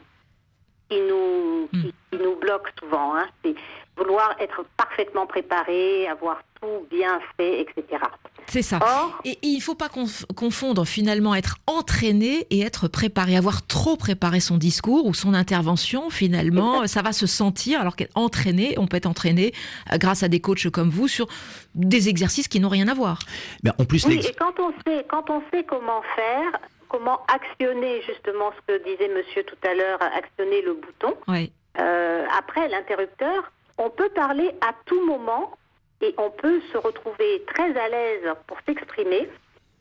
qui 0.89 0.99
nous, 1.01 1.69
hmm. 1.71 1.81
qui, 1.81 2.17
nous 2.17 2.35
bloque 2.35 2.71
souvent. 2.79 3.15
Hein. 3.15 3.27
C'est 3.43 3.55
vouloir 3.97 4.35
être 4.39 4.65
parfaitement 4.77 5.25
préparé, 5.25 6.07
avoir 6.07 6.41
tout 6.61 6.85
bien 6.89 7.19
fait, 7.37 7.61
etc. 7.61 8.03
C'est 8.47 8.61
ça. 8.61 8.79
et, 9.23 9.37
il 9.41 9.57
ne 9.57 9.61
faut 9.61 9.75
pas 9.75 9.89
confondre 10.35 10.85
finalement 10.85 11.33
être 11.33 11.57
entraîné 11.67 12.45
et 12.49 12.61
être 12.61 12.87
préparé. 12.87 13.35
Avoir 13.35 13.65
trop 13.65 13.95
préparé 13.95 14.39
son 14.39 14.57
discours 14.57 15.05
ou 15.05 15.13
son 15.13 15.33
intervention, 15.33 16.09
finalement, 16.09 16.87
ça 16.87 17.01
va 17.01 17.11
se 17.11 17.25
sentir. 17.25 17.81
Alors 17.81 17.95
qu'entraîné, 17.95 18.75
on 18.77 18.87
peut 18.87 18.97
être 18.97 19.05
entraîné 19.07 19.53
euh, 19.91 19.97
grâce 19.97 20.23
à 20.23 20.27
des 20.27 20.39
coachs 20.39 20.69
comme 20.69 20.89
vous 20.89 21.07
sur 21.07 21.27
des 21.73 22.09
exercices 22.09 22.47
qui 22.47 22.59
n'ont 22.59 22.69
rien 22.69 22.87
à 22.87 22.93
voir. 22.93 23.19
Mais 23.63 23.71
en 23.79 23.85
plus, 23.85 24.05
oui, 24.05 24.19
et 24.19 24.33
quand 24.33 24.59
on 24.59 24.71
sait, 24.85 25.05
quand 25.09 25.29
on 25.29 25.41
sait 25.51 25.63
comment 25.63 26.01
faire, 26.15 26.59
comment 26.87 27.21
actionner 27.27 28.01
justement 28.03 28.51
ce 28.51 28.73
que 28.73 28.83
disait 28.83 29.09
Monsieur 29.09 29.43
tout 29.43 29.57
à 29.67 29.73
l'heure, 29.73 30.01
actionner 30.01 30.61
le 30.61 30.73
bouton. 30.73 31.15
Oui. 31.27 31.51
Euh, 31.79 32.25
après 32.37 32.67
l'interrupteur, 32.69 33.51
on 33.77 33.89
peut 33.89 34.09
parler 34.09 34.51
à 34.61 34.73
tout 34.85 35.05
moment 35.05 35.51
et 36.01 36.13
on 36.17 36.29
peut 36.29 36.61
se 36.71 36.77
retrouver 36.77 37.43
très 37.47 37.77
à 37.77 37.89
l'aise 37.89 38.33
pour 38.47 38.57
s'exprimer 38.65 39.29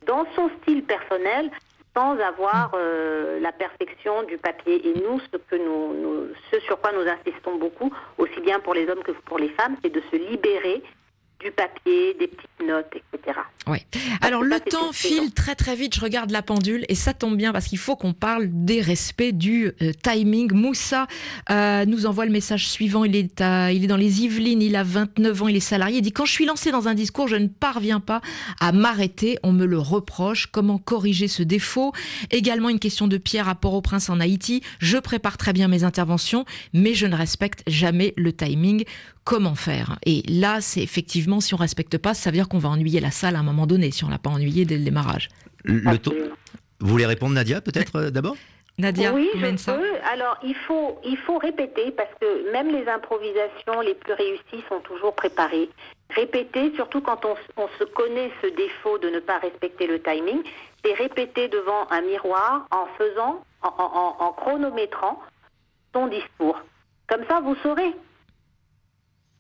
dans 0.07 0.27
son 0.35 0.51
style 0.61 0.85
personnel 0.85 1.51
sans 1.97 2.19
avoir 2.19 2.73
euh, 2.75 3.39
la 3.41 3.53
perfection 3.53 4.25
du 4.25 4.37
papier. 4.37 4.89
Et 4.89 4.95
nous, 5.01 5.21
ce, 5.21 5.37
que 5.37 5.57
nous, 5.57 6.29
ce 6.51 6.59
sur 6.61 6.81
quoi 6.81 6.91
nous 6.93 7.09
insistons 7.09 7.57
beaucoup, 7.57 7.93
aussi 8.19 8.41
bien 8.41 8.59
pour 8.59 8.75
les 8.75 8.89
hommes 8.89 9.03
que 9.05 9.13
pour 9.13 9.39
les 9.39 9.51
femmes, 9.51 9.77
c'est 9.83 9.93
de 9.93 10.03
se 10.11 10.17
libérer 10.17 10.83
du 11.45 11.51
papier, 11.51 12.17
des 12.19 12.27
petites 12.27 12.67
notes, 12.67 12.91
etc. 12.97 13.39
Oui. 13.67 13.79
Alors 14.23 14.43
le 14.43 14.59
temps 14.61 14.93
file 14.93 15.33
très 15.33 15.55
très 15.55 15.77
vite, 15.77 15.95
je 15.95 16.01
regarde 16.01 16.31
la 16.31 16.41
pendule 16.41 16.85
et 16.89 16.95
ça 16.95 17.13
tombe 17.13 17.37
bien 17.37 17.53
parce 17.53 17.67
qu'il 17.67 17.79
faut 17.79 17.97
qu'on 17.97 18.15
parle 18.15 18.49
des 18.51 18.81
respects 18.81 19.33
du 19.33 19.73
euh, 19.83 19.93
timing. 20.03 20.53
Moussa 20.53 21.07
euh, 21.51 21.85
nous 21.85 22.07
envoie 22.07 22.25
le 22.25 22.33
message 22.33 22.69
suivant, 22.69 23.05
il 23.05 23.15
est, 23.15 23.41
il 23.41 23.85
est 23.85 23.87
dans 23.87 23.97
les 23.97 24.23
Yvelines, 24.23 24.63
il 24.63 24.75
a 24.75 24.83
29 24.83 25.43
ans, 25.43 25.49
il 25.49 25.57
est 25.57 25.61
salarié, 25.61 25.99
il 25.99 26.03
dit 26.03 26.13
quand 26.13 26.25
je 26.25 26.33
suis 26.33 26.47
lancé 26.47 26.71
dans 26.71 26.89
un 26.89 26.95
discours, 26.95 27.29
je 27.29 27.37
ne 27.37 27.49
parviens 27.49 28.01
pas 28.01 28.23
à 28.61 28.73
m'arrêter, 28.73 29.39
on 29.43 29.53
me 29.53 29.67
le 29.67 29.79
reproche, 29.79 30.47
comment 30.47 30.79
corriger 30.79 31.29
ce 31.29 31.43
défaut? 31.43 31.93
Également 32.31 32.71
une 32.71 32.79
question 32.79 33.07
de 33.07 33.19
Pierre 33.19 33.49
à 33.49 33.55
Port-au-Prince 33.55 34.09
en 34.09 34.19
Haïti, 34.19 34.63
je 34.79 34.97
prépare 34.97 35.37
très 35.37 35.53
bien 35.53 35.69
mes 35.69 35.85
interventions, 35.85 36.47
mais 36.73 36.95
je 36.95 37.07
ne 37.07 37.15
respecte 37.15 37.63
jamais 37.67 38.15
le 38.17 38.33
timing 38.33 38.85
comment 39.25 39.55
faire. 39.55 39.99
Et 40.05 40.23
là, 40.29 40.61
c'est 40.61 40.83
effectivement, 40.83 41.41
si 41.41 41.55
on 41.55 41.57
respecte 41.57 41.99
pas, 41.99 42.15
ça 42.15 42.31
veut 42.31 42.37
dire 42.37 42.49
qu'on 42.49 42.59
va 42.59 42.69
ennuyer 42.69 43.01
la 43.01 43.11
salle 43.11 43.37
à 43.37 43.41
un 43.41 43.43
moment 43.43 43.67
donné, 43.67 43.91
si 43.91 44.05
on 44.05 44.09
l'a 44.09 44.19
pas 44.19 44.31
ennuyé 44.31 44.65
dès 44.65 44.77
le 44.77 44.85
démarrage. 44.85 45.29
Le 45.65 45.81
Vous 46.81 46.87
voulez 46.87 47.07
répondre, 47.07 47.35
Nadia, 47.35 47.61
peut-être 47.61 47.97
euh, 47.97 48.11
d'abord? 48.11 48.37
Nadia, 48.77 49.13
oui, 49.13 49.31
je 49.35 49.41
peux. 49.41 49.97
Alors, 50.13 50.37
il 50.43 50.55
faut, 50.55 50.99
il 51.05 51.17
faut 51.17 51.39
répéter 51.39 51.93
parce 51.93 52.11
que 52.21 52.53
même 52.53 52.69
les 52.69 52.87
improvisations 52.89 53.81
les 53.81 53.95
plus 53.95 54.13
réussies 54.13 54.65
sont 54.69 54.81
toujours 54.81 55.15
préparées. 55.15 55.71
Répéter, 56.11 56.75
surtout 56.75 57.01
quand 57.01 57.25
on, 57.25 57.69
se 57.79 57.85
connaît 57.85 58.33
ce 58.43 58.49
défaut 58.49 58.99
de 58.99 59.09
ne 59.11 59.21
pas 59.21 59.39
respecter 59.39 59.87
le 59.87 60.03
timing, 60.03 60.43
c'est 60.85 60.93
répéter 60.95 61.49
devant 61.49 61.87
un 61.91 62.03
miroir 62.03 62.67
en 62.73 62.87
faisant, 62.99 63.45
en 63.63 64.33
chronométrant 64.37 65.23
son 65.95 66.09
discours. 66.09 66.61
Comme 67.07 67.25
ça, 67.29 67.41
vous 67.41 67.55
saurez. 67.63 67.95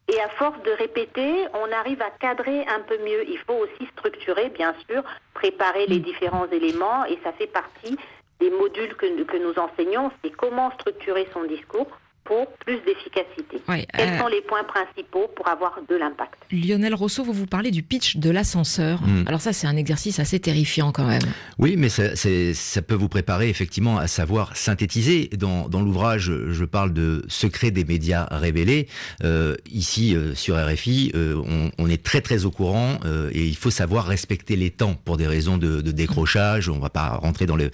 Et 0.08 0.20
à 0.20 0.28
force 0.30 0.60
de 0.62 0.70
répéter, 0.72 1.46
on 1.54 1.72
arrive 1.72 2.02
à 2.02 2.10
cadrer 2.10 2.66
un 2.66 2.80
peu 2.80 2.98
mieux. 2.98 3.28
Il 3.28 3.38
faut 3.38 3.54
aussi 3.54 3.90
structurer, 3.96 4.50
bien 4.50 4.74
sûr, 4.88 5.02
préparer 5.32 5.86
les 5.86 5.98
mm. 5.98 6.02
différents 6.02 6.48
éléments, 6.50 7.04
et 7.06 7.18
ça 7.24 7.32
fait 7.32 7.46
partie 7.46 7.96
des 8.40 8.50
modules 8.50 8.94
que, 8.96 9.22
que 9.22 9.36
nous 9.36 9.58
enseignons, 9.58 10.10
c'est 10.22 10.30
comment 10.30 10.70
structurer 10.72 11.26
son 11.32 11.44
discours 11.44 11.88
pour 12.24 12.46
plus 12.64 12.78
d'efficacité. 12.86 13.60
Quels 13.66 14.08
euh, 14.08 14.18
sont 14.18 14.28
les 14.28 14.40
points 14.40 14.64
principaux 14.64 15.28
pour 15.36 15.46
avoir 15.48 15.78
de 15.88 15.94
l'impact? 15.94 16.34
Lionel 16.50 16.94
Rousseau, 16.94 17.22
vous 17.22 17.32
vous 17.32 17.46
parlez 17.46 17.70
du 17.70 17.82
pitch 17.82 18.16
de 18.16 18.30
l'ascenseur. 18.30 19.02
Hmm. 19.02 19.24
Alors 19.26 19.40
ça, 19.40 19.52
c'est 19.52 19.66
un 19.66 19.76
exercice 19.76 20.18
assez 20.18 20.40
terrifiant 20.40 20.90
quand 20.90 21.06
même. 21.06 21.22
Oui, 21.58 21.76
mais 21.76 21.90
ça, 21.90 22.16
ça 22.16 22.82
peut 22.82 22.94
vous 22.94 23.08
préparer 23.08 23.50
effectivement 23.50 23.98
à 23.98 24.06
savoir 24.06 24.56
synthétiser. 24.56 25.28
Dans, 25.36 25.68
dans 25.68 25.82
l'ouvrage, 25.82 26.32
je 26.48 26.64
parle 26.64 26.92
de 26.94 27.24
secret 27.28 27.70
des 27.70 27.84
médias 27.84 28.26
révélés. 28.30 28.88
Euh, 29.22 29.56
ici, 29.70 30.14
euh, 30.14 30.34
sur 30.34 30.56
RFI, 30.56 31.12
on, 31.14 31.70
on, 31.78 31.90
est 31.90 32.02
très 32.02 32.22
très 32.22 32.46
au 32.46 32.50
courant 32.50 32.98
et 33.32 33.44
il 33.44 33.56
faut 33.56 33.70
savoir 33.70 34.06
respecter 34.06 34.56
les 34.56 34.70
temps 34.70 34.94
pour 35.04 35.16
des 35.16 35.26
raisons 35.26 35.58
de, 35.58 35.82
de 35.82 35.90
décrochage. 35.90 36.68
On 36.68 36.76
ne 36.76 36.80
va 36.80 36.90
pas 36.90 37.08
rentrer 37.08 37.46
dans 37.46 37.56
le, 37.56 37.70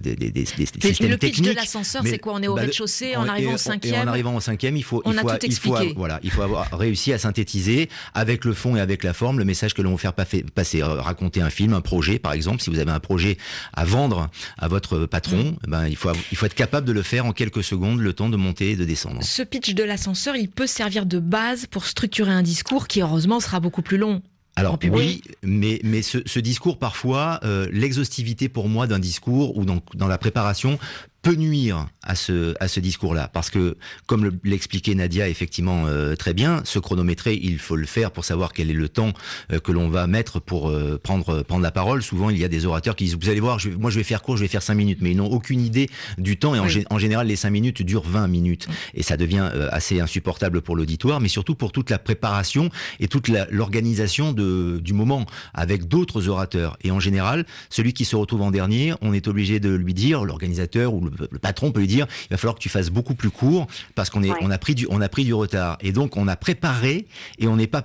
des, 0.00 0.16
des, 0.16 0.30
des, 0.30 0.46
systèmes 0.46 1.10
le 1.10 1.16
pitch 1.18 1.40
de 1.40 1.52
l'ascenseur, 1.52 2.02
c'est 2.04 2.18
quoi? 2.18 2.34
On 2.34 2.42
est 2.42 2.48
au 2.48 2.54
bah, 2.54 2.62
rez-de-chaussée, 2.62 3.14
on 3.16 3.28
arrive 3.28 3.41
en 3.46 4.02
en 4.02 4.06
arrivant 4.06 4.36
au 4.36 4.40
cinquième, 4.40 4.76
il 4.76 4.84
faut, 4.84 5.02
il 5.06 5.12
faut, 5.12 5.28
il 5.42 5.54
faut, 5.54 5.76
voilà, 5.96 6.20
il 6.22 6.30
faut 6.30 6.42
avoir 6.42 6.70
réussi 6.76 7.12
à 7.12 7.18
synthétiser 7.18 7.88
avec 8.14 8.44
le 8.44 8.54
fond 8.54 8.76
et 8.76 8.80
avec 8.80 9.04
la 9.04 9.12
forme 9.12 9.38
le 9.38 9.44
message 9.44 9.74
que 9.74 9.82
l'on 9.82 9.92
veut 9.92 9.96
faire 9.96 10.14
passer. 10.14 10.82
Raconter 10.82 11.40
un 11.40 11.50
film, 11.50 11.74
un 11.74 11.80
projet, 11.80 12.18
par 12.18 12.32
exemple. 12.32 12.62
Si 12.62 12.70
vous 12.70 12.78
avez 12.78 12.90
un 12.90 13.00
projet 13.00 13.36
à 13.72 13.84
vendre 13.84 14.30
à 14.58 14.68
votre 14.68 15.06
patron, 15.06 15.56
mm. 15.66 15.70
ben, 15.70 15.86
il 15.86 15.96
faut, 15.96 16.10
il 16.30 16.36
faut 16.36 16.46
être 16.46 16.54
capable 16.54 16.86
de 16.86 16.92
le 16.92 17.02
faire 17.02 17.26
en 17.26 17.32
quelques 17.32 17.64
secondes, 17.64 18.00
le 18.00 18.12
temps 18.12 18.28
de 18.28 18.36
monter 18.36 18.72
et 18.72 18.76
de 18.76 18.84
descendre. 18.84 19.22
Ce 19.22 19.42
pitch 19.42 19.74
de 19.74 19.84
l'ascenseur, 19.84 20.36
il 20.36 20.48
peut 20.48 20.66
servir 20.66 21.06
de 21.06 21.18
base 21.18 21.66
pour 21.66 21.86
structurer 21.86 22.32
un 22.32 22.42
discours 22.42 22.88
qui, 22.88 23.00
heureusement, 23.00 23.40
sera 23.40 23.60
beaucoup 23.60 23.82
plus 23.82 23.98
long. 23.98 24.22
Alors 24.54 24.78
oui, 24.90 25.22
mais, 25.42 25.80
mais 25.82 26.02
ce, 26.02 26.18
ce 26.26 26.38
discours 26.38 26.78
parfois, 26.78 27.40
euh, 27.42 27.68
l'exhaustivité 27.72 28.50
pour 28.50 28.68
moi 28.68 28.86
d'un 28.86 28.98
discours 28.98 29.56
ou 29.56 29.64
dans, 29.64 29.78
dans 29.94 30.08
la 30.08 30.18
préparation 30.18 30.78
peut 31.22 31.36
nuire 31.36 31.86
à 32.02 32.16
ce, 32.16 32.54
à 32.60 32.66
ce 32.68 32.80
discours-là. 32.80 33.28
Parce 33.32 33.48
que, 33.48 33.76
comme 34.06 34.38
l'expliquait 34.42 34.94
Nadia 34.94 35.28
effectivement 35.28 35.84
euh, 35.86 36.16
très 36.16 36.34
bien, 36.34 36.62
se 36.64 36.80
chronométrer, 36.80 37.38
il 37.40 37.58
faut 37.58 37.76
le 37.76 37.86
faire 37.86 38.10
pour 38.10 38.24
savoir 38.24 38.52
quel 38.52 38.70
est 38.70 38.74
le 38.74 38.88
temps 38.88 39.12
euh, 39.52 39.60
que 39.60 39.70
l'on 39.70 39.88
va 39.88 40.08
mettre 40.08 40.40
pour 40.40 40.68
euh, 40.68 40.98
prendre, 41.00 41.42
prendre 41.42 41.62
la 41.62 41.70
parole. 41.70 42.02
Souvent, 42.02 42.28
il 42.30 42.38
y 42.38 42.44
a 42.44 42.48
des 42.48 42.66
orateurs 42.66 42.96
qui 42.96 43.04
disent, 43.04 43.16
vous 43.20 43.28
allez 43.28 43.40
voir, 43.40 43.60
je, 43.60 43.70
moi 43.70 43.90
je 43.90 43.98
vais 43.98 44.04
faire 44.04 44.22
court, 44.22 44.36
je 44.36 44.42
vais 44.42 44.48
faire 44.48 44.62
5 44.62 44.74
minutes, 44.74 44.98
mais 45.00 45.12
ils 45.12 45.16
n'ont 45.16 45.30
aucune 45.30 45.60
idée 45.60 45.88
du 46.18 46.36
temps. 46.36 46.56
Et 46.56 46.58
en, 46.58 46.66
en, 46.90 46.98
général, 46.98 47.28
les 47.28 47.36
5 47.36 47.50
minutes 47.50 47.82
durent 47.82 48.02
20 48.02 48.26
minutes. 48.26 48.66
Et 48.94 49.04
ça 49.04 49.16
devient 49.16 49.48
assez 49.70 50.00
insupportable 50.00 50.60
pour 50.60 50.74
l'auditoire, 50.74 51.20
mais 51.20 51.28
surtout 51.28 51.54
pour 51.54 51.70
toute 51.70 51.90
la 51.90 51.98
préparation 51.98 52.68
et 52.98 53.06
toute 53.06 53.28
l'organisation 53.28 54.32
du 54.32 54.92
moment 54.92 55.26
avec 55.54 55.86
d'autres 55.86 56.28
orateurs. 56.28 56.76
Et 56.82 56.90
en 56.90 57.00
général, 57.00 57.46
celui 57.70 57.92
qui 57.92 58.04
se 58.04 58.16
retrouve 58.16 58.42
en 58.42 58.50
dernier, 58.50 58.94
on 59.02 59.12
est 59.12 59.28
obligé 59.28 59.60
de 59.60 59.70
lui 59.70 59.94
dire, 59.94 60.24
l'organisateur 60.24 60.94
ou 60.94 61.04
le 61.04 61.11
le, 61.18 61.38
patron 61.38 61.72
peut 61.72 61.80
lui 61.80 61.86
dire 61.86 62.06
il 62.24 62.28
va 62.30 62.36
falloir 62.36 62.54
que 62.54 62.60
tu 62.60 62.68
fasses 62.68 62.90
beaucoup 62.90 63.14
plus 63.14 63.30
court 63.30 63.66
parce 63.94 64.10
qu'on 64.10 64.22
est 64.22 64.30
on 64.40 64.50
a 64.50 64.58
pris 64.58 64.74
du 64.74 64.86
on 64.90 65.00
a 65.00 65.08
pris 65.08 65.24
du 65.24 65.34
retard. 65.34 65.78
Et 65.80 65.92
donc 65.92 66.16
on 66.16 66.28
a 66.28 66.36
préparé 66.36 67.06
et 67.38 67.46
on 67.48 67.56
n'est 67.56 67.66
pas 67.66 67.82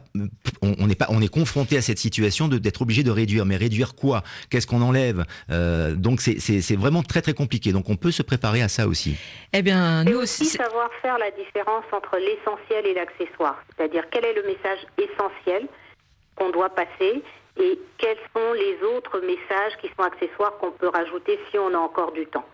on 0.61 0.87
n'est 0.87 0.95
pas 0.95 1.07
on 1.09 1.21
est 1.21 1.27
confronté 1.27 1.77
à 1.77 1.81
cette 1.81 1.99
situation 1.99 2.47
d'être 2.47 2.81
obligé 2.81 3.03
de 3.03 3.11
réduire. 3.11 3.45
Mais 3.45 3.57
réduire 3.57 3.95
quoi? 3.95 4.23
Qu'est-ce 4.49 4.67
qu'on 4.67 4.81
enlève? 4.81 5.25
Euh, 5.51 5.95
donc 5.95 6.21
c'est 6.21 6.75
vraiment 6.75 7.03
très 7.03 7.21
très 7.21 7.33
compliqué. 7.33 7.71
Donc 7.71 7.89
on 7.89 7.95
peut 7.95 8.11
se 8.11 8.23
préparer 8.23 8.61
à 8.61 8.67
ça 8.67 8.87
aussi. 8.87 9.17
Eh 9.53 9.61
bien 9.61 10.03
nous 10.03 10.17
aussi 10.17 10.45
savoir 10.45 10.89
faire 11.01 11.17
la 11.17 11.31
différence 11.31 11.85
entre 11.91 12.17
l'essentiel 12.17 12.85
et 12.85 12.93
l'accessoire. 12.93 13.63
C'est-à-dire 13.75 14.03
quel 14.11 14.25
est 14.25 14.33
le 14.33 14.43
message 14.43 14.79
essentiel 14.97 15.67
qu'on 16.35 16.51
doit 16.51 16.69
passer 16.69 17.23
et 17.59 17.79
quels 17.97 18.17
sont 18.33 18.53
les 18.53 18.77
autres 18.95 19.19
messages 19.21 19.73
qui 19.81 19.87
sont 19.95 20.03
accessoires 20.03 20.57
qu'on 20.59 20.71
peut 20.71 20.89
rajouter 20.89 21.39
si 21.49 21.57
on 21.57 21.73
a 21.73 21.77
encore 21.77 22.11
du 22.11 22.25
temps? 22.25 22.45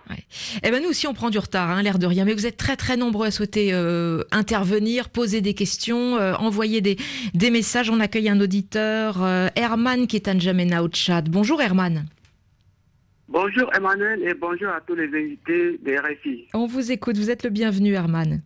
Eh 0.63 0.71
ben 0.71 0.81
nous 0.81 0.89
aussi 0.89 1.07
on 1.07 1.13
prend 1.13 1.29
du 1.29 1.39
retard, 1.39 1.69
hein, 1.69 1.81
l'air 1.81 1.99
de 1.99 2.05
rien, 2.05 2.25
mais 2.25 2.33
vous 2.33 2.45
êtes 2.45 2.57
très 2.57 2.75
très 2.75 2.97
nombreux 2.97 3.27
à 3.27 3.31
souhaiter 3.31 3.73
euh, 3.73 4.23
intervenir, 4.31 5.09
poser 5.09 5.41
des 5.41 5.53
questions, 5.53 6.17
euh, 6.17 6.33
envoyer 6.35 6.81
des, 6.81 6.97
des 7.33 7.51
messages. 7.51 7.89
On 7.89 7.99
accueille 7.99 8.29
un 8.29 8.39
auditeur, 8.39 9.23
euh, 9.23 9.47
Herman 9.55 10.07
qui 10.07 10.15
est 10.15 10.27
à 10.27 10.33
N'Djamena 10.33 10.83
au 10.83 10.87
Tchad. 10.87 11.29
Bonjour 11.29 11.61
Herman. 11.61 12.05
Bonjour 13.27 13.69
Emmanuel 13.75 14.21
et 14.23 14.33
bonjour 14.33 14.69
à 14.69 14.81
tous 14.81 14.95
les 14.95 15.07
invités 15.07 15.77
des 15.81 15.97
RFI. 15.97 16.47
On 16.53 16.67
vous 16.67 16.91
écoute, 16.91 17.17
vous 17.17 17.31
êtes 17.31 17.43
le 17.43 17.49
bienvenu 17.49 17.93
Herman. 17.93 18.41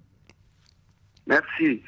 Merci. 1.27 1.81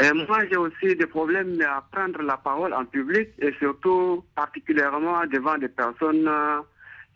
Et 0.00 0.12
moi, 0.12 0.38
j'ai 0.50 0.56
aussi 0.56 0.96
des 0.96 1.06
problèmes 1.06 1.60
à 1.62 1.80
prendre 1.92 2.20
la 2.22 2.36
parole 2.36 2.72
en 2.74 2.84
public 2.84 3.28
et 3.38 3.52
surtout 3.60 4.24
particulièrement 4.34 5.24
devant 5.32 5.56
des 5.56 5.68
personnes 5.68 6.26
euh, 6.26 6.60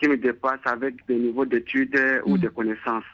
qui 0.01 0.07
me 0.09 0.17
dépassent 0.17 0.61
avec 0.65 0.95
des 1.09 1.17
niveaux 1.17 1.45
d'études 1.45 1.99
ou 2.25 2.37
Mm. 2.37 2.41
de 2.41 2.49
connaissances. 2.49 3.05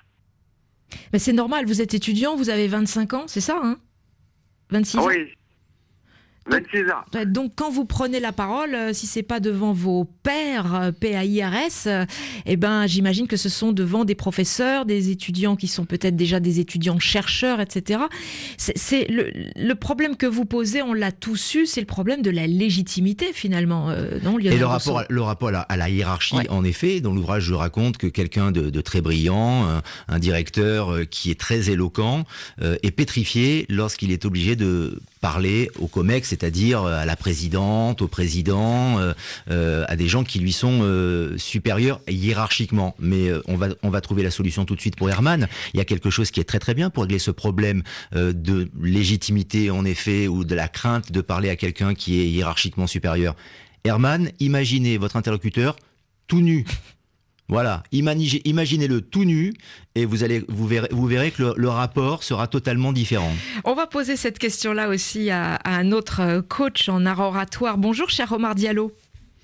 Mais 1.12 1.18
c'est 1.18 1.33
normal, 1.33 1.64
vous 1.64 1.81
êtes 1.81 1.94
étudiant, 1.94 2.37
vous 2.37 2.50
avez 2.50 2.68
25 2.68 3.14
ans, 3.14 3.24
c'est 3.27 3.40
ça 3.40 3.59
hein? 3.62 3.79
26 4.70 4.98
ans 4.98 5.07
Oui, 5.07 5.33
26 6.50 6.90
ans. 6.90 6.94
Ouais, 7.14 7.24
Donc 7.26 7.52
quand 7.57 7.70
vous 7.70 7.85
prenez 7.87 8.20
la 8.20 8.33
parole, 8.33 8.74
euh, 8.74 8.92
si 8.92 9.07
c'est 9.07 9.22
pas 9.22 9.40
devant 9.40 9.72
vos 9.72 10.04
pairs 10.22 10.74
euh, 10.74 10.92
PAIRS, 10.92 11.87
euh, 11.87 12.04
eh 12.44 12.57
ben 12.57 12.87
j'imagine 12.87 13.26
que 13.26 13.37
ce 13.38 13.48
sont 13.48 13.72
devant 13.72 14.04
des 14.04 14.14
professeurs, 14.14 14.85
des 14.85 15.11
étudiants 15.11 15.57
qui 15.57 15.68
sont 15.68 15.87
peut-être 15.87 16.16
déjà 16.16 16.40
des 16.40 16.61
étudiants 16.61 16.98
chercheurs, 16.98 17.61
etc. 17.61 18.00
C'est- 18.59 19.07
le, 19.11 19.30
le 19.57 19.74
problème 19.74 20.16
que 20.16 20.26
vous 20.26 20.44
posez, 20.44 20.83
on 20.83 20.92
l'a 20.92 21.12
tous 21.12 21.54
eu, 21.54 21.66
c'est 21.66 21.80
le 21.80 21.87
problème 21.87 22.20
de 22.22 22.30
la 22.30 22.46
légitimité 22.46 23.33
finalement. 23.33 23.90
euh, 23.90 24.18
non, 24.22 24.38
Et 24.38 24.57
le 24.57 24.66
rapport, 24.66 24.98
à, 25.00 25.04
le 25.09 25.22
rapport 25.22 25.48
à 25.48 25.52
la, 25.52 25.61
à 25.61 25.76
la 25.76 25.88
hiérarchie, 25.88 26.35
Ouais. 26.37 26.50
en 26.50 26.64
effet, 26.64 27.00
dans 27.00 27.14
l'ouvrage, 27.14 27.44
je 27.44 27.54
raconte 27.54 27.96
que 27.96 28.07
quelqu'un 28.07 28.50
de, 28.52 28.70
de 28.70 28.80
très 28.80 29.00
brillant, 29.00 29.64
un, 29.66 29.83
un 30.09 30.18
directeur 30.18 30.92
qui 31.11 31.30
est 31.30 31.38
très 31.40 31.70
éloquent, 31.70 32.24
euh, 32.62 32.76
est 32.83 32.90
pétrifié 32.90 33.66
lorsqu'il 33.68 34.11
est 34.12 34.24
obligé 34.24 34.57
de 34.57 35.00
parler 35.25 35.71
au 35.79 35.87
COMEX, 35.87 36.29
c'est-à-dire 36.29 36.83
euh, 36.83 37.01
à 37.01 37.07
la 37.07 37.17
présidente, 37.17 38.03
au 38.03 38.09
président, 38.09 38.99
euh, 38.99 39.15
euh, 39.51 39.87
à 39.89 39.97
des 39.97 40.07
gens 40.07 40.23
qui 40.23 40.39
lui 40.39 40.53
sont 40.53 40.81
euh, 40.83 41.39
supérieurs 41.39 42.03
hiérarchiquement. 42.07 42.95
Mais 42.99 43.29
euh, 43.29 43.41
on 43.47 43.57
va 43.57 43.69
on 43.83 43.89
va 43.89 44.03
trouver 44.03 44.23
la 44.23 44.31
solution 44.31 44.67
tout 44.67 44.75
de 44.75 44.83
suite 44.83 44.97
pour 44.97 45.09
Herman. 45.09 45.49
Il 45.73 45.79
y 45.79 45.81
a 45.81 45.87
quelque 45.87 46.11
chose 46.11 46.31
qui 46.31 46.41
est 46.41 46.45
très 46.45 46.59
très 46.59 46.75
bien 46.75 46.91
pour 46.91 47.05
régler 47.05 47.19
ce 47.19 47.31
problème 47.31 47.83
de 48.13 48.69
légitimité 48.79 49.71
en 49.71 49.87
effet 49.87 50.29
ou 50.29 50.45
de 50.45 50.55
la 50.55 50.69
crainte 50.69 51.11
de 51.11 51.23
parler 51.23 51.49
à 51.49 51.57
quelqu'un 51.57 51.95
qui 51.95 52.21
est 52.21 52.29
hiérarchiquement 52.29 52.87
supérieur. 52.87 53.35
Herman, 53.85 54.31
imaginez 54.41 54.99
votre 54.99 55.17
interlocuteur 55.17 55.77
tout 56.27 56.43
nu. 56.43 56.67
Voilà, 57.48 57.83
imaginez-le 57.92 59.02
tout 59.02 59.24
nu 59.24 59.52
et 59.94 60.07
vous 60.07 60.24
allez 60.24 60.42
vous 60.48 60.66
verrez, 60.66 61.30
que 61.30 61.52
le, 61.57 61.68
rapport 61.68 62.22
sera 62.22 62.46
totalement 62.46 62.92
différent. 62.92 63.33
On 63.64 63.74
va 63.74 63.87
poser 63.87 64.16
cette 64.16 64.38
question-là 64.38 64.88
aussi 64.88 65.30
à, 65.30 65.57
à 65.57 65.76
un 65.76 65.92
autre 65.92 66.20
euh, 66.20 66.42
coach 66.42 66.88
en 66.88 67.04
art 67.04 67.20
oratoire. 67.20 67.76
Bonjour 67.76 68.09
cher 68.09 68.33
Omar 68.33 68.54
Diallo. 68.54 68.92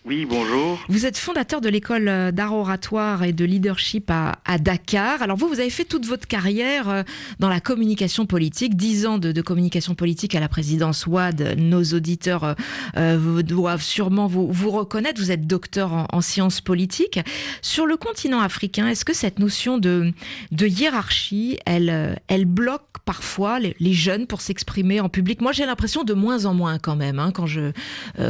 Oui, 0.07 0.25
bonjour. 0.25 0.79
Vous 0.89 1.05
êtes 1.05 1.19
fondateur 1.19 1.61
de 1.61 1.69
l'école 1.69 2.09
euh, 2.09 2.33
d'art 2.33 2.55
oratoire 2.55 3.23
et 3.23 3.35
de 3.35 3.45
leadership 3.45 4.11
à, 4.11 4.59
Dakar. 4.59 5.21
Alors 5.21 5.37
vous, 5.37 5.47
vous 5.47 5.61
avez 5.61 5.69
fait 5.69 5.85
toute 5.85 6.07
votre 6.07 6.27
carrière 6.27 6.89
euh, 6.89 7.03
dans 7.39 7.51
la 7.51 7.61
communication 7.61 8.25
politique, 8.25 8.77
10 8.77 9.07
ans 9.07 9.19
de, 9.19 9.43
communication 9.43 9.95
politique 9.95 10.35
à 10.35 10.41
la 10.41 10.49
présidence 10.49 11.07
WAD. 11.07 11.55
Nos 11.59 11.85
auditeurs 11.85 12.57
euh, 12.97 13.43
doivent 13.43 13.83
sûrement 13.83 14.27
vous, 14.27 14.71
reconnaître. 14.71 15.21
Vous 15.21 15.33
êtes 15.33 15.47
docteur 15.47 15.93
en, 15.93 16.07
en 16.11 16.21
sciences 16.23 16.63
politiques. 16.63 17.21
Sur 17.61 17.85
le 17.85 17.99
continent 17.99 18.41
africain, 18.41 18.89
est-ce 18.89 19.05
que 19.05 19.13
cette 19.13 19.39
notion 19.39 19.77
de, 19.77 20.15
hiérarchie, 20.59 21.59
elle, 21.67 22.19
elle 22.29 22.47
bloque 22.47 22.87
parfois 23.05 23.59
les, 23.59 23.93
jeunes 23.93 24.27
pour 24.27 24.41
s'exprimer 24.41 25.01
en 25.01 25.11
public? 25.11 25.43
Moi, 25.43 25.53
j'ai 25.53 25.67
l'impression 25.67 26.05
de 26.05 26.15
moins 26.15 26.47
en 26.47 26.55
moins 26.55 26.79
quand 26.79 26.97
même. 26.97 27.19
hein, 27.19 27.33
quand, 27.33 27.47
je, 27.47 27.73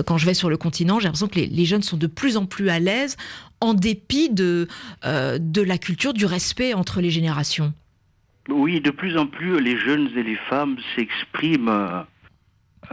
quand 0.06 0.18
je 0.18 0.26
vais 0.26 0.35
sur 0.35 0.50
le 0.50 0.56
continent, 0.56 0.98
j'ai 0.98 1.04
l'impression 1.04 1.28
que 1.28 1.38
les, 1.38 1.60
les 1.61 1.66
jeunes 1.66 1.83
sont 1.83 1.99
de 1.99 2.07
plus 2.07 2.38
en 2.38 2.46
plus 2.46 2.70
à 2.70 2.79
l'aise 2.79 3.18
en 3.61 3.75
dépit 3.75 4.31
de, 4.31 4.66
euh, 5.05 5.37
de 5.38 5.61
la 5.61 5.77
culture, 5.77 6.14
du 6.14 6.25
respect 6.25 6.73
entre 6.73 7.03
les 7.03 7.11
générations. 7.11 7.75
Oui, 8.49 8.81
de 8.81 8.90
plus 8.90 9.18
en 9.18 9.27
plus, 9.27 9.61
les 9.61 9.77
jeunes 9.77 10.09
et 10.16 10.23
les 10.23 10.37
femmes 10.37 10.77
s'expriment 10.96 11.68
euh, 11.68 12.01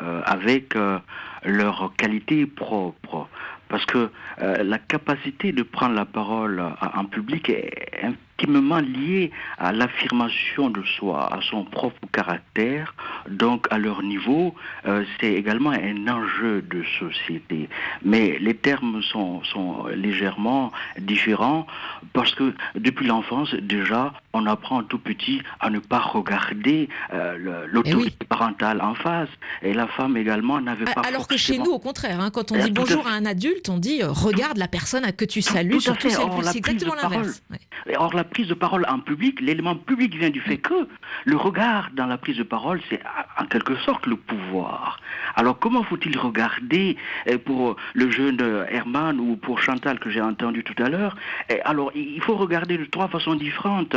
euh, 0.01 0.21
avec 0.25 0.75
euh, 0.75 0.99
leur 1.45 1.93
qualité 1.97 2.45
propre. 2.45 3.29
Parce 3.69 3.85
que 3.85 4.09
la 4.39 4.77
capacité 4.77 5.51
de 5.51 5.61
prendre 5.61 5.93
la 5.93 6.05
parole 6.05 6.63
en 6.79 7.03
public 7.03 7.49
est 7.49 7.96
intimement 8.03 8.79
liée 8.79 9.31
à 9.57 9.71
l'affirmation 9.71 10.69
de 10.69 10.83
soi, 10.83 11.33
à 11.33 11.39
son 11.41 11.63
propre 11.65 11.99
caractère, 12.11 12.93
donc 13.29 13.67
à 13.71 13.77
leur 13.79 14.03
niveau. 14.03 14.53
euh, 14.85 15.03
c'est 15.19 15.33
également 15.33 15.71
un 15.71 16.07
enjeu 16.07 16.61
de 16.61 16.83
société. 16.99 17.67
Mais 18.03 18.37
les 18.39 18.53
termes 18.55 19.01
sont, 19.01 19.43
sont 19.43 19.85
légèrement 19.87 20.71
différents 20.99 21.65
parce 22.13 22.33
que 22.35 22.53
depuis 22.75 23.07
l'enfance, 23.07 23.53
déjà, 23.55 24.13
on 24.33 24.45
apprend 24.45 24.83
tout 24.83 24.99
petit 24.99 25.41
à 25.59 25.69
ne 25.69 25.79
pas 25.79 25.99
regarder 25.99 26.89
euh, 27.13 27.37
le- 27.37 27.65
l'autorité 27.67 28.25
parentale 28.27 28.81
en 28.81 28.93
face. 28.93 29.29
Et 29.63 29.73
la 29.73 29.87
femme 29.87 30.15
également 30.15 30.61
n'avait 30.61 30.85
pas 30.85 31.01
Alors 31.01 31.27
que 31.27 31.37
chez 31.37 31.57
nous, 31.57 31.71
au 31.71 31.79
contraire, 31.79 32.19
hein, 32.21 32.29
quand 32.31 32.51
on 32.51 32.55
Euh, 32.55 32.61
dit 32.63 32.71
tout 32.73 32.81
à 32.81 32.85
bonjour 32.85 33.07
à 33.07 33.11
un 33.11 33.25
adulte, 33.25 33.69
on 33.69 33.77
dit 33.77 34.01
euh, 34.03 34.11
regarde 34.11 34.57
la 34.57 34.67
personne 34.67 35.03
à 35.05 35.11
que 35.11 35.25
tu 35.25 35.41
salues, 35.41 35.71
Tout 35.71 35.77
à 35.77 35.81
surtout 35.81 36.09
fait. 36.09 36.15
si 36.15 36.21
elle 36.21 36.27
Or, 36.27 36.35
plus- 36.35 36.45
la 36.45 36.51
c'est 36.51 36.57
exactement 36.59 36.95
l'inverse. 36.95 37.41
Ouais. 37.49 37.57
Or, 37.97 38.13
la 38.13 38.23
prise 38.23 38.47
de 38.47 38.53
parole 38.53 38.85
en 38.87 38.99
public, 38.99 39.41
l'élément 39.41 39.75
public 39.75 40.15
vient 40.15 40.29
du 40.29 40.41
fait 40.41 40.57
que 40.57 40.87
le 41.25 41.35
regard 41.35 41.89
dans 41.93 42.05
la 42.05 42.17
prise 42.17 42.37
de 42.37 42.43
parole, 42.43 42.81
c'est 42.89 43.01
en 43.39 43.45
quelque 43.45 43.75
sorte 43.77 44.05
le 44.05 44.15
pouvoir. 44.15 44.99
Alors, 45.35 45.59
comment 45.59 45.83
faut-il 45.83 46.17
regarder 46.17 46.97
euh, 47.29 47.37
pour 47.37 47.75
le 47.93 48.09
jeune 48.09 48.41
euh, 48.41 48.65
Herman 48.69 49.19
ou 49.19 49.35
pour 49.35 49.61
Chantal 49.61 49.99
que 49.99 50.09
j'ai 50.09 50.21
entendu 50.21 50.63
tout 50.63 50.81
à 50.81 50.89
l'heure 50.89 51.15
Eh, 51.49 51.61
Alors, 51.61 51.91
il 51.95 52.21
faut 52.21 52.35
regarder 52.35 52.77
de 52.77 52.85
trois 52.85 53.07
façons 53.07 53.35
différentes. 53.35 53.95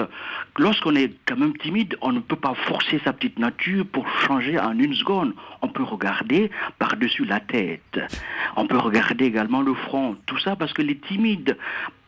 Lorsqu'on 0.58 0.94
est 0.94 1.14
quand 1.26 1.36
même 1.36 1.56
timide, 1.56 1.96
on 2.02 2.12
ne 2.12 2.20
peut 2.20 2.36
pas 2.36 2.54
forcer 2.54 3.00
sa 3.04 3.12
petite 3.12 3.38
nature 3.38 3.86
pour 3.86 4.08
changer 4.26 4.58
en 4.58 4.78
une 4.78 4.94
seconde. 4.94 5.34
On 5.62 5.68
peut 5.68 5.82
regarder 5.82 6.50
par-dessus 6.78 7.24
la 7.24 7.40
tête. 7.40 8.00
On 8.56 8.66
peut 8.66 8.78
regarder 8.78 9.24
également 9.24 9.62
le 9.62 9.74
front. 9.74 10.16
Tout 10.26 10.38
ça 10.38 10.56
parce 10.56 10.72
que 10.72 10.82
les 10.82 10.98
timides 10.98 11.56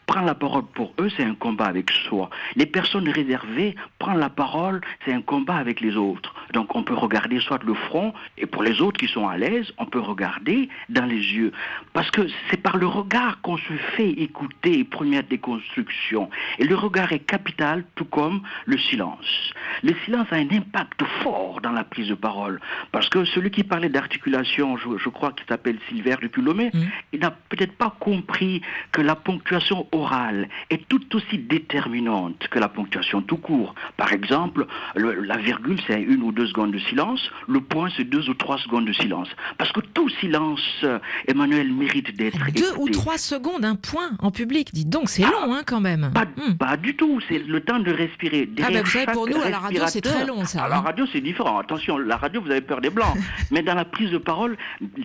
prendre 0.07 0.27
la 0.27 0.35
parole 0.35 0.65
pour 0.75 0.93
eux, 1.01 1.09
c'est 1.17 1.25
un 1.25 1.35
combat 1.35 1.67
avec 1.67 1.91
soi. 1.91 2.31
Les 2.57 2.67
personnes 2.67 3.09
réservées, 3.09 3.77
prendre 3.99 4.19
la 4.19 4.31
parole, 4.31 4.81
c'est 5.05 5.12
un 5.12 5.23
combat 5.23 5.57
avec 5.57 5.81
les 5.81 5.97
autres. 5.97 6.35
Donc 6.53 6.75
on 6.77 6.83
peut 6.83 6.95
regarder 6.95 7.41
soit 7.41 7.62
le 7.65 7.75
front, 7.75 8.12
et 8.38 8.47
pour 8.47 8.62
les 8.62 8.81
autres 8.81 8.99
qui 8.99 9.09
sont 9.09 9.29
à 9.29 9.37
l'aise, 9.37 9.73
on 9.79 9.87
peut 9.87 10.01
regarder 10.01 10.69
dans 10.88 11.07
les 11.07 11.17
yeux. 11.17 11.53
Parce 11.93 12.11
que 12.11 12.27
c'est 12.51 12.57
par 12.57 12.77
le 12.77 12.87
regard 12.87 13.41
qu'on 13.41 13.57
se 13.57 13.73
fait 13.97 14.11
écouter, 14.11 14.85
première 14.85 15.23
déconstruction. 15.23 16.29
Et 16.59 16.65
le 16.65 16.75
regard 16.75 17.12
est 17.12 17.21
capital, 17.21 17.85
tout 17.95 18.05
comme 18.05 18.43
le 18.67 18.79
silence. 18.79 19.53
Le 19.83 19.95
silence 20.05 20.27
a 20.31 20.37
un 20.37 20.49
impact 20.51 21.03
fort 21.23 21.61
dans 21.62 21.73
la 21.73 21.85
prise 21.85 22.09
de 22.09 22.15
parole. 22.15 22.61
Parce 22.91 23.09
que 23.09 23.25
celui 23.25 23.51
qui 23.51 23.65
parlait 23.65 23.88
d'articulation, 23.88 24.77
je, 24.77 24.99
je 24.99 25.09
crois 25.09 25.33
qu'il 25.33 25.47
s'appelle 25.47 25.79
Silver 25.88 26.17
Lomé, 26.37 26.71
il 27.12 27.21
n'a 27.21 27.31
peut-être 27.31 27.77
pas 27.77 27.95
compris 28.01 28.62
que 28.91 29.01
la 29.01 29.15
ponctuation 29.15 29.87
orale 29.92 30.48
est 30.70 30.88
tout 30.88 31.16
aussi 31.16 31.38
déterminante 31.38 32.48
que 32.50 32.59
la 32.59 32.68
ponctuation 32.68 33.22
tout 33.22 33.37
court. 33.37 33.74
Par 33.96 34.12
exemple, 34.12 34.66
le- 34.96 35.20
la 35.22 35.37
virgule, 35.37 35.78
c'est 35.87 36.00
une 36.00 36.22
ou 36.22 36.33
deux 36.33 36.46
secondes 36.46 36.72
de 36.72 36.78
silence, 36.78 37.31
le 37.48 37.61
point, 37.61 37.88
c'est 37.96 38.05
deux 38.05 38.28
ou 38.28 38.35
trois 38.35 38.59
secondes 38.59 38.87
de 38.87 38.92
silence. 38.92 39.28
Parce 39.59 39.72
que 39.72 39.81
tout 39.81 40.09
silence, 40.20 40.61
euh, 40.85 40.98
Emmanuel, 41.28 41.72
mérite 41.72 42.16
d'être 42.16 42.38
Deux 42.55 42.72
ou 42.78 42.88
trois 42.88 43.18
secondes, 43.18 43.64
un 43.64 43.76
point 43.76 44.11
en 44.20 44.31
public. 44.31 44.72
Dites 44.72 44.88
donc, 44.88 45.09
c'est 45.09 45.22
long 45.22 45.52
hein, 45.55 45.62
quand 45.66 45.81
même. 45.81 46.11
Pas, 46.14 46.26
pas 46.59 46.76
du 46.76 46.94
tout, 46.96 47.20
c'est 47.28 47.38
le 47.38 47.61
temps 47.61 47.78
de 47.78 47.90
respirer. 47.92 48.42
Ah 48.42 48.46
ben, 48.46 48.55
Derrière 48.55 48.85
vous 48.85 48.90
savez, 48.90 49.12
pour 49.12 49.28
nous, 49.28 49.40
à 49.40 49.50
la 49.50 49.59
radio, 49.59 49.83
c'est 49.87 50.00
très 50.00 50.26
long, 50.26 50.44
ça, 50.44 50.64
À 50.64 50.68
la 50.68 50.76
hein. 50.76 50.81
radio, 50.81 51.05
c'est 51.12 51.20
différent. 51.20 51.59
Attention, 51.59 51.98
la 51.98 52.16
radio, 52.16 52.40
vous 52.40 52.50
avez 52.50 52.61
peur 52.61 52.81
des 52.81 52.90
blancs. 52.90 53.16
Mais 53.50 53.62
dans 53.62 53.74
la 53.74 53.85
prise 53.85 54.11
de 54.11 54.18
parole, 54.18 54.57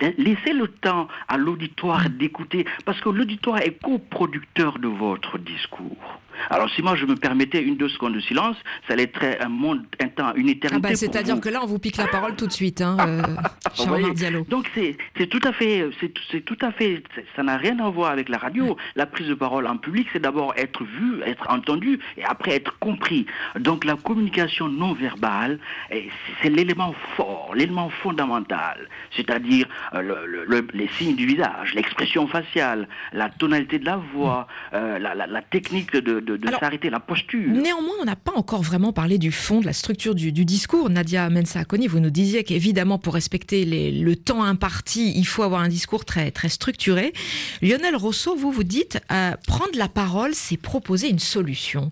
la- 0.02 0.12
laissez 0.18 0.54
le 0.54 0.68
temps 0.68 1.08
à 1.28 1.38
l'auditoire 1.38 2.10
d'écouter, 2.10 2.66
parce 2.86 3.00
que 3.02 3.10
l'auditoire 3.10 3.60
est 3.60 3.78
coproducteur 3.82 4.77
de 4.78 4.88
votre 4.88 5.38
discours. 5.38 6.22
Alors 6.50 6.70
si 6.70 6.82
moi 6.82 6.96
je 6.96 7.06
me 7.06 7.16
permettais 7.16 7.62
une 7.62 7.78
deux 7.78 7.90
secondes 7.90 8.14
de 8.16 8.20
silence, 8.20 8.56
ça 8.88 8.94
allait 8.94 9.04
être 9.04 9.24
un 9.42 9.50
monde, 9.50 9.84
un 10.02 10.08
temps, 10.08 10.34
une 10.36 10.50
éternité. 10.50 10.82
Ah 10.86 10.90
bah, 10.90 10.96
C'est-à-dire 10.96 11.40
que 11.40 11.50
là, 11.50 11.60
on 11.64 11.66
vous 11.68 11.80
pique 11.80 11.98
la 11.98 12.08
parole 12.08 12.36
tout 12.36 12.48
de 12.48 12.52
suite, 12.52 12.82
hein, 12.82 12.98
euh, 13.00 13.22
Omar 13.80 14.14
Diallo. 14.14 14.46
Donc 14.50 14.70
c'est 14.76 15.28
tout 15.28 15.40
à 15.44 15.52
fait, 15.54 15.90
c'est 16.32 16.42
tout 16.46 16.58
à 16.62 16.72
fait, 16.72 17.04
ça 17.36 17.44
n'a 17.44 17.58
rien 17.58 17.78
à 17.80 17.90
voir 17.90 18.12
avec 18.12 18.30
la 18.30 18.38
radio. 18.38 18.78
La 18.96 19.06
prise 19.06 19.28
de 19.28 19.34
parole 19.34 19.68
en 19.68 19.78
public, 19.78 20.08
c'est 20.14 20.22
d'abord 20.22 20.54
être 20.58 20.84
vu, 20.84 21.22
être 21.26 21.46
entendu, 21.50 22.00
et 22.18 22.24
après 22.24 22.52
être 22.56 22.78
compris. 22.80 23.26
Donc 23.60 23.84
la 23.86 23.96
communication 23.96 24.68
non 24.68 24.94
verbale, 24.94 25.60
eh, 25.92 26.10
c'est 26.42 26.50
l'élément 26.50 26.94
fort, 27.16 27.52
l'élément 27.56 27.90
fondamental, 27.90 28.88
c'est-à-dire 29.16 29.68
euh, 29.94 30.02
le- 30.02 30.26
le- 30.26 30.46
le- 30.46 30.68
les 30.74 30.88
signes 30.98 31.16
du 31.16 31.26
visage, 31.26 31.74
l'expression 31.74 32.28
faciale, 32.28 32.88
la 33.14 33.30
tonalité 33.30 33.80
de 33.80 33.86
la 33.86 33.98
voix, 33.98 34.48
euh, 34.74 35.00
la, 35.00 35.16
la- 35.16 35.28
la 35.28 35.42
technique 35.42 35.94
de, 35.94 36.20
de- 36.28 36.38
de 36.38 36.48
s'arrêter, 36.60 36.90
la 36.90 37.00
posture. 37.00 37.50
Néanmoins, 37.50 37.96
on 38.02 38.06
n'a 38.06 38.16
pas 38.16 38.34
encore 38.36 38.62
vraiment 38.62 38.94
parlé 38.94 39.18
du 39.18 39.32
fond, 39.32 39.62
de 39.62 39.66
la 39.66 39.74
structure 39.74 40.14
du, 40.14 40.32
du 40.32 40.46
discours. 40.46 40.90
Nadia 40.90 41.30
Mensah-Akoni, 41.30 41.88
vous 41.88 42.00
nous 42.00 42.10
disiez 42.12 42.44
qu'évidemment, 42.44 43.00
pour 43.00 43.14
respecter 43.14 43.66
les- 43.66 43.92
le 43.92 44.16
temps 44.16 44.44
imparti, 44.44 45.14
il 45.16 45.26
faut 45.26 45.44
avoir 45.44 45.62
un 45.62 45.70
discours 45.70 46.06
très, 46.06 46.30
très 46.32 46.50
structuré. 46.50 47.14
Lionel 47.62 47.96
Rousseau, 47.96 48.36
vous 48.36 48.52
vous 48.52 48.64
dites, 48.64 49.00
euh, 49.12 49.32
prendre 49.48 49.76
la 49.78 49.88
parole, 49.88 50.34
c'est 50.36 50.58
proposer 50.58 51.10
une 51.10 51.20
solution. 51.20 51.92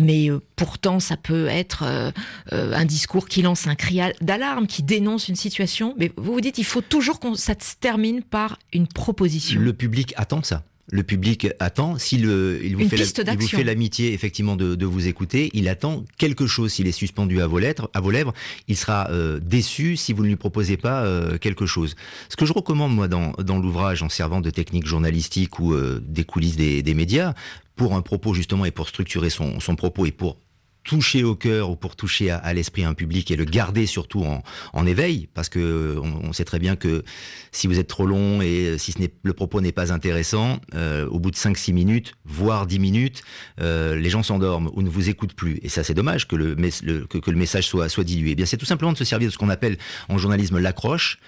Mais 0.00 0.28
euh, 0.30 0.40
pourtant, 0.56 0.98
ça 0.98 1.16
peut 1.16 1.46
être 1.46 1.84
euh, 1.84 2.10
euh, 2.52 2.72
un 2.74 2.84
discours 2.84 3.28
qui 3.28 3.40
lance 3.42 3.66
un 3.68 3.76
cri 3.76 4.00
d'alarme, 4.20 4.66
qui 4.66 4.82
dénonce 4.82 5.28
une 5.28 5.36
situation. 5.36 5.94
Mais 5.96 6.10
vous 6.16 6.32
vous 6.32 6.40
dites, 6.40 6.58
il 6.58 6.64
faut 6.64 6.80
toujours 6.80 7.20
que 7.20 7.34
ça 7.36 7.54
se 7.58 7.76
termine 7.80 8.22
par 8.22 8.58
une 8.72 8.88
proposition. 8.88 9.60
Le 9.60 9.72
public 9.72 10.12
attend 10.16 10.42
ça. 10.42 10.64
Le 10.92 11.02
public 11.02 11.48
attend. 11.58 11.98
Si 11.98 12.16
le, 12.16 12.60
il 12.64 12.76
vous 12.76 12.88
fait 12.88 12.96
la- 12.96 13.02
piste 13.02 13.18
il 13.18 13.20
vous 13.30 13.36
d'action. 13.36 13.58
fait 13.58 13.64
l'amitié 13.64 14.12
effectivement 14.12 14.54
de, 14.54 14.76
de 14.76 14.86
vous 14.86 15.08
écouter, 15.08 15.50
il 15.52 15.68
attend 15.68 16.04
quelque 16.16 16.46
chose. 16.46 16.72
S'il 16.74 16.86
est 16.86 16.92
suspendu 16.92 17.40
à 17.40 17.46
vos 17.48 17.58
lettres, 17.58 17.90
à 17.92 18.00
vos 18.00 18.12
lèvres, 18.12 18.32
il 18.68 18.76
sera 18.76 19.10
euh, 19.10 19.40
déçu 19.40 19.96
si 19.96 20.12
vous 20.12 20.22
ne 20.22 20.28
lui 20.28 20.36
proposez 20.36 20.76
pas 20.76 21.02
euh, 21.04 21.38
quelque 21.38 21.66
chose. 21.66 21.96
Ce 22.28 22.36
que 22.36 22.46
je 22.46 22.52
recommande 22.52 22.94
moi 22.94 23.08
dans, 23.08 23.32
dans 23.32 23.58
l'ouvrage, 23.58 24.02
en 24.04 24.08
servant 24.08 24.40
de 24.40 24.50
techniques 24.50 24.86
journalistiques 24.86 25.58
ou 25.58 25.74
euh, 25.74 26.00
des 26.06 26.22
coulisses 26.24 26.56
des, 26.56 26.82
des 26.84 26.94
médias, 26.94 27.34
pour 27.74 27.94
un 27.94 28.00
propos 28.02 28.32
justement 28.32 28.64
et 28.64 28.70
pour 28.70 28.88
structurer 28.88 29.28
son, 29.28 29.58
son 29.60 29.74
propos 29.74 30.06
et 30.06 30.12
pour 30.12 30.38
toucher 30.86 31.24
au 31.24 31.34
cœur 31.34 31.68
ou 31.70 31.76
pour 31.76 31.96
toucher 31.96 32.30
à, 32.30 32.54
l'esprit 32.54 32.84
un 32.84 32.94
public 32.94 33.30
et 33.30 33.36
le 33.36 33.44
garder 33.44 33.86
surtout 33.86 34.22
en, 34.22 34.42
en 34.72 34.86
éveil, 34.86 35.28
parce 35.34 35.48
que 35.48 35.98
on, 36.00 36.32
sait 36.32 36.44
très 36.44 36.58
bien 36.60 36.76
que 36.76 37.02
si 37.50 37.66
vous 37.66 37.78
êtes 37.78 37.88
trop 37.88 38.06
long 38.06 38.40
et 38.40 38.76
si 38.78 38.92
ce 38.92 38.98
le 39.22 39.32
propos 39.32 39.60
n'est 39.60 39.72
pas 39.72 39.92
intéressant, 39.92 40.60
euh, 40.74 41.06
au 41.08 41.18
bout 41.18 41.30
de 41.30 41.36
5-6 41.36 41.72
minutes, 41.72 42.14
voire 42.24 42.66
10 42.66 42.78
minutes, 42.78 43.22
euh, 43.60 43.96
les 43.96 44.10
gens 44.10 44.22
s'endorment 44.22 44.70
ou 44.74 44.82
ne 44.82 44.88
vous 44.88 45.08
écoutent 45.08 45.34
plus. 45.34 45.58
Et 45.62 45.68
ça, 45.68 45.82
c'est 45.82 45.94
dommage 45.94 46.28
que 46.28 46.36
le, 46.36 46.54
le- 46.54 47.06
que, 47.06 47.18
que 47.18 47.30
le 47.30 47.36
message 47.36 47.66
soit, 47.66 47.88
soit 47.88 48.04
dilué. 48.04 48.30
Eh 48.30 48.34
bien, 48.36 48.46
c'est 48.46 48.56
tout 48.56 48.66
simplement 48.66 48.92
de 48.92 48.98
se 48.98 49.04
servir 49.04 49.28
de 49.28 49.32
ce 49.32 49.38
qu'on 49.38 49.48
appelle 49.48 49.76
en 50.08 50.18
journalisme 50.18 50.58
l'accroche 50.58 51.18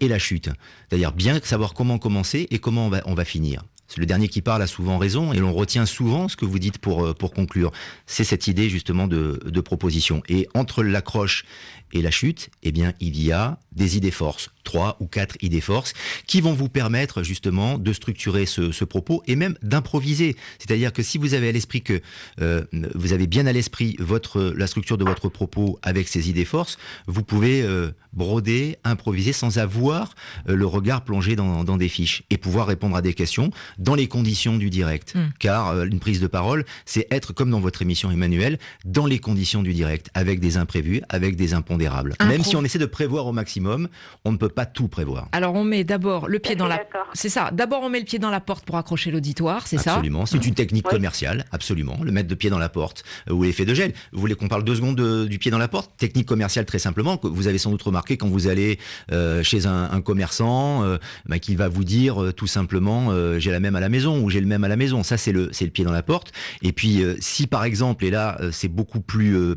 et 0.00 0.08
la 0.08 0.18
chute. 0.18 0.50
C'est-à-dire 0.88 1.12
bien 1.12 1.40
savoir 1.42 1.72
comment 1.74 1.98
commencer 1.98 2.48
et 2.50 2.58
comment 2.58 2.90
on 3.06 3.14
va 3.14 3.24
finir. 3.24 3.62
Le 3.96 4.06
dernier 4.06 4.28
qui 4.28 4.42
parle 4.42 4.62
a 4.62 4.66
souvent 4.66 4.98
raison 4.98 5.32
et 5.32 5.38
l'on 5.38 5.52
retient 5.52 5.86
souvent 5.86 6.28
ce 6.28 6.36
que 6.36 6.44
vous 6.44 6.58
dites 6.58 6.78
pour, 6.78 7.04
euh, 7.04 7.14
conclure. 7.14 7.70
C'est 8.06 8.24
cette 8.24 8.48
idée 8.48 8.68
justement 8.68 9.06
de, 9.06 9.40
de 9.44 9.60
proposition. 9.60 10.22
Et 10.28 10.48
entre 10.54 10.82
l'accroche 10.82 11.44
et 11.94 12.02
la 12.02 12.10
chute, 12.10 12.50
eh 12.62 12.72
bien, 12.72 12.92
il 13.00 13.20
y 13.22 13.32
a 13.32 13.58
des 13.72 13.96
idées 13.96 14.10
forces, 14.10 14.50
trois 14.64 14.96
ou 15.00 15.06
quatre 15.06 15.36
idées 15.42 15.60
forces, 15.60 15.94
qui 16.26 16.40
vont 16.40 16.52
vous 16.52 16.68
permettre 16.68 17.22
justement 17.22 17.78
de 17.78 17.92
structurer 17.92 18.46
ce, 18.46 18.72
ce 18.72 18.84
propos 18.84 19.22
et 19.26 19.36
même 19.36 19.56
d'improviser. 19.62 20.36
C'est-à-dire 20.58 20.92
que 20.92 21.02
si 21.02 21.18
vous 21.18 21.34
avez 21.34 21.48
à 21.48 21.52
l'esprit 21.52 21.82
que 21.82 22.00
euh, 22.40 22.64
vous 22.94 23.12
avez 23.12 23.26
bien 23.26 23.46
à 23.46 23.52
l'esprit 23.52 23.96
votre 23.98 24.52
la 24.56 24.66
structure 24.66 24.98
de 24.98 25.04
votre 25.04 25.28
propos 25.28 25.78
avec 25.82 26.08
ces 26.08 26.28
idées 26.28 26.44
forces, 26.44 26.78
vous 27.06 27.22
pouvez 27.22 27.62
euh, 27.62 27.90
broder, 28.12 28.76
improviser 28.84 29.32
sans 29.32 29.58
avoir 29.58 30.14
euh, 30.48 30.56
le 30.56 30.66
regard 30.66 31.04
plongé 31.04 31.36
dans, 31.36 31.64
dans 31.64 31.76
des 31.76 31.88
fiches 31.88 32.22
et 32.30 32.38
pouvoir 32.38 32.66
répondre 32.66 32.96
à 32.96 33.02
des 33.02 33.14
questions 33.14 33.50
dans 33.78 33.94
les 33.94 34.08
conditions 34.08 34.56
du 34.56 34.70
direct. 34.70 35.14
Mm. 35.14 35.20
Car 35.38 35.82
une 35.84 36.00
prise 36.00 36.20
de 36.20 36.26
parole, 36.26 36.64
c'est 36.86 37.06
être 37.10 37.32
comme 37.32 37.50
dans 37.50 37.60
votre 37.60 37.82
émission 37.82 38.10
Emmanuel, 38.10 38.58
dans 38.84 39.06
les 39.06 39.18
conditions 39.18 39.62
du 39.62 39.74
direct, 39.74 40.10
avec 40.14 40.40
des 40.40 40.56
imprévus, 40.56 41.02
avec 41.08 41.36
des 41.36 41.54
impondérables. 41.54 41.83
Impro- 41.92 42.26
Même 42.26 42.42
si 42.44 42.56
on 42.56 42.64
essaie 42.64 42.78
de 42.78 42.86
prévoir 42.86 43.26
au 43.26 43.32
maximum, 43.32 43.88
on 44.24 44.32
ne 44.32 44.36
peut 44.36 44.48
pas 44.48 44.66
tout 44.66 44.88
prévoir. 44.88 45.28
Alors 45.32 45.54
on 45.54 45.64
met 45.64 45.84
d'abord 45.84 46.28
le 46.28 46.38
pied 46.38 46.56
dans 46.56 46.66
la. 46.66 46.80
C'est 47.14 47.28
ça. 47.28 47.50
D'abord 47.52 47.82
on 47.82 47.90
met 47.90 47.98
le 48.00 48.04
pied 48.04 48.18
dans 48.18 48.30
la 48.30 48.40
porte 48.40 48.64
pour 48.64 48.76
accrocher 48.76 49.10
l'auditoire, 49.10 49.66
c'est 49.66 49.78
ça. 49.78 49.92
Absolument, 49.94 50.26
c'est 50.26 50.44
une 50.44 50.54
technique 50.54 50.86
commerciale, 50.86 51.44
absolument. 51.52 51.98
Le 52.02 52.12
mettre 52.12 52.28
de 52.28 52.34
pied 52.34 52.50
dans 52.50 52.58
la 52.58 52.68
porte 52.68 53.04
euh, 53.28 53.32
ou 53.34 53.42
l'effet 53.42 53.64
de 53.64 53.74
gel. 53.74 53.92
Vous 54.12 54.20
voulez 54.20 54.34
qu'on 54.34 54.48
parle 54.48 54.64
deux 54.64 54.74
secondes 54.76 54.96
de- 54.96 55.24
du 55.26 55.38
pied 55.38 55.50
dans 55.50 55.58
la 55.58 55.68
porte? 55.68 55.90
Technique 55.96 56.26
commerciale 56.26 56.64
très 56.66 56.78
simplement, 56.78 57.16
que 57.16 57.26
vous 57.26 57.46
avez 57.48 57.58
sans 57.58 57.70
doute 57.70 57.82
remarqué 57.82 58.16
quand 58.16 58.28
vous 58.28 58.48
allez 58.48 58.78
euh, 59.12 59.42
chez 59.42 59.66
un, 59.66 59.90
un 59.90 60.00
commerçant, 60.00 60.84
euh, 60.84 60.98
bah, 61.26 61.38
qu'il 61.38 61.56
va 61.56 61.68
vous 61.68 61.84
dire 61.84 62.22
euh, 62.22 62.32
tout 62.32 62.46
simplement 62.46 63.08
euh, 63.10 63.38
j'ai 63.38 63.50
la 63.50 63.60
même 63.60 63.76
à 63.76 63.80
la 63.80 63.88
maison 63.88 64.22
ou 64.22 64.30
j'ai 64.30 64.40
le 64.40 64.46
même 64.46 64.64
à 64.64 64.68
la 64.68 64.76
maison. 64.76 65.02
Ça 65.02 65.16
c'est 65.16 65.32
le 65.32 65.50
c'est 65.52 65.64
le 65.64 65.70
pied 65.70 65.84
dans 65.84 65.92
la 65.92 66.02
porte. 66.02 66.32
Et 66.62 66.72
puis 66.72 67.02
euh, 67.02 67.16
si 67.20 67.46
par 67.46 67.64
exemple, 67.64 68.04
et 68.04 68.10
là 68.10 68.36
euh, 68.40 68.50
c'est 68.52 68.68
beaucoup 68.68 69.00
plus 69.00 69.36
euh, 69.36 69.56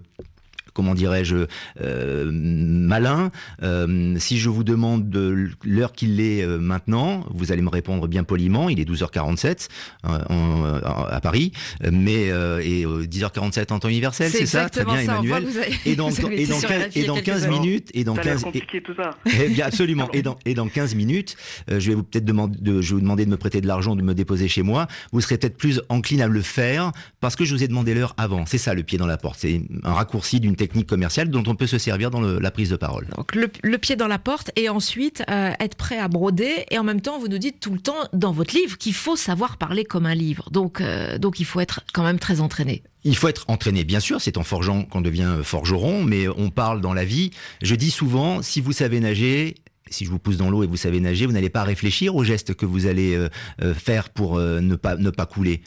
comment 0.78 0.93
dirais-je, 0.93 1.47
euh, 1.82 2.30
malin. 2.32 3.32
Euh, 3.63 4.15
si 4.19 4.38
je 4.38 4.47
vous 4.49 4.63
demande 4.63 5.09
de 5.09 5.49
l'heure 5.65 5.91
qu'il 5.93 6.21
est 6.21 6.43
euh, 6.43 6.59
maintenant, 6.59 7.25
vous 7.32 7.51
allez 7.51 7.63
me 7.63 7.69
répondre 7.69 8.07
bien 8.07 8.23
poliment, 8.23 8.69
il 8.69 8.80
est 8.80 8.86
12h47 8.88 9.67
euh, 10.05 10.19
en- 10.30 10.65
euh, 10.65 10.80
à 11.09 11.19
Paris, 11.19 11.51
mais 11.91 12.30
euh, 12.30 12.59
et 12.63 12.86
euh, 12.86 13.05
10h47 13.07 13.73
en 13.73 13.80
temps 13.80 13.89
universel, 13.89 14.30
C'est 14.32 14.45
ça, 14.45 14.69
très 14.69 14.82
exactement 14.82 14.93
bien 14.93 15.05
ça, 15.05 15.19
on 15.19 15.23
voit 15.25 15.38
Emmanuel. 15.39 15.57
avez- 15.63 15.91
et 15.91 15.95
dans, 15.95 16.09
et 16.32 16.45
dans 16.45 16.59
sur 16.59 16.69
15, 16.69 16.84
RFI 16.84 16.91
il 16.95 17.01
y 17.01 17.03
et 17.03 17.07
dans 17.07 17.13
quelques 17.15 17.25
15 17.25 17.43
heures. 17.45 17.61
minutes, 17.61 17.89
et 17.95 18.03
dans 18.03 18.15
Ça 18.15 18.21
a 18.21 18.23
l'air 18.23 18.34
15 18.34 18.41
et- 18.41 18.45
compliqué 18.45 18.82
tout 18.84 18.93
ça. 18.95 19.09
eh 19.25 19.49
bien, 19.49 19.65
absolument. 19.65 20.07
Et 20.13 20.21
dans, 20.21 20.38
et 20.45 20.53
dans 20.53 20.67
15 20.67 20.95
minutes, 20.95 21.36
euh, 21.71 21.80
je 21.80 21.89
vais 21.89 21.95
vous 21.95 22.03
peut-être 22.03 22.25
demander, 22.25 22.57
de, 22.61 22.82
je 22.82 22.89
vais 22.89 22.95
vous 22.95 23.01
demander 23.01 23.25
de 23.25 23.30
me 23.32 23.38
prêter 23.38 23.61
de 23.61 23.67
l'argent, 23.67 23.95
de 23.95 24.01
me 24.03 24.13
déposer 24.13 24.47
chez 24.47 24.61
moi. 24.61 24.88
Vous 25.11 25.21
serez 25.21 25.38
peut-être 25.38 25.57
plus 25.57 25.82
encline 25.89 26.21
à 26.21 26.28
le 26.28 26.41
faire 26.41 26.91
parce 27.19 27.36
que 27.36 27.45
je 27.45 27.53
vous 27.55 27.63
ai 27.63 27.67
demandé 27.67 27.93
l'heure 27.93 28.13
avant. 28.17 28.45
C'est 28.45 28.57
ça 28.57 28.73
le 28.73 28.84
pied 28.84 28.97
dans 28.97 29.07
la 29.07 29.17
porte. 29.17 29.38
C'est 29.39 29.61
un 29.84 29.93
raccourci 29.93 30.39
d'une 30.39 30.55
technique 30.68 30.88
commerciale 30.88 31.30
dont 31.30 31.43
on 31.47 31.55
peut 31.55 31.68
se 31.68 31.78
servir 31.78 32.11
dans 32.11 32.22
le- 32.22 32.39
la 32.39 32.51
prise 32.51 32.70
de 32.70 32.76
parole. 32.76 33.07
Donc 33.15 33.34
le, 33.36 33.49
le 33.63 33.78
pied 33.78 33.95
dans 33.95 34.07
la 34.07 34.20
porte 34.20 34.51
et 34.55 34.68
ensuite 34.70 35.24
euh, 35.30 35.51
être 35.59 35.76
prêt 35.76 35.97
à 35.97 36.07
broder 36.07 36.65
et 36.72 36.78
en 36.78 36.84
même 36.84 37.01
temps 37.01 37.18
vous 37.20 37.28
nous 37.30 37.38
dites 37.38 37.59
tout 37.59 37.72
le 37.72 37.80
temps 37.80 38.01
dans 38.13 38.32
votre 38.34 38.53
livre 38.53 38.78
qu'il 38.78 38.93
faut 38.93 39.15
savoir 39.15 39.57
parler 39.57 39.84
comme 39.86 40.05
un 40.05 40.15
livre. 40.15 40.49
Donc 40.51 40.82
euh, 40.82 41.18
donc 41.18 41.39
il 41.39 41.45
faut 41.45 41.59
être 41.61 41.82
quand 41.93 42.03
même 42.03 42.20
très 42.20 42.41
entraîné. 42.41 42.84
Il 43.03 43.15
faut 43.15 43.30
être 43.30 43.45
entraîné, 43.47 43.86
bien 43.86 44.01
sûr, 44.01 44.20
c'est 44.20 44.38
en 44.38 44.43
forgeant 44.43 44.84
qu'on 44.84 44.99
devient 45.01 45.38
forgeron, 45.43 46.03
mais 46.03 46.28
on 46.28 46.49
parle 46.49 46.82
dans 46.82 46.93
la 46.93 47.05
vie. 47.05 47.32
Je 47.61 47.74
dis 47.76 47.91
souvent, 47.91 48.41
si 48.41 48.59
vous 48.59 48.74
savez 48.74 48.99
nager, 48.99 49.55
si 49.89 50.03
je 50.03 50.09
vous 50.09 50.20
pousse 50.20 50.36
dans 50.36 50.49
l'eau 50.49 50.63
et 50.63 50.68
vous 50.68 50.76
savez 50.76 50.99
nager, 50.99 51.26
vous 51.26 51.32
n'allez 51.32 51.49
pas 51.49 51.63
réfléchir 51.63 52.15
aux 52.18 52.26
gestes 52.26 52.53
que 52.53 52.65
vous 52.65 52.86
allez 52.86 53.15
euh, 53.15 53.30
euh, 53.61 53.74
faire 53.74 54.09
pour 54.09 54.38
euh, 54.38 54.59
ne 54.59 54.76
pas 54.76 54.97
ne 54.97 55.09
pas 55.09 55.26
couler. 55.26 55.61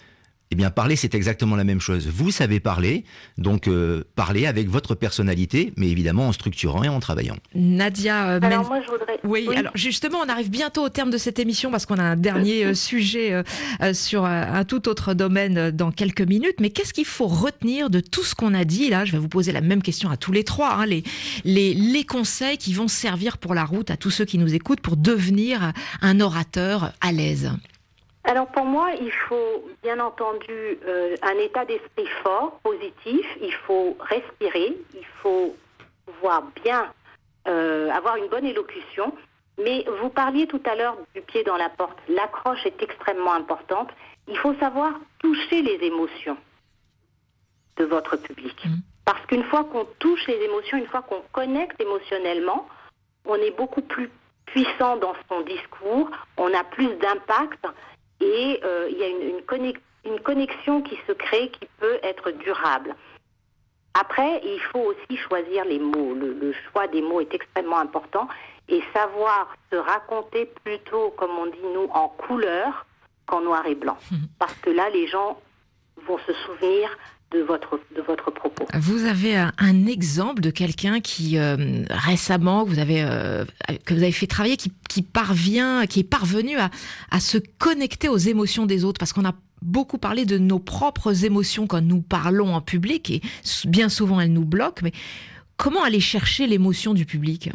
Eh 0.52 0.56
bien, 0.56 0.70
parler, 0.70 0.96
c'est 0.96 1.14
exactement 1.14 1.54
la 1.54 1.62
même 1.62 1.80
chose. 1.80 2.08
Vous 2.08 2.32
savez 2.32 2.58
parler, 2.58 3.04
donc 3.38 3.68
euh, 3.68 4.02
parler 4.16 4.46
avec 4.46 4.68
votre 4.68 4.96
personnalité, 4.96 5.72
mais 5.76 5.88
évidemment 5.88 6.26
en 6.26 6.32
structurant 6.32 6.82
et 6.82 6.88
en 6.88 6.98
travaillant. 6.98 7.36
Nadia 7.54 8.30
euh, 8.30 8.40
Alors 8.42 8.62
Men- 8.62 8.66
moi, 8.68 8.80
je 8.84 8.90
voudrais... 8.90 9.20
Oui, 9.22 9.46
alors 9.56 9.70
justement, 9.76 10.18
on 10.24 10.28
arrive 10.28 10.50
bientôt 10.50 10.82
au 10.84 10.88
terme 10.88 11.10
de 11.10 11.18
cette 11.18 11.38
émission 11.38 11.70
parce 11.70 11.86
qu'on 11.86 11.98
a 11.98 12.02
un 12.02 12.16
dernier 12.16 12.64
euh, 12.64 12.74
sujet 12.90 13.32
euh, 13.32 13.42
euh, 13.80 13.94
sur 13.94 14.24
euh, 14.24 14.28
un 14.28 14.64
tout 14.64 14.88
autre 14.88 15.14
domaine 15.14 15.70
dans 15.70 15.92
quelques 15.92 16.20
minutes. 16.22 16.56
Mais 16.60 16.70
qu'est-ce 16.70 16.92
qu'il 16.94 17.04
faut 17.04 17.28
retenir 17.28 17.88
de 17.88 18.00
tout 18.00 18.24
ce 18.24 18.34
qu'on 18.34 18.52
a 18.52 18.64
dit? 18.64 18.88
Là 18.90 19.04
Je 19.04 19.12
vais 19.12 19.18
vous 19.18 19.28
poser 19.28 19.52
la 19.52 19.60
même 19.60 19.82
question 19.82 20.10
à 20.10 20.16
tous 20.16 20.32
les 20.32 20.42
trois. 20.42 20.72
hein, 20.74 20.86
les, 20.86 21.04
les, 21.44 21.74
les 21.74 22.02
conseils 22.04 22.58
qui 22.58 22.72
vont 22.74 22.88
servir 22.88 23.38
pour 23.38 23.54
la 23.54 23.64
route 23.64 23.92
à 23.92 23.96
tous 23.96 24.10
ceux 24.10 24.24
qui 24.24 24.36
nous 24.38 24.52
écoutent 24.52 24.80
pour 24.80 24.96
devenir 24.96 25.72
un 26.02 26.18
orateur 26.20 26.92
à 27.00 27.12
l'aise. 27.12 27.52
Alors 28.24 28.48
pour 28.48 28.64
moi, 28.64 28.92
il 29.00 29.12
faut 29.12 29.64
bien 29.82 29.98
entendu 29.98 30.78
euh, 30.86 31.16
un 31.22 31.38
état 31.38 31.64
d'esprit 31.64 32.06
fort, 32.22 32.60
positif. 32.62 33.26
Il 33.40 33.54
faut 33.66 33.96
respirer, 33.98 34.76
il 34.94 35.06
faut 35.22 35.56
pouvoir 36.06 36.42
bien 36.62 36.92
euh, 37.48 37.90
avoir 37.90 38.16
une 38.16 38.28
bonne 38.28 38.44
élocution. 38.44 39.14
Mais 39.62 39.84
vous 40.00 40.10
parliez 40.10 40.46
tout 40.46 40.60
à 40.64 40.74
l'heure 40.74 40.96
du 41.14 41.22
pied 41.22 41.44
dans 41.44 41.56
la 41.56 41.68
porte. 41.68 41.98
L'accroche 42.08 42.64
est 42.66 42.82
extrêmement 42.82 43.32
importante. 43.32 43.90
Il 44.28 44.36
faut 44.38 44.54
savoir 44.54 44.92
toucher 45.18 45.62
les 45.62 45.84
émotions 45.86 46.36
de 47.76 47.84
votre 47.84 48.16
public. 48.16 48.56
Parce 49.04 49.24
qu'une 49.26 49.44
fois 49.44 49.64
qu'on 49.64 49.86
touche 49.98 50.26
les 50.28 50.40
émotions, 50.44 50.78
une 50.78 50.86
fois 50.86 51.02
qu'on 51.02 51.22
connecte 51.32 51.80
émotionnellement, 51.80 52.68
on 53.24 53.34
est 53.34 53.56
beaucoup 53.56 53.82
plus 53.82 54.10
puissant 54.46 54.96
dans 54.96 55.14
son 55.28 55.40
discours, 55.42 56.10
on 56.36 56.52
a 56.54 56.64
plus 56.64 56.94
d'impact 56.96 57.66
et 58.20 58.60
euh, 58.64 58.88
il 58.90 58.98
y 58.98 59.02
a 59.02 59.08
une, 59.08 59.22
une 59.22 59.40
connex- 59.40 59.80
une 60.04 60.20
connexion 60.20 60.82
qui 60.82 60.98
se 61.06 61.12
crée 61.12 61.50
qui 61.50 61.66
peut 61.78 61.98
être 62.02 62.30
durable. 62.30 62.94
Après, 63.94 64.40
il 64.44 64.60
faut 64.72 64.92
aussi 64.92 65.16
choisir 65.16 65.64
les 65.64 65.78
mots. 65.78 66.14
Le, 66.14 66.32
le 66.32 66.52
choix 66.52 66.86
des 66.86 67.02
mots 67.02 67.20
est 67.20 67.34
extrêmement 67.34 67.78
important 67.78 68.28
et 68.68 68.82
savoir 68.94 69.54
se 69.70 69.76
raconter 69.76 70.46
plutôt, 70.64 71.10
comme 71.18 71.36
on 71.38 71.46
dit 71.46 71.66
nous, 71.74 71.88
en 71.92 72.08
couleur 72.08 72.86
qu'en 73.26 73.40
noir 73.40 73.66
et 73.66 73.74
blanc. 73.74 73.98
Parce 74.38 74.54
que 74.54 74.70
là, 74.70 74.88
les 74.90 75.06
gens 75.08 75.40
vont 76.06 76.18
se 76.18 76.32
souvenir 76.32 76.96
de 77.32 77.40
votre, 77.42 77.78
de 77.94 78.02
votre 78.02 78.30
propos. 78.30 78.64
Vous 78.74 79.04
avez 79.04 79.36
un, 79.36 79.52
un 79.58 79.86
exemple 79.86 80.40
de 80.40 80.50
quelqu'un 80.50 81.00
qui 81.00 81.38
euh, 81.38 81.84
récemment 81.90 82.64
que 82.64 82.70
vous 82.70 82.78
avez 82.78 83.02
euh, 83.02 83.44
que 83.84 83.94
vous 83.94 84.02
avez 84.02 84.12
fait 84.12 84.26
travailler, 84.26 84.56
qui, 84.56 84.72
qui 84.88 85.02
parvient, 85.02 85.86
qui 85.86 86.00
est 86.00 86.10
parvenu 86.10 86.58
à, 86.58 86.70
à 87.10 87.20
se 87.20 87.38
connecter 87.58 88.08
aux 88.08 88.16
émotions 88.16 88.66
des 88.66 88.84
autres, 88.84 88.98
parce 88.98 89.12
qu'on 89.12 89.24
a 89.24 89.34
beaucoup 89.62 89.98
parlé 89.98 90.24
de 90.24 90.38
nos 90.38 90.58
propres 90.58 91.24
émotions 91.24 91.66
quand 91.66 91.82
nous 91.82 92.00
parlons 92.02 92.54
en 92.54 92.60
public 92.60 93.10
et 93.10 93.20
bien 93.66 93.88
souvent 93.88 94.20
elles 94.20 94.32
nous 94.32 94.44
bloquent. 94.46 94.82
Mais 94.82 94.92
comment 95.56 95.84
aller 95.84 96.00
chercher 96.00 96.46
l'émotion 96.46 96.94
du 96.94 97.06
public? 97.06 97.50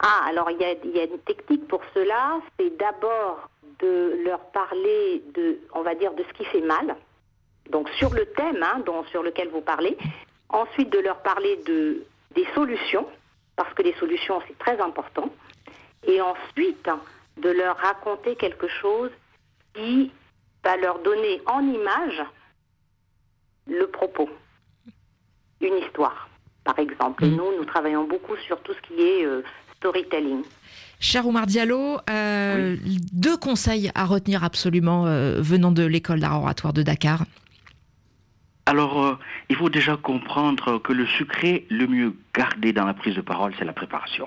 Ah, 0.00 0.22
alors 0.28 0.50
il 0.50 0.56
y 0.56 0.96
y 0.96 1.00
a 1.00 1.04
une 1.04 1.18
technique 1.26 1.68
pour 1.68 1.82
cela, 1.94 2.40
c'est 2.58 2.76
d'abord 2.78 3.48
de 3.80 4.24
leur 4.24 4.40
parler 4.52 5.22
de, 5.34 5.58
on 5.74 5.82
va 5.82 5.94
dire, 5.94 6.12
de 6.14 6.22
ce 6.22 6.38
qui 6.38 6.44
fait 6.46 6.66
mal, 6.66 6.96
donc 7.70 7.88
sur 7.98 8.12
le 8.12 8.26
thème 8.26 8.62
hein, 8.62 8.82
dont, 8.84 9.04
sur 9.06 9.22
lequel 9.22 9.48
vous 9.48 9.60
parlez, 9.60 9.96
ensuite 10.48 10.90
de 10.90 10.98
leur 10.98 11.22
parler 11.22 11.58
de, 11.66 12.04
des 12.34 12.46
solutions, 12.54 13.06
parce 13.56 13.72
que 13.74 13.82
les 13.82 13.94
solutions 13.94 14.40
c'est 14.46 14.58
très 14.58 14.80
important, 14.80 15.30
et 16.06 16.20
ensuite 16.20 16.88
de 17.38 17.48
leur 17.50 17.76
raconter 17.76 18.36
quelque 18.36 18.68
chose 18.68 19.10
qui 19.74 20.12
va 20.62 20.76
leur 20.76 21.00
donner 21.00 21.40
en 21.46 21.60
image 21.60 22.22
le 23.66 23.86
propos, 23.86 24.28
une 25.60 25.76
histoire, 25.78 26.28
par 26.64 26.78
exemple. 26.78 27.24
Et 27.24 27.28
nous, 27.28 27.56
nous 27.56 27.64
travaillons 27.64 28.06
beaucoup 28.06 28.36
sur 28.46 28.60
tout 28.62 28.72
ce 28.72 28.88
qui 28.88 29.00
est 29.00 29.24
euh, 29.24 29.42
storytelling. 29.76 30.42
Cher 31.00 31.26
Oumar 31.26 31.46
Diallo, 31.46 31.98
euh, 32.08 32.76
deux 33.12 33.36
conseils 33.36 33.90
à 33.94 34.04
retenir 34.04 34.44
absolument 34.44 35.06
euh, 35.06 35.40
venant 35.40 35.72
de 35.72 35.84
l'école 35.84 36.20
d'art 36.20 36.40
oratoire 36.40 36.72
de 36.72 36.82
Dakar. 36.82 37.24
Alors, 38.66 39.02
euh, 39.04 39.18
il 39.50 39.56
faut 39.56 39.68
déjà 39.68 39.96
comprendre 39.96 40.78
que 40.78 40.92
le 40.92 41.06
secret 41.06 41.64
le 41.68 41.86
mieux 41.86 42.16
gardé 42.34 42.72
dans 42.72 42.86
la 42.86 42.94
prise 42.94 43.14
de 43.14 43.20
parole, 43.20 43.52
c'est 43.58 43.64
la 43.64 43.74
préparation. 43.74 44.26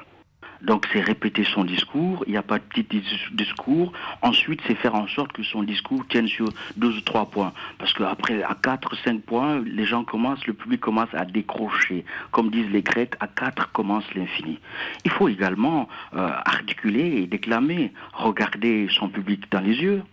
Donc, 0.62 0.88
c'est 0.92 1.02
répéter 1.02 1.44
son 1.44 1.64
discours, 1.64 2.24
il 2.28 2.32
n'y 2.32 2.38
a 2.38 2.44
pas 2.44 2.58
de 2.60 2.64
petit 2.64 2.84
dis- 2.84 3.04
discours. 3.32 3.94
Ensuite, 4.22 4.60
c'est 4.66 4.76
faire 4.76 4.96
en 4.96 5.08
sorte 5.08 5.32
que 5.32 5.44
son 5.44 5.64
discours 5.64 6.06
tienne 6.08 6.28
sur 6.28 6.50
deux 6.76 6.98
ou 6.98 7.02
trois 7.02 7.30
points. 7.30 7.54
Parce 7.78 7.94
qu'après, 7.94 8.42
à 8.44 8.56
quatre, 8.62 8.96
cinq 9.04 9.22
points, 9.22 9.62
les 9.66 9.86
gens 9.86 10.04
commencent, 10.04 10.46
le 10.48 10.54
public 10.54 10.82
commence 10.82 11.14
à 11.14 11.26
décrocher. 11.26 12.06
Comme 12.32 12.50
disent 12.50 12.70
les 12.72 12.82
Grecs, 12.82 13.14
à 13.20 13.28
quatre 13.28 13.72
commence 13.72 14.06
l'infini. 14.16 14.60
Il 15.06 15.12
faut 15.12 15.30
également 15.30 15.88
euh, 16.16 16.30
articuler 16.46 17.22
et 17.22 17.28
déclamer, 17.28 17.92
regarder 18.14 18.88
son 18.92 19.10
public 19.10 19.52
dans 19.52 19.62
les 19.62 19.76
yeux, 19.76 20.04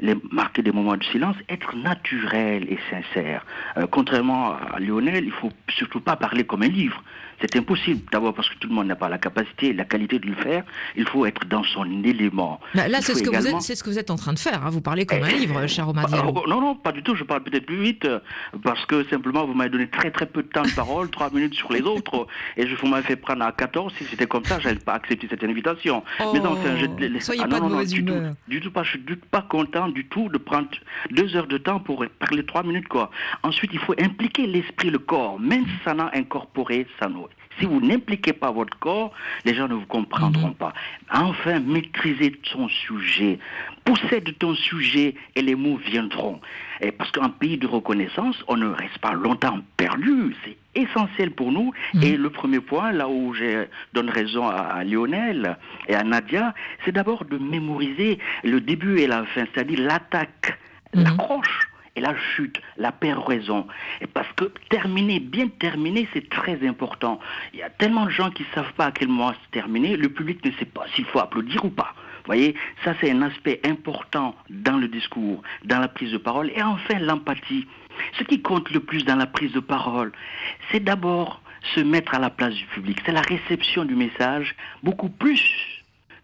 les, 0.00 0.16
marquer 0.30 0.62
des 0.62 0.72
moments 0.72 0.96
de 0.96 1.04
silence, 1.04 1.36
être 1.48 1.76
naturel 1.76 2.66
et 2.68 2.78
sincère. 2.90 3.44
Euh, 3.76 3.86
contrairement 3.90 4.54
à 4.54 4.78
Lionel, 4.80 5.24
il 5.24 5.32
faut 5.32 5.52
surtout 5.68 6.00
pas 6.00 6.16
parler 6.16 6.44
comme 6.44 6.62
un 6.62 6.68
livre. 6.68 7.02
C'est 7.40 7.56
impossible. 7.56 8.00
D'abord 8.12 8.34
parce 8.34 8.48
que 8.50 8.56
tout 8.58 8.68
le 8.68 8.74
monde 8.74 8.86
n'a 8.86 8.96
pas 8.96 9.08
la 9.08 9.18
capacité 9.18 9.68
et 9.68 9.72
la 9.72 9.84
qualité 9.84 10.18
de 10.18 10.26
le 10.26 10.34
faire. 10.34 10.64
Il 10.96 11.06
faut 11.06 11.24
être 11.26 11.44
dans 11.46 11.64
son 11.64 11.84
élément. 12.04 12.60
Là, 12.74 12.86
c'est 13.00 13.14
ce, 13.14 13.22
que 13.22 13.30
vous 13.30 13.46
êtes- 13.46 13.60
c'est 13.62 13.74
ce 13.74 13.82
que 13.82 13.90
vous 13.90 13.98
êtes 13.98 14.10
en 14.10 14.16
train 14.16 14.32
de 14.32 14.38
faire. 14.38 14.64
hein. 14.66 14.70
Vous 14.70 14.80
parlez 14.80 15.06
comme 15.06 15.22
un 15.22 15.28
Eh, 15.28 15.38
livre, 15.38 15.66
cher 15.66 15.92
Diallo. 15.92 16.32
Oh, 16.36 16.48
non, 16.48 16.60
non, 16.60 16.74
pas 16.74 16.92
du 16.92 17.02
tout. 17.02 17.14
Je 17.14 17.24
parle 17.24 17.42
peut-être 17.42 17.66
plus 17.66 17.80
vite 17.82 18.04
euh, 18.04 18.20
parce 18.62 18.84
que 18.86 19.04
simplement 19.08 19.46
vous 19.46 19.54
m'avez 19.54 19.70
donné 19.70 19.88
très 19.88 20.10
très 20.10 20.26
peu 20.26 20.42
de 20.42 20.48
temps 20.48 20.62
de 20.62 20.70
parole, 20.74 21.08
trois 21.18 21.30
minutes 21.30 21.54
sur 21.54 21.72
les 21.72 21.82
autres, 21.82 22.26
et 22.56 22.66
je 22.66 22.74
vous 22.76 22.86
m'avez 22.86 23.04
fait 23.06 23.16
prendre 23.16 23.42
à 23.44 23.52
14. 23.52 23.92
Si 23.98 24.04
c'était 24.04 24.26
comme 24.26 24.44
ça, 24.44 24.60
j'allais 24.60 24.78
pas 24.78 24.94
accepter 24.94 25.26
cette 25.28 25.42
invitation. 25.44 26.02
Oh, 26.20 26.30
Mais 26.34 26.40
non, 26.40 26.52
enfin, 26.52 26.76
je- 26.76 27.18
soyez 27.20 27.42
ah, 27.44 27.48
pas 27.48 27.60
non, 27.60 27.68
de 27.68 27.74
non, 27.74 27.82
du 27.82 28.04
tout, 28.04 28.14
du 28.48 28.60
tout 28.60 28.70
pas. 28.70 28.82
Je 28.82 28.90
suis 28.90 29.00
pas 29.30 29.42
content 29.42 29.88
du 29.88 30.06
tout 30.06 30.28
de 30.28 30.38
prendre 30.38 30.68
deux 31.10 31.34
heures 31.36 31.46
de 31.46 31.58
temps 31.58 31.80
pour 31.80 32.04
parler 32.18 32.44
trois 32.44 32.62
minutes 32.62 32.88
quoi. 32.88 33.10
Ensuite, 33.42 33.70
il 33.72 33.78
faut 33.80 33.94
impliquer 34.00 34.46
l'esprit, 34.46 34.90
le 34.90 34.98
corps, 34.98 35.38
même 35.40 35.64
incorporer 36.12 36.86
ça 36.98 37.08
nous. 37.08 37.26
Si 37.60 37.66
vous 37.66 37.80
n'impliquez 37.80 38.32
pas 38.32 38.50
votre 38.50 38.78
corps, 38.78 39.12
les 39.44 39.54
gens 39.54 39.68
ne 39.68 39.74
vous 39.74 39.86
comprendront 39.86 40.52
pas. 40.52 40.72
Enfin, 41.12 41.60
maîtriser 41.60 42.34
son 42.44 42.68
sujet. 42.68 43.38
Possède 43.84 44.36
ton 44.38 44.54
sujet 44.54 45.14
et 45.36 45.42
les 45.42 45.54
mots 45.54 45.76
viendront. 45.76 46.40
Et 46.80 46.90
parce 46.90 47.10
qu'en 47.10 47.28
pays 47.28 47.58
de 47.58 47.66
reconnaissance, 47.66 48.36
on 48.48 48.56
ne 48.56 48.68
reste 48.68 48.98
pas 48.98 49.12
longtemps 49.12 49.58
perdu. 49.76 50.34
C'est 50.44 50.56
essentiel 50.74 51.32
pour 51.32 51.52
nous. 51.52 51.72
Et 52.02 52.16
le 52.16 52.30
premier 52.30 52.60
point, 52.60 52.92
là 52.92 53.08
où 53.08 53.34
je 53.34 53.66
donne 53.92 54.08
raison 54.08 54.48
à, 54.48 54.56
à 54.56 54.84
Lionel 54.84 55.58
et 55.88 55.94
à 55.94 56.02
Nadia, 56.02 56.54
c'est 56.84 56.92
d'abord 56.92 57.26
de 57.26 57.36
mémoriser 57.36 58.18
le 58.42 58.60
début 58.60 59.00
et 59.00 59.06
la 59.06 59.26
fin, 59.26 59.44
c'est-à-dire 59.52 59.80
l'attaque, 59.80 60.58
l'accroche 60.94 61.69
et 61.96 62.00
la 62.00 62.14
chute, 62.16 62.60
la 62.76 62.92
péroraison. 62.92 63.66
Et 64.00 64.06
parce 64.06 64.30
que 64.36 64.44
terminer, 64.68 65.20
bien 65.20 65.48
terminer, 65.48 66.08
c'est 66.12 66.28
très 66.28 66.66
important. 66.66 67.20
Il 67.52 67.60
y 67.60 67.62
a 67.62 67.70
tellement 67.70 68.06
de 68.06 68.10
gens 68.10 68.30
qui 68.30 68.42
ne 68.42 68.54
savent 68.54 68.72
pas 68.74 68.86
à 68.86 68.92
quel 68.92 69.08
moment 69.08 69.32
se 69.32 69.50
terminer, 69.50 69.96
le 69.96 70.08
public 70.08 70.44
ne 70.44 70.52
sait 70.52 70.64
pas 70.64 70.86
s'il 70.94 71.04
faut 71.06 71.20
applaudir 71.20 71.64
ou 71.64 71.70
pas. 71.70 71.94
Vous 72.20 72.26
voyez, 72.26 72.54
ça 72.84 72.94
c'est 73.00 73.10
un 73.10 73.22
aspect 73.22 73.60
important 73.64 74.36
dans 74.50 74.76
le 74.76 74.88
discours, 74.88 75.42
dans 75.64 75.78
la 75.78 75.88
prise 75.88 76.12
de 76.12 76.18
parole. 76.18 76.50
Et 76.54 76.62
enfin, 76.62 76.98
l'empathie. 76.98 77.66
Ce 78.18 78.24
qui 78.24 78.40
compte 78.40 78.70
le 78.70 78.80
plus 78.80 79.04
dans 79.04 79.16
la 79.16 79.26
prise 79.26 79.52
de 79.52 79.60
parole, 79.60 80.12
c'est 80.70 80.80
d'abord 80.80 81.42
se 81.74 81.80
mettre 81.80 82.14
à 82.14 82.18
la 82.18 82.30
place 82.30 82.54
du 82.54 82.64
public. 82.66 82.98
C'est 83.04 83.12
la 83.12 83.22
réception 83.22 83.84
du 83.84 83.94
message 83.94 84.54
beaucoup 84.82 85.08
plus 85.08 85.42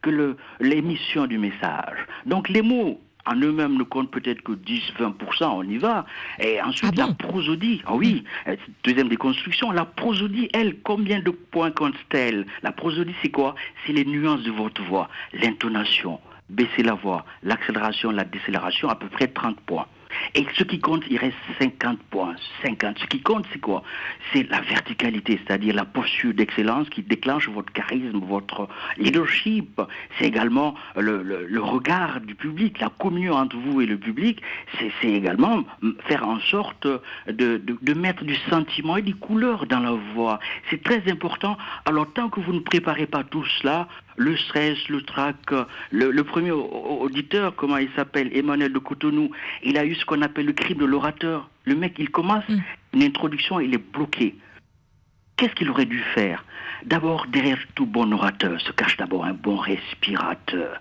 que 0.03 0.37
l'émission 0.61 1.27
du 1.27 1.39
message. 1.39 1.99
Donc 2.27 2.49
les 2.49 2.63
mots 2.63 3.01
en 3.27 3.37
eux-mêmes 3.37 3.77
ne 3.77 3.83
comptent 3.83 4.11
peut-être 4.11 4.43
que 4.43 4.53
10-20%, 4.53 5.45
on 5.45 5.63
y 5.63 5.79
va. 5.79 6.07
Et 6.39 6.61
ensuite, 6.61 6.97
la 6.97 7.09
prosodie, 7.09 7.83
ah 7.87 7.95
oui, 7.95 8.25
euh, 8.49 8.57
deuxième 8.85 9.09
déconstruction, 9.09 9.71
la 9.73 9.85
prosodie, 9.85 10.49
elle, 10.53 10.81
combien 10.81 11.21
de 11.21 11.31
points 11.31 11.71
compte-t-elle? 11.71 12.47
La 12.63 12.73
prosodie, 12.73 13.15
c'est 13.23 13.31
quoi? 13.31 13.55
C'est 13.87 13.93
les 13.93 14.05
nuances 14.05 14.43
de 14.43 14.51
votre 14.51 14.83
voix, 14.83 15.09
l'intonation, 15.33 16.21
baisser 16.49 16.83
la 16.83 16.95
voix, 16.95 17.25
l'accélération, 17.43 18.11
la 18.11 18.25
décélération, 18.25 18.89
à 18.89 18.95
peu 18.95 19.09
près 19.09 19.29
30 19.29 19.61
points. 19.61 19.87
Et 20.35 20.47
ce 20.55 20.65
qui 20.65 20.79
compte, 20.81 21.05
il 21.11 21.19
reste 21.19 21.37
50 21.59 21.99
points. 22.11 22.35
50. 22.63 22.99
Ce 22.99 23.07
qui 23.07 23.21
compte, 23.21 23.47
c'est 23.53 23.59
quoi? 23.61 23.83
C'est 24.33 24.49
la 24.51 24.61
verticalité, 24.61 25.41
c'est-à-dire 25.47 25.75
la 25.75 25.85
posture 25.85 26.35
d'excellence 26.35 26.89
qui 26.89 27.03
déclenche 27.03 27.49
votre 27.49 27.73
charisme, 27.73 28.19
votre 28.19 28.69
leadership. 28.99 29.81
C'est 30.19 30.27
également 30.27 30.75
le, 30.97 31.47
regard 31.61 32.21
du 32.21 32.35
public, 32.35 32.81
la 32.81 32.91
communion 32.91 33.35
entre 33.35 33.57
vous 33.57 33.81
et 33.81 33.87
le 33.87 33.99
public. 33.99 34.41
C'est 35.01 35.09
également 35.09 35.65
mm, 35.83 35.91
faire 36.07 36.27
en 36.29 36.41
sorte 36.41 36.87
de- 37.29 37.59
de 37.59 37.95
mettre 37.95 38.25
du 38.25 38.35
sentiment 38.51 38.97
et 38.97 39.03
des 39.03 39.13
couleurs 39.13 39.67
dans 39.67 39.81
la 39.81 39.93
voix. 40.15 40.39
C'est 40.71 40.83
très 40.83 41.03
important. 41.11 41.57
Alors, 41.85 42.13
tant 42.13 42.29
que 42.29 42.41
vous 42.41 42.53
ne 42.53 42.61
préparez 42.61 43.07
pas 43.07 43.25
tout 43.25 43.45
cela, 43.45 43.89
le 44.17 44.37
stress, 44.37 44.77
le 44.89 45.03
trac, 45.03 45.37
le, 45.91 46.11
le 46.11 46.25
premier 46.25 46.51
au- 46.51 46.65
au- 46.65 47.05
auditeur, 47.05 47.55
comment 47.55 47.77
il 47.77 47.91
s'appelle, 47.97 48.31
Emmanuel 48.37 48.73
de 48.73 48.79
Cotonou, 48.79 49.31
il 49.63 49.77
a 49.79 49.85
eu 49.85 49.95
ce 49.95 50.05
qu'on 50.05 50.23
appelle 50.23 50.47
le 50.47 50.53
crime 50.53 50.79
de 50.79 50.85
l'orateur. 50.87 51.51
Le 51.65 51.75
mec, 51.75 51.95
il 51.99 52.11
commence 52.11 52.45
une 52.95 53.03
introduction, 53.03 53.61
il 53.61 53.75
est 53.75 53.93
bloqué. 53.93 54.35
Qu'est-ce 55.37 55.55
qu'il 55.55 55.69
aurait 55.69 55.85
dû 55.85 55.99
faire? 56.15 56.43
D'abord, 56.85 57.27
derrière 57.27 57.59
tout 57.75 57.85
bon 57.85 58.13
orateur 58.13 58.61
se 58.61 58.73
cache 58.73 58.97
d'abord 58.97 59.25
un 59.25 59.33
bon 59.33 59.57
respirateur. 59.57 60.81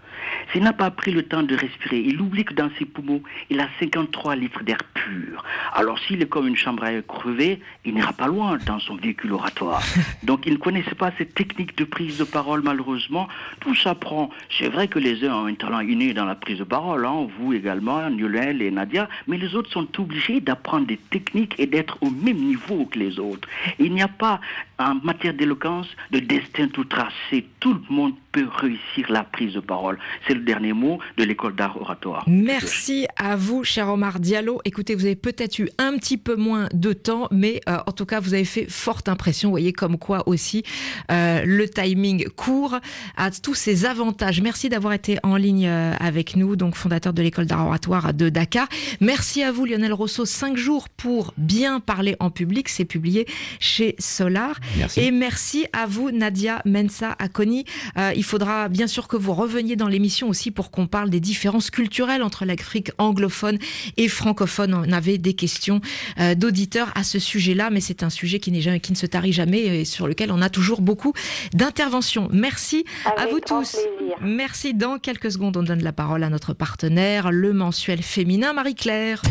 S'il 0.52 0.64
n'a 0.64 0.74
pas 0.74 0.92
pris 0.92 1.12
le 1.12 1.24
temps 1.24 1.44
de 1.44 1.56
respirer, 1.56 2.00
il 2.00 2.22
oublie 2.22 2.46
que 2.46 2.54
dans 2.54 2.70
ses 2.78 2.86
poumons, 2.86 3.22
il 3.50 3.60
a 3.60 3.68
53 3.80 4.36
litres 4.36 4.64
d'air 4.64 4.78
pur. 4.94 5.44
Alors 5.74 6.00
s'il 6.00 6.22
est 6.22 6.28
comme 6.28 6.48
une 6.48 6.56
chambre 6.56 6.84
à 6.84 6.94
air 6.94 7.04
crevée, 7.08 7.60
il 7.84 7.94
n'ira 7.94 8.14
pas 8.14 8.28
loin 8.28 8.58
dans 8.66 8.80
son 8.80 8.96
véhicule 8.96 9.34
oratoire. 9.34 9.82
Donc 10.24 10.46
il 10.46 10.54
ne 10.54 10.58
connaissait 10.58 10.96
pas 10.96 11.12
cette 11.18 11.34
technique 11.34 11.78
de 11.78 11.84
prise 11.84 12.18
de 12.18 12.24
parole, 12.24 12.62
malheureusement. 12.64 13.28
Tout 13.60 13.76
s'apprend. 13.76 14.30
C'est 14.50 14.70
vrai 14.70 14.88
que 14.88 15.00
les 15.00 15.26
uns 15.26 15.34
ont 15.34 15.46
un 15.48 15.56
talent 15.56 15.82
inné 15.82 16.14
dans 16.14 16.26
la 16.26 16.36
prise 16.36 16.60
de 16.60 16.64
parole, 16.64 17.06
hein, 17.06 17.28
vous 17.40 17.54
également, 17.54 18.08
Lionel 18.10 18.62
et 18.62 18.72
Nadia, 18.72 19.10
mais 19.28 19.38
les 19.38 19.56
autres 19.56 19.72
sont 19.72 19.88
obligés 20.00 20.40
d'apprendre 20.40 20.88
des 20.88 20.98
techniques 20.98 21.56
et 21.58 21.68
d'être 21.68 21.98
au 22.02 22.10
même 22.10 22.38
niveau 22.38 22.86
que 22.86 23.00
les 23.00 23.20
autres. 23.20 23.48
Il 23.80 23.94
n'y 23.94 24.02
a 24.02 24.08
pas, 24.08 24.40
en 24.80 24.96
matière 24.96 25.34
d'éloquence, 25.34 25.88
de 26.12 26.20
destin 26.20 26.68
tout 26.68 26.86
tracé. 26.86 27.48
Tout 27.60 27.74
le 27.74 27.96
monde 27.96 28.14
peut 28.36 28.50
réussir 28.54 29.10
la 29.10 29.24
prise 29.24 29.54
de 29.54 29.62
parole. 29.62 29.98
C'est 30.28 30.34
le 30.34 30.42
dernier 30.42 30.74
mot 30.74 31.00
de 31.18 31.24
l'école 31.24 31.56
d'art 31.56 31.80
oratoire. 31.82 32.26
Merci 32.28 33.08
à 33.16 33.38
vous, 33.38 33.64
cher 33.64 33.88
Omar 33.88 34.20
Diallo. 34.20 34.60
Écoutez, 34.66 34.94
vous 34.94 35.06
avez 35.06 35.16
peut-être 35.16 35.58
eu 35.60 35.70
un 35.78 35.98
petit 35.98 36.18
peu 36.18 36.36
moins 36.36 36.68
de 36.74 36.92
temps, 36.92 37.30
mais 37.32 37.62
euh, 37.70 37.78
en 37.88 37.94
tout 37.94 38.06
cas, 38.06 38.20
vous 38.20 38.34
avez 38.34 38.44
fait 38.44 38.70
forte 38.70 39.08
impression. 39.08 39.48
Vous 39.50 39.54
voyez 39.54 39.72
comme 39.72 39.98
quoi 39.98 40.28
aussi 40.28 40.64
euh, 41.12 41.44
le 41.46 41.70
timing 41.70 42.28
court 42.36 42.78
a 43.16 43.32
tous 43.32 43.54
ses 43.54 43.86
avantages. 43.86 44.42
Merci 44.42 44.68
d'avoir 44.68 44.92
été 44.92 45.18
en 45.24 45.38
ligne 45.38 45.68
euh, 45.68 45.94
avec 46.02 46.36
nous, 46.36 46.58
donc 46.58 46.76
fondateur 46.76 47.14
de 47.14 47.22
l'école 47.22 47.46
d'art 47.46 47.66
oratoire 47.66 48.14
de 48.14 48.28
Dakar. 48.28 48.68
Merci 49.00 49.44
à 49.44 49.54
vous, 49.54 49.64
Lionel 49.64 49.94
Rousseau. 49.94 50.26
Cinq 50.26 50.58
jours 50.58 50.90
pour 50.90 51.34
bien 51.38 51.80
parler 51.80 52.18
en 52.20 52.32
public, 52.32 52.68
c'est 52.68 52.84
publié 52.84 53.28
chez 53.62 53.96
Solar. 53.98 54.60
Merci. 54.78 55.00
Et 55.00 55.12
merci 55.12 55.68
à 55.72 55.86
vous, 55.86 56.12
Nadia 56.12 56.62
Mensa 56.66 57.16
Akoni. 57.18 57.64
Euh, 57.98 58.12
il 58.14 58.25
faudra 58.26 58.68
bien 58.70 58.88
sûr 58.88 59.08
que 59.08 59.16
vous 59.16 59.34
reveniez 59.34 59.76
dans 59.76 59.88
l'émission 59.88 60.28
aussi 60.28 60.52
pour 60.52 60.72
qu'on 60.72 60.88
parle 60.88 61.10
des 61.10 61.20
différences 61.20 61.70
culturelles 61.70 62.24
entre 62.24 62.46
l'Afrique 62.46 62.92
anglophone 62.98 63.58
et 63.98 64.08
francophone. 64.08 64.74
On 64.74 64.92
avait 64.92 65.18
des 65.18 65.34
questions 65.34 65.82
euh, 66.20 66.36
d'auditeurs 66.36 66.92
à 66.96 67.04
ce 67.04 67.20
sujet-là, 67.20 67.70
mais 67.70 67.82
c'est 67.82 68.04
un 68.04 68.10
sujet 68.10 68.40
qui, 68.40 68.52
n'est 68.52 68.62
jamais, 68.62 68.80
qui 68.80 68.92
ne 68.92 68.98
se 68.98 69.06
tarit 69.06 69.34
jamais 69.34 69.82
et 69.82 69.86
sur 69.86 70.08
lequel 70.08 70.32
on 70.32 70.42
a 70.42 70.50
toujours 70.50 70.82
beaucoup 70.82 71.14
d'interventions. 71.54 72.28
Merci 72.32 72.86
à 73.18 73.28
vous 73.28 73.40
tous. 73.40 73.72
plaisir. 73.72 74.18
Merci. 74.22 74.74
Dans 74.74 74.98
quelques 74.98 75.32
secondes, 75.32 75.58
on 75.58 75.64
donne 75.64 75.84
la 75.84 75.94
parole 75.94 76.24
à 76.24 76.30
notre 76.30 76.54
partenaire, 76.54 77.32
le 77.32 77.54
mensuel 77.54 78.02
féminin 78.02 78.54
Marie-Claire. 78.54 79.22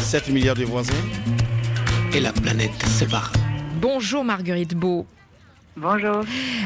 7 0.00 0.28
milliards 0.28 0.56
de 0.56 0.64
voisins 0.64 0.94
Et 2.14 2.20
la 2.20 2.32
planète 2.32 2.82
se 2.98 3.04
barre. 3.04 3.32
Bonjour 3.80 4.24
Marguerite 4.24 4.74
Beau. 4.74 5.06
Bonjour. 5.80 6.22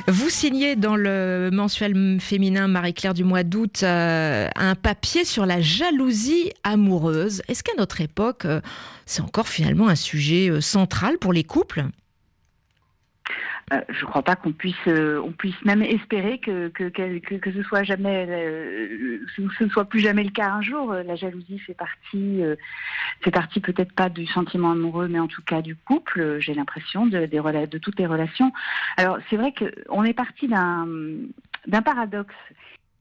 Vous 0.08 0.30
signez 0.30 0.74
dans 0.74 0.96
le 0.96 1.50
mensuel 1.52 2.18
féminin 2.18 2.66
Marie-Claire 2.66 3.12
du 3.12 3.24
mois 3.24 3.42
d'août 3.42 3.80
euh, 3.82 4.48
un 4.56 4.74
papier 4.74 5.24
sur 5.26 5.44
la 5.44 5.60
jalousie 5.60 6.50
amoureuse. 6.64 7.42
Est-ce 7.48 7.62
qu'à 7.62 7.72
notre 7.76 8.00
époque, 8.00 8.46
euh, 8.46 8.62
c'est 9.04 9.20
encore 9.20 9.48
finalement 9.48 9.88
un 9.88 9.96
sujet 9.96 10.48
euh, 10.48 10.62
central 10.62 11.18
pour 11.18 11.34
les 11.34 11.44
couples? 11.44 11.84
Euh, 13.72 13.80
je 13.88 14.00
ne 14.04 14.10
crois 14.10 14.22
pas 14.22 14.36
qu'on 14.36 14.52
puisse, 14.52 14.74
euh, 14.88 15.20
on 15.24 15.32
puisse 15.32 15.60
même 15.64 15.82
espérer 15.82 16.38
que 16.38 16.68
que, 16.68 16.88
que, 16.88 17.36
que- 17.38 17.52
ce 17.52 17.62
soit 17.62 17.84
jamais, 17.84 18.26
euh, 18.28 19.18
ce 19.36 19.64
ne 19.64 19.68
soit 19.70 19.84
plus 19.84 20.00
jamais 20.00 20.24
le 20.24 20.30
cas 20.30 20.50
un 20.50 20.62
jour. 20.62 20.92
La 20.92 21.14
jalousie 21.14 21.58
fait 21.60 21.74
partie, 21.74 22.42
fait 23.20 23.30
partie 23.30 23.60
peut-être 23.60 23.92
pas 23.92 24.08
du 24.08 24.26
sentiment 24.26 24.72
amoureux, 24.72 25.08
mais 25.08 25.20
en 25.20 25.28
tout 25.28 25.42
cas 25.42 25.62
du 25.62 25.76
couple. 25.76 26.38
J'ai 26.40 26.54
l'impression 26.54 27.06
de, 27.06 27.26
de 27.26 27.78
toutes 27.78 27.98
les 27.98 28.06
relations. 28.06 28.52
Alors 28.96 29.18
c'est 29.30 29.36
vrai 29.36 29.52
que 29.52 29.72
on 29.88 30.04
est 30.04 30.14
parti 30.14 30.48
d'un 30.48 30.86
d'un 31.66 31.82
paradoxe, 31.82 32.34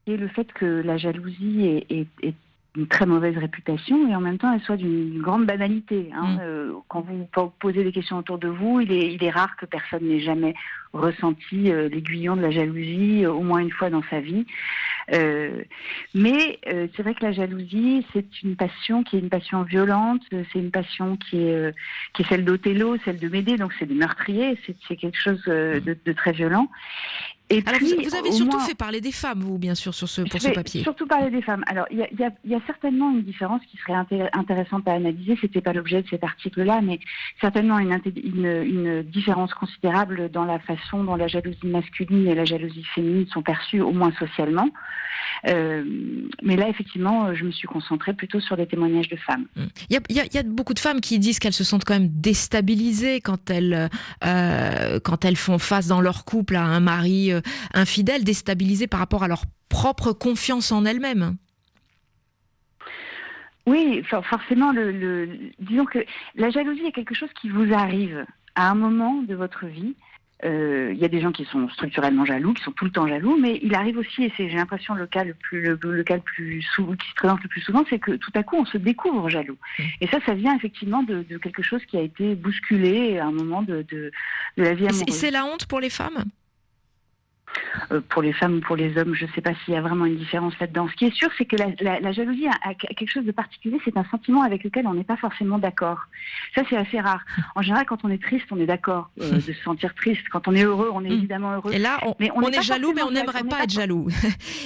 qui 0.04 0.12
est 0.12 0.16
le 0.16 0.28
fait 0.28 0.52
que 0.52 0.64
la 0.84 0.96
jalousie 0.96 1.84
est 1.90 2.34
une 2.76 2.86
très 2.86 3.04
mauvaise 3.04 3.36
réputation 3.36 4.08
et 4.08 4.14
en 4.16 4.20
même 4.20 4.38
temps 4.38 4.52
elle 4.52 4.62
soit 4.62 4.76
d'une 4.78 5.20
grande 5.20 5.44
banalité. 5.46 6.08
hein. 6.14 6.38
Euh, 6.40 6.72
quand 6.88 7.02
vous 7.02 7.28
po- 7.32 7.52
posez 7.60 7.84
des 7.84 7.92
questions 7.92 8.16
autour 8.18 8.38
de 8.38 8.48
vous, 8.48 8.80
il 8.80 8.90
est, 8.92 9.12
il 9.12 9.22
est 9.22 9.30
rare 9.30 9.56
que 9.56 9.66
personne 9.66 10.04
n'ait 10.08 10.20
jamais 10.20 10.54
ressenti 10.94 11.70
euh, 11.70 11.88
l'aiguillon 11.88 12.36
de 12.36 12.42
la 12.42 12.50
jalousie 12.50 13.24
euh, 13.24 13.32
au 13.32 13.42
moins 13.42 13.58
une 13.60 13.70
fois 13.70 13.90
dans 13.90 14.02
sa 14.10 14.20
vie. 14.20 14.46
Euh, 15.12 15.62
mais 16.14 16.58
euh, 16.68 16.86
c'est 16.94 17.02
vrai 17.02 17.14
que 17.14 17.24
la 17.24 17.32
jalousie, 17.32 18.06
c'est 18.12 18.42
une 18.42 18.56
passion 18.56 19.02
qui 19.02 19.16
est 19.16 19.20
une 19.20 19.28
passion 19.30 19.62
violente, 19.62 20.22
c'est 20.30 20.58
une 20.58 20.70
passion 20.70 21.16
qui 21.16 21.42
est, 21.42 21.54
euh, 21.54 21.72
qui 22.14 22.22
est 22.22 22.28
celle 22.28 22.44
d'Othello, 22.44 22.96
celle 23.04 23.18
de 23.18 23.28
Médée, 23.28 23.56
donc 23.56 23.72
c'est 23.78 23.86
des 23.86 23.94
meurtriers, 23.94 24.58
c'est 24.64 24.76
c'est 24.86 24.96
quelque 24.96 25.18
chose 25.18 25.42
euh, 25.48 25.80
de, 25.80 25.96
de 26.04 26.12
très 26.12 26.32
violent. 26.32 26.68
Et 27.52 27.62
Alors, 27.66 27.78
puis, 27.78 27.94
vous, 27.94 28.02
vous 28.08 28.14
avez 28.14 28.32
surtout 28.32 28.56
moins- 28.56 28.64
fait 28.66 28.74
parler 28.74 29.00
des 29.00 29.12
femmes, 29.12 29.40
vous, 29.40 29.58
bien 29.58 29.74
sûr, 29.74 29.94
sur 29.94 30.08
ce, 30.08 30.22
pour 30.22 30.40
ce 30.40 30.48
papier. 30.48 30.82
Surtout 30.82 31.06
parler 31.06 31.30
des 31.30 31.42
femmes. 31.42 31.62
Alors, 31.66 31.86
il 31.90 31.98
y 31.98 32.02
a, 32.02 32.08
il 32.10 32.18
y 32.18 32.24
a- 32.24 32.32
il 32.44 32.50
y 32.50 32.54
a 32.54 32.60
certainement 32.66 33.10
une 33.10 33.22
différence 33.22 33.60
qui 33.70 33.76
serait 33.78 33.92
inté- 33.92 34.28
intéressante 34.32 34.88
à 34.88 34.92
analyser. 34.94 35.36
C'était 35.40 35.60
pas 35.60 35.72
l'objet 35.72 36.02
de 36.02 36.08
cet 36.08 36.24
article-là, 36.24 36.80
mais 36.82 36.98
certainement 37.40 37.78
une, 37.78 37.92
inté- 37.92 38.12
une, 38.24 38.46
une 38.46 39.02
différence 39.02 39.52
considérable 39.54 40.30
dans 40.30 40.44
la 40.44 40.58
façon 40.60 41.04
dont 41.04 41.14
la 41.16 41.28
jalousie 41.28 41.58
masculine 41.66 42.26
et 42.28 42.34
la 42.34 42.44
jalousie 42.44 42.84
féminine 42.94 43.26
sont 43.28 43.42
perçues, 43.42 43.80
au 43.82 43.92
moins 43.92 44.12
socialement. 44.18 44.68
Euh, 45.48 45.84
mais 46.42 46.56
là, 46.56 46.68
effectivement, 46.68 47.34
je 47.34 47.44
me 47.44 47.50
suis 47.52 47.66
concentrée 47.68 48.12
plutôt 48.14 48.40
sur 48.40 48.56
les 48.56 48.66
témoignages 48.66 49.08
de 49.08 49.16
femmes. 49.16 49.46
Il 49.56 49.94
y, 49.94 49.96
a, 49.96 50.00
il 50.08 50.16
y 50.16 50.20
a- 50.20 50.24
il 50.24 50.34
y 50.34 50.38
a 50.38 50.42
beaucoup 50.42 50.74
de 50.74 50.78
femmes 50.78 51.00
qui 51.00 51.18
disent 51.18 51.38
qu'elles 51.38 51.52
se 51.52 51.64
sentent 51.64 51.84
quand 51.84 51.94
même 51.94 52.08
déstabilisées 52.08 53.20
quand 53.20 53.50
elles, 53.50 53.88
euh, 54.24 55.00
quand 55.00 55.24
elles 55.24 55.36
font 55.36 55.58
face 55.58 55.86
dans 55.86 56.00
leur 56.00 56.24
couple 56.24 56.56
à 56.56 56.62
un 56.64 56.80
mari 56.80 57.32
euh, 57.46 57.80
infidèle, 57.80 58.24
déstabilisées 58.24 58.86
par 58.86 59.00
rapport 59.00 59.22
à 59.22 59.28
leur 59.28 59.42
propre 59.68 60.12
confiance 60.12 60.72
en 60.72 60.84
elles-mêmes. 60.84 61.36
Oui, 63.66 64.02
for- 64.08 64.26
forcément, 64.26 64.72
le, 64.72 64.90
le- 64.90 65.38
disons 65.60 65.84
que 65.84 66.00
la 66.34 66.50
jalousie 66.50 66.84
est 66.84 66.92
quelque 66.92 67.14
chose 67.14 67.30
qui 67.40 67.48
vous 67.48 67.72
arrive 67.72 68.24
à 68.54 68.70
un 68.70 68.74
moment 68.74 69.22
de 69.22 69.34
votre 69.34 69.66
vie. 69.66 69.94
Euh, 70.44 70.90
Il 70.92 70.98
y 70.98 71.04
a 71.04 71.08
des 71.08 71.20
gens 71.20 71.30
qui 71.30 71.44
sont 71.44 71.68
structurellement 71.68 72.24
jaloux, 72.24 72.52
qui 72.52 72.64
sont 72.64 72.72
tout 72.72 72.84
le 72.84 72.90
temps 72.90 73.06
jaloux, 73.06 73.36
mais 73.40 73.60
il 73.62 73.76
arrive 73.76 73.98
aussi, 73.98 74.24
et 74.24 74.32
c'est 74.36 74.50
j'ai 74.50 74.56
l'impression 74.56 74.94
le 74.94 75.06
cas 75.06 75.22
le 75.22 75.34
plus 75.34 75.60
le, 75.62 75.78
le 75.80 76.02
cas 76.02 76.16
le 76.16 76.20
plus 76.22 76.58
qui 76.58 77.08
se 77.10 77.14
présente 77.14 77.40
le 77.44 77.48
plus 77.48 77.60
souvent, 77.60 77.84
c'est 77.88 78.00
que 78.00 78.10
tout 78.16 78.32
à 78.34 78.42
coup 78.42 78.56
on 78.56 78.64
se 78.64 78.76
découvre 78.76 79.28
jaloux. 79.28 79.56
Et 80.00 80.08
ça, 80.08 80.18
ça 80.26 80.34
vient 80.34 80.56
effectivement 80.56 81.04
de, 81.04 81.22
de 81.22 81.38
quelque 81.38 81.62
chose 81.62 81.84
qui 81.86 81.96
a 81.96 82.00
été 82.00 82.34
bousculé 82.34 83.18
à 83.20 83.26
un 83.26 83.30
moment 83.30 83.62
de, 83.62 83.82
de, 83.82 84.10
de 84.56 84.62
la 84.64 84.74
vie 84.74 84.86
Et 84.86 84.88
c'est- 84.88 84.94
amoureuse. 85.02 85.14
c'est 85.14 85.30
la 85.30 85.44
honte 85.44 85.66
pour 85.66 85.78
les 85.78 85.90
femmes? 85.90 86.24
Pour 88.08 88.22
les 88.22 88.32
femmes 88.32 88.56
ou 88.56 88.60
pour 88.60 88.76
les 88.76 88.96
hommes, 88.98 89.14
je 89.14 89.26
ne 89.26 89.30
sais 89.32 89.40
pas 89.40 89.52
s'il 89.64 89.74
y 89.74 89.76
a 89.76 89.80
vraiment 89.80 90.04
une 90.06 90.16
différence 90.16 90.54
là-dedans. 90.60 90.88
Ce 90.90 90.94
qui 90.96 91.04
est 91.06 91.14
sûr, 91.14 91.28
c'est 91.36 91.44
que 91.44 91.56
la, 91.56 91.66
la- 91.80 92.00
la 92.00 92.12
jalousie 92.12 92.46
a, 92.46 92.52
a 92.70 92.74
quelque 92.74 93.10
chose 93.10 93.24
de 93.24 93.32
particulier, 93.32 93.78
c'est 93.84 93.96
un 93.96 94.04
sentiment 94.10 94.42
avec 94.42 94.64
lequel 94.64 94.86
on 94.86 94.94
n'est 94.94 95.04
pas 95.04 95.16
forcément 95.16 95.58
d'accord. 95.58 95.98
Ça, 96.54 96.62
c'est 96.68 96.76
assez 96.76 97.00
rare. 97.00 97.20
En 97.54 97.62
général, 97.62 97.86
quand 97.86 98.04
on 98.04 98.08
est 98.10 98.22
triste, 98.22 98.46
on 98.50 98.58
est 98.58 98.66
d'accord 98.66 99.10
euh, 99.20 99.32
de 99.34 99.40
se 99.40 99.52
sentir 99.64 99.94
triste. 99.94 100.22
Quand 100.30 100.48
on 100.48 100.54
est 100.54 100.64
heureux, 100.64 100.90
on 100.92 101.04
est 101.04 101.10
évidemment 101.10 101.52
heureux. 101.54 101.72
Et 101.72 101.78
là, 101.78 101.98
on, 102.06 102.14
Mais 102.18 102.30
on 102.34 102.42
est 102.48 102.62
jaloux, 102.62 102.92
mais 102.94 103.02
on 103.02 103.10
n'aimerait 103.10 103.44
pas 103.44 103.64
être 103.64 103.70
jaloux. 103.70 104.08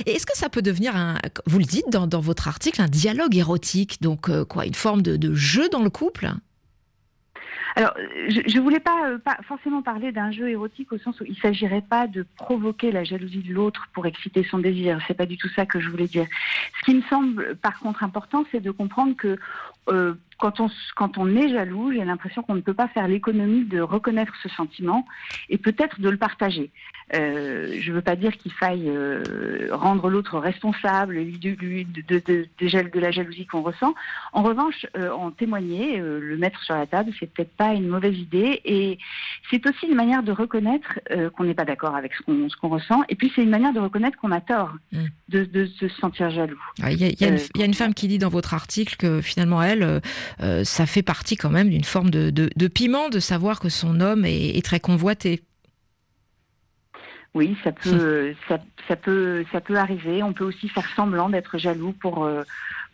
Et 0.06 0.12
est-ce 0.12 0.26
que 0.26 0.36
ça 0.36 0.48
peut 0.48 0.62
devenir 0.62 0.94
un, 0.96 1.16
vous 1.46 1.58
le 1.58 1.64
dites 1.64 1.90
dans, 1.90 2.06
dans 2.06 2.20
votre 2.20 2.48
article, 2.48 2.80
un 2.82 2.88
dialogue 2.88 3.36
érotique, 3.36 4.00
donc 4.02 4.28
euh, 4.28 4.44
quoi, 4.44 4.66
une 4.66 4.74
forme 4.74 5.02
de, 5.02 5.16
de 5.16 5.34
jeu 5.34 5.68
dans 5.70 5.82
le 5.82 5.90
couple? 5.90 6.28
Alors, 7.76 7.92
je 8.28 8.56
ne 8.56 8.62
voulais 8.62 8.80
pas, 8.80 9.10
euh, 9.10 9.18
pas 9.18 9.36
forcément 9.46 9.82
parler 9.82 10.10
d'un 10.10 10.30
jeu 10.30 10.48
érotique 10.48 10.92
au 10.92 10.98
sens 10.98 11.20
où 11.20 11.24
il 11.26 11.32
ne 11.32 11.36
s'agirait 11.36 11.82
pas 11.82 12.06
de 12.06 12.24
provoquer 12.36 12.90
la 12.90 13.04
jalousie 13.04 13.42
de 13.42 13.52
l'autre 13.52 13.88
pour 13.92 14.06
exciter 14.06 14.42
son 14.44 14.58
désir. 14.58 14.98
C'est 15.06 15.14
pas 15.14 15.26
du 15.26 15.36
tout 15.36 15.48
ça 15.54 15.66
que 15.66 15.78
je 15.78 15.90
voulais 15.90 16.06
dire. 16.06 16.26
Ce 16.80 16.84
qui 16.86 16.94
me 16.94 17.02
semble, 17.02 17.54
par 17.56 17.78
contre, 17.78 18.02
important, 18.02 18.46
c'est 18.50 18.60
de 18.60 18.70
comprendre 18.70 19.14
que 19.14 19.38
euh, 19.88 20.14
quand, 20.38 20.60
on, 20.60 20.68
quand 20.96 21.18
on 21.18 21.34
est 21.36 21.48
jaloux, 21.48 21.92
j'ai 21.92 22.04
l'impression 22.04 22.42
qu'on 22.42 22.54
ne 22.54 22.60
peut 22.60 22.74
pas 22.74 22.88
faire 22.88 23.08
l'économie 23.08 23.64
de 23.64 23.80
reconnaître 23.80 24.32
ce 24.42 24.48
sentiment 24.50 25.06
et 25.48 25.58
peut-être 25.58 26.00
de 26.00 26.08
le 26.08 26.16
partager. 26.16 26.70
Euh, 27.14 27.76
je 27.80 27.90
ne 27.90 27.94
veux 27.96 28.02
pas 28.02 28.16
dire 28.16 28.36
qu'il 28.36 28.50
faille 28.52 28.88
euh, 28.88 29.68
rendre 29.70 30.10
l'autre 30.10 30.38
responsable 30.38 31.14
de, 31.14 31.54
de, 31.54 32.98
la 33.00 33.10
jalousie 33.12 33.46
qu'on 33.46 33.62
ressent. 33.62 33.94
En 34.32 34.42
revanche, 34.42 34.86
euh, 34.96 35.10
en 35.12 35.30
témoigner, 35.30 35.98
le 35.98 36.36
mettre 36.36 36.60
sur 36.64 36.74
la 36.74 36.86
table, 36.86 37.12
c'est 37.20 37.32
peut-être 37.32 37.52
pas 37.56 37.74
une 37.74 37.86
mauvaise 37.88 38.16
idée. 38.18 38.60
Et 38.64 38.98
c'est 39.50 39.64
aussi 39.66 39.86
une 39.86 39.94
manière 39.94 40.22
de 40.24 40.32
reconnaître 40.32 40.98
qu'on 41.36 41.44
n'est 41.44 41.54
pas 41.54 41.64
d'accord 41.64 41.94
avec 41.94 42.12
ce 42.14 42.22
qu'on 42.60 42.68
ressent. 42.68 43.02
Et 43.08 43.14
puis 43.14 43.32
c'est 43.34 43.42
une 43.42 43.50
manière 43.50 43.72
de 43.72 43.80
reconnaître 43.80 44.18
qu'on 44.18 44.32
a 44.32 44.40
tort 44.40 44.72
de, 45.28 45.44
de 45.44 45.66
se 45.66 45.88
sentir 45.88 46.30
jaloux. 46.30 46.60
Ah, 46.82 46.90
Il 46.92 47.00
y, 47.00 47.04
a, 47.04 47.08
il 47.08 47.20
y 47.20 47.24
a 47.24 47.28
une- 47.28 47.38
il 47.54 47.60
y 47.60 47.62
a 47.62 47.66
une 47.66 47.74
femme 47.74 47.94
qui 47.94 48.08
dit 48.08 48.18
dans 48.18 48.28
votre 48.28 48.52
article 48.54 48.96
que 48.96 49.20
finalement, 49.20 49.62
elle, 49.62 50.00
euh, 50.42 50.64
ça 50.64 50.86
fait 50.86 51.02
partie 51.02 51.36
quand 51.36 51.50
même 51.50 51.70
d'une 51.70 51.84
forme 51.84 52.10
de, 52.10 52.30
de- 52.30 52.50
de 52.54 52.68
piment 52.68 53.08
de 53.08 53.20
savoir 53.20 53.60
que 53.60 53.68
son 53.68 54.00
homme 54.00 54.24
est, 54.24 54.56
est 54.56 54.64
très 54.64 54.80
convoité. 54.80 55.42
Oui, 57.34 57.56
ça 57.64 57.72
peut, 57.72 58.34
ça, 58.48 58.58
ça 58.88 58.96
peut, 58.96 59.44
ça 59.52 59.60
peut 59.60 59.76
arriver. 59.76 60.22
On 60.22 60.32
peut 60.32 60.44
aussi 60.44 60.68
faire 60.68 60.88
semblant 60.96 61.28
d'être 61.28 61.58
jaloux 61.58 61.92
pour, 61.92 62.24
euh, 62.24 62.42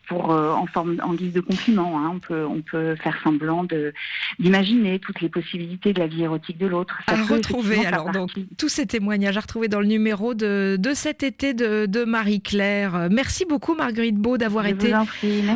pour 0.09 0.33
euh, 0.33 0.53
en 0.53 0.67
forme, 0.67 0.97
en 1.03 1.15
guise 1.15 1.33
de 1.33 1.41
compliment. 1.41 1.99
hein. 1.99 2.11
On 2.15 2.19
peut, 2.19 2.45
on 2.47 2.61
peut 2.63 2.97
faire 2.97 3.19
semblant 3.23 3.65
de 3.65 3.93
d'imaginer 4.39 4.99
toutes 4.99 5.21
les 5.21 5.29
possibilités 5.29 5.93
de 5.93 5.99
la 6.01 6.07
vie 6.07 6.23
érotique 6.23 6.59
de 6.59 6.67
l'autre. 6.67 6.99
Ça 7.09 7.15
À 7.15 7.23
retrouver 7.25 7.85
alors 7.87 8.11
donc 8.11 8.31
tous 8.59 8.69
ces 8.69 8.87
témoignages 8.87 9.37
à 9.37 9.41
retrouver 9.41 9.69
dans 9.69 9.81
le 9.81 9.87
numéro 9.87 10.35
de, 10.35 10.77
de 10.79 10.95
cet 10.95 11.23
été 11.23 11.55
de, 11.55 11.87
de 11.87 12.05
Marie-Claire. 12.05 13.09
Merci 13.11 13.45
beaucoup 13.45 13.75
Marguerite 13.75 14.17
Beau 14.17 14.39
d'avoir 14.39 14.65
Je 14.65 14.71
été 14.71 14.95
en 14.95 15.07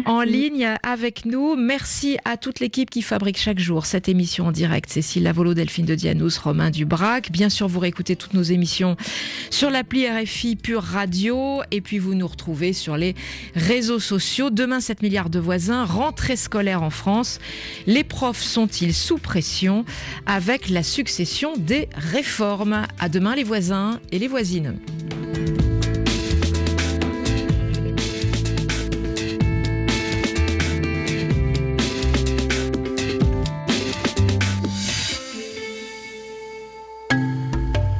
en 0.07 0.23
ligne 0.23 0.75
avec 0.83 1.25
nous. 1.25 1.57
Merci 1.57 2.19
à 2.25 2.37
toute 2.37 2.61
l'équipe 2.61 2.91
qui 2.91 3.03
fabrique 3.03 3.39
chaque 3.39 3.59
jour 3.59 3.87
cette 3.87 4.09
émission 4.09 4.47
en 4.47 4.53
direct. 4.53 4.91
Cécile 4.91 5.25
Lavolo, 5.25 5.55
Delphine 5.55 5.87
de 5.87 5.95
Dianous, 5.95 6.31
Romain 6.43 6.71
Dubrac. 6.71 7.31
Bien 7.31 7.49
sûr, 7.49 7.69
vous 7.69 7.81
réécoutez 7.81 8.17
toutes 8.17 8.35
nos 8.35 8.43
émissions 8.43 8.97
sur 9.51 9.71
l'appli 9.71 10.07
RFI 10.09 10.57
Pure 10.57 10.83
Radio 10.83 11.63
et 11.71 11.81
puis 11.81 11.99
vous 11.99 12.15
nous 12.15 12.27
retrouvez 12.27 12.73
sur 12.73 12.97
les 12.97 13.15
réseaux 13.55 13.99
Demain, 14.39 14.81
7 14.81 15.03
milliards 15.03 15.31
de 15.31 15.39
voisins, 15.39 15.85
rentrée 15.85 16.37
scolaire 16.37 16.83
en 16.83 16.91
France. 16.91 17.39
Les 17.87 18.05
profs 18.05 18.43
sont-ils 18.43 18.93
sous 18.93 19.17
pression 19.17 19.87
avec 20.27 20.69
la 20.69 20.83
succession 20.83 21.57
des 21.57 21.89
réformes? 21.95 22.83
À 22.99 23.09
demain 23.09 23.35
les 23.35 23.45
voisins 23.45 23.99
et 24.13 24.19
les 24.19 24.29
voisines. 24.29 24.79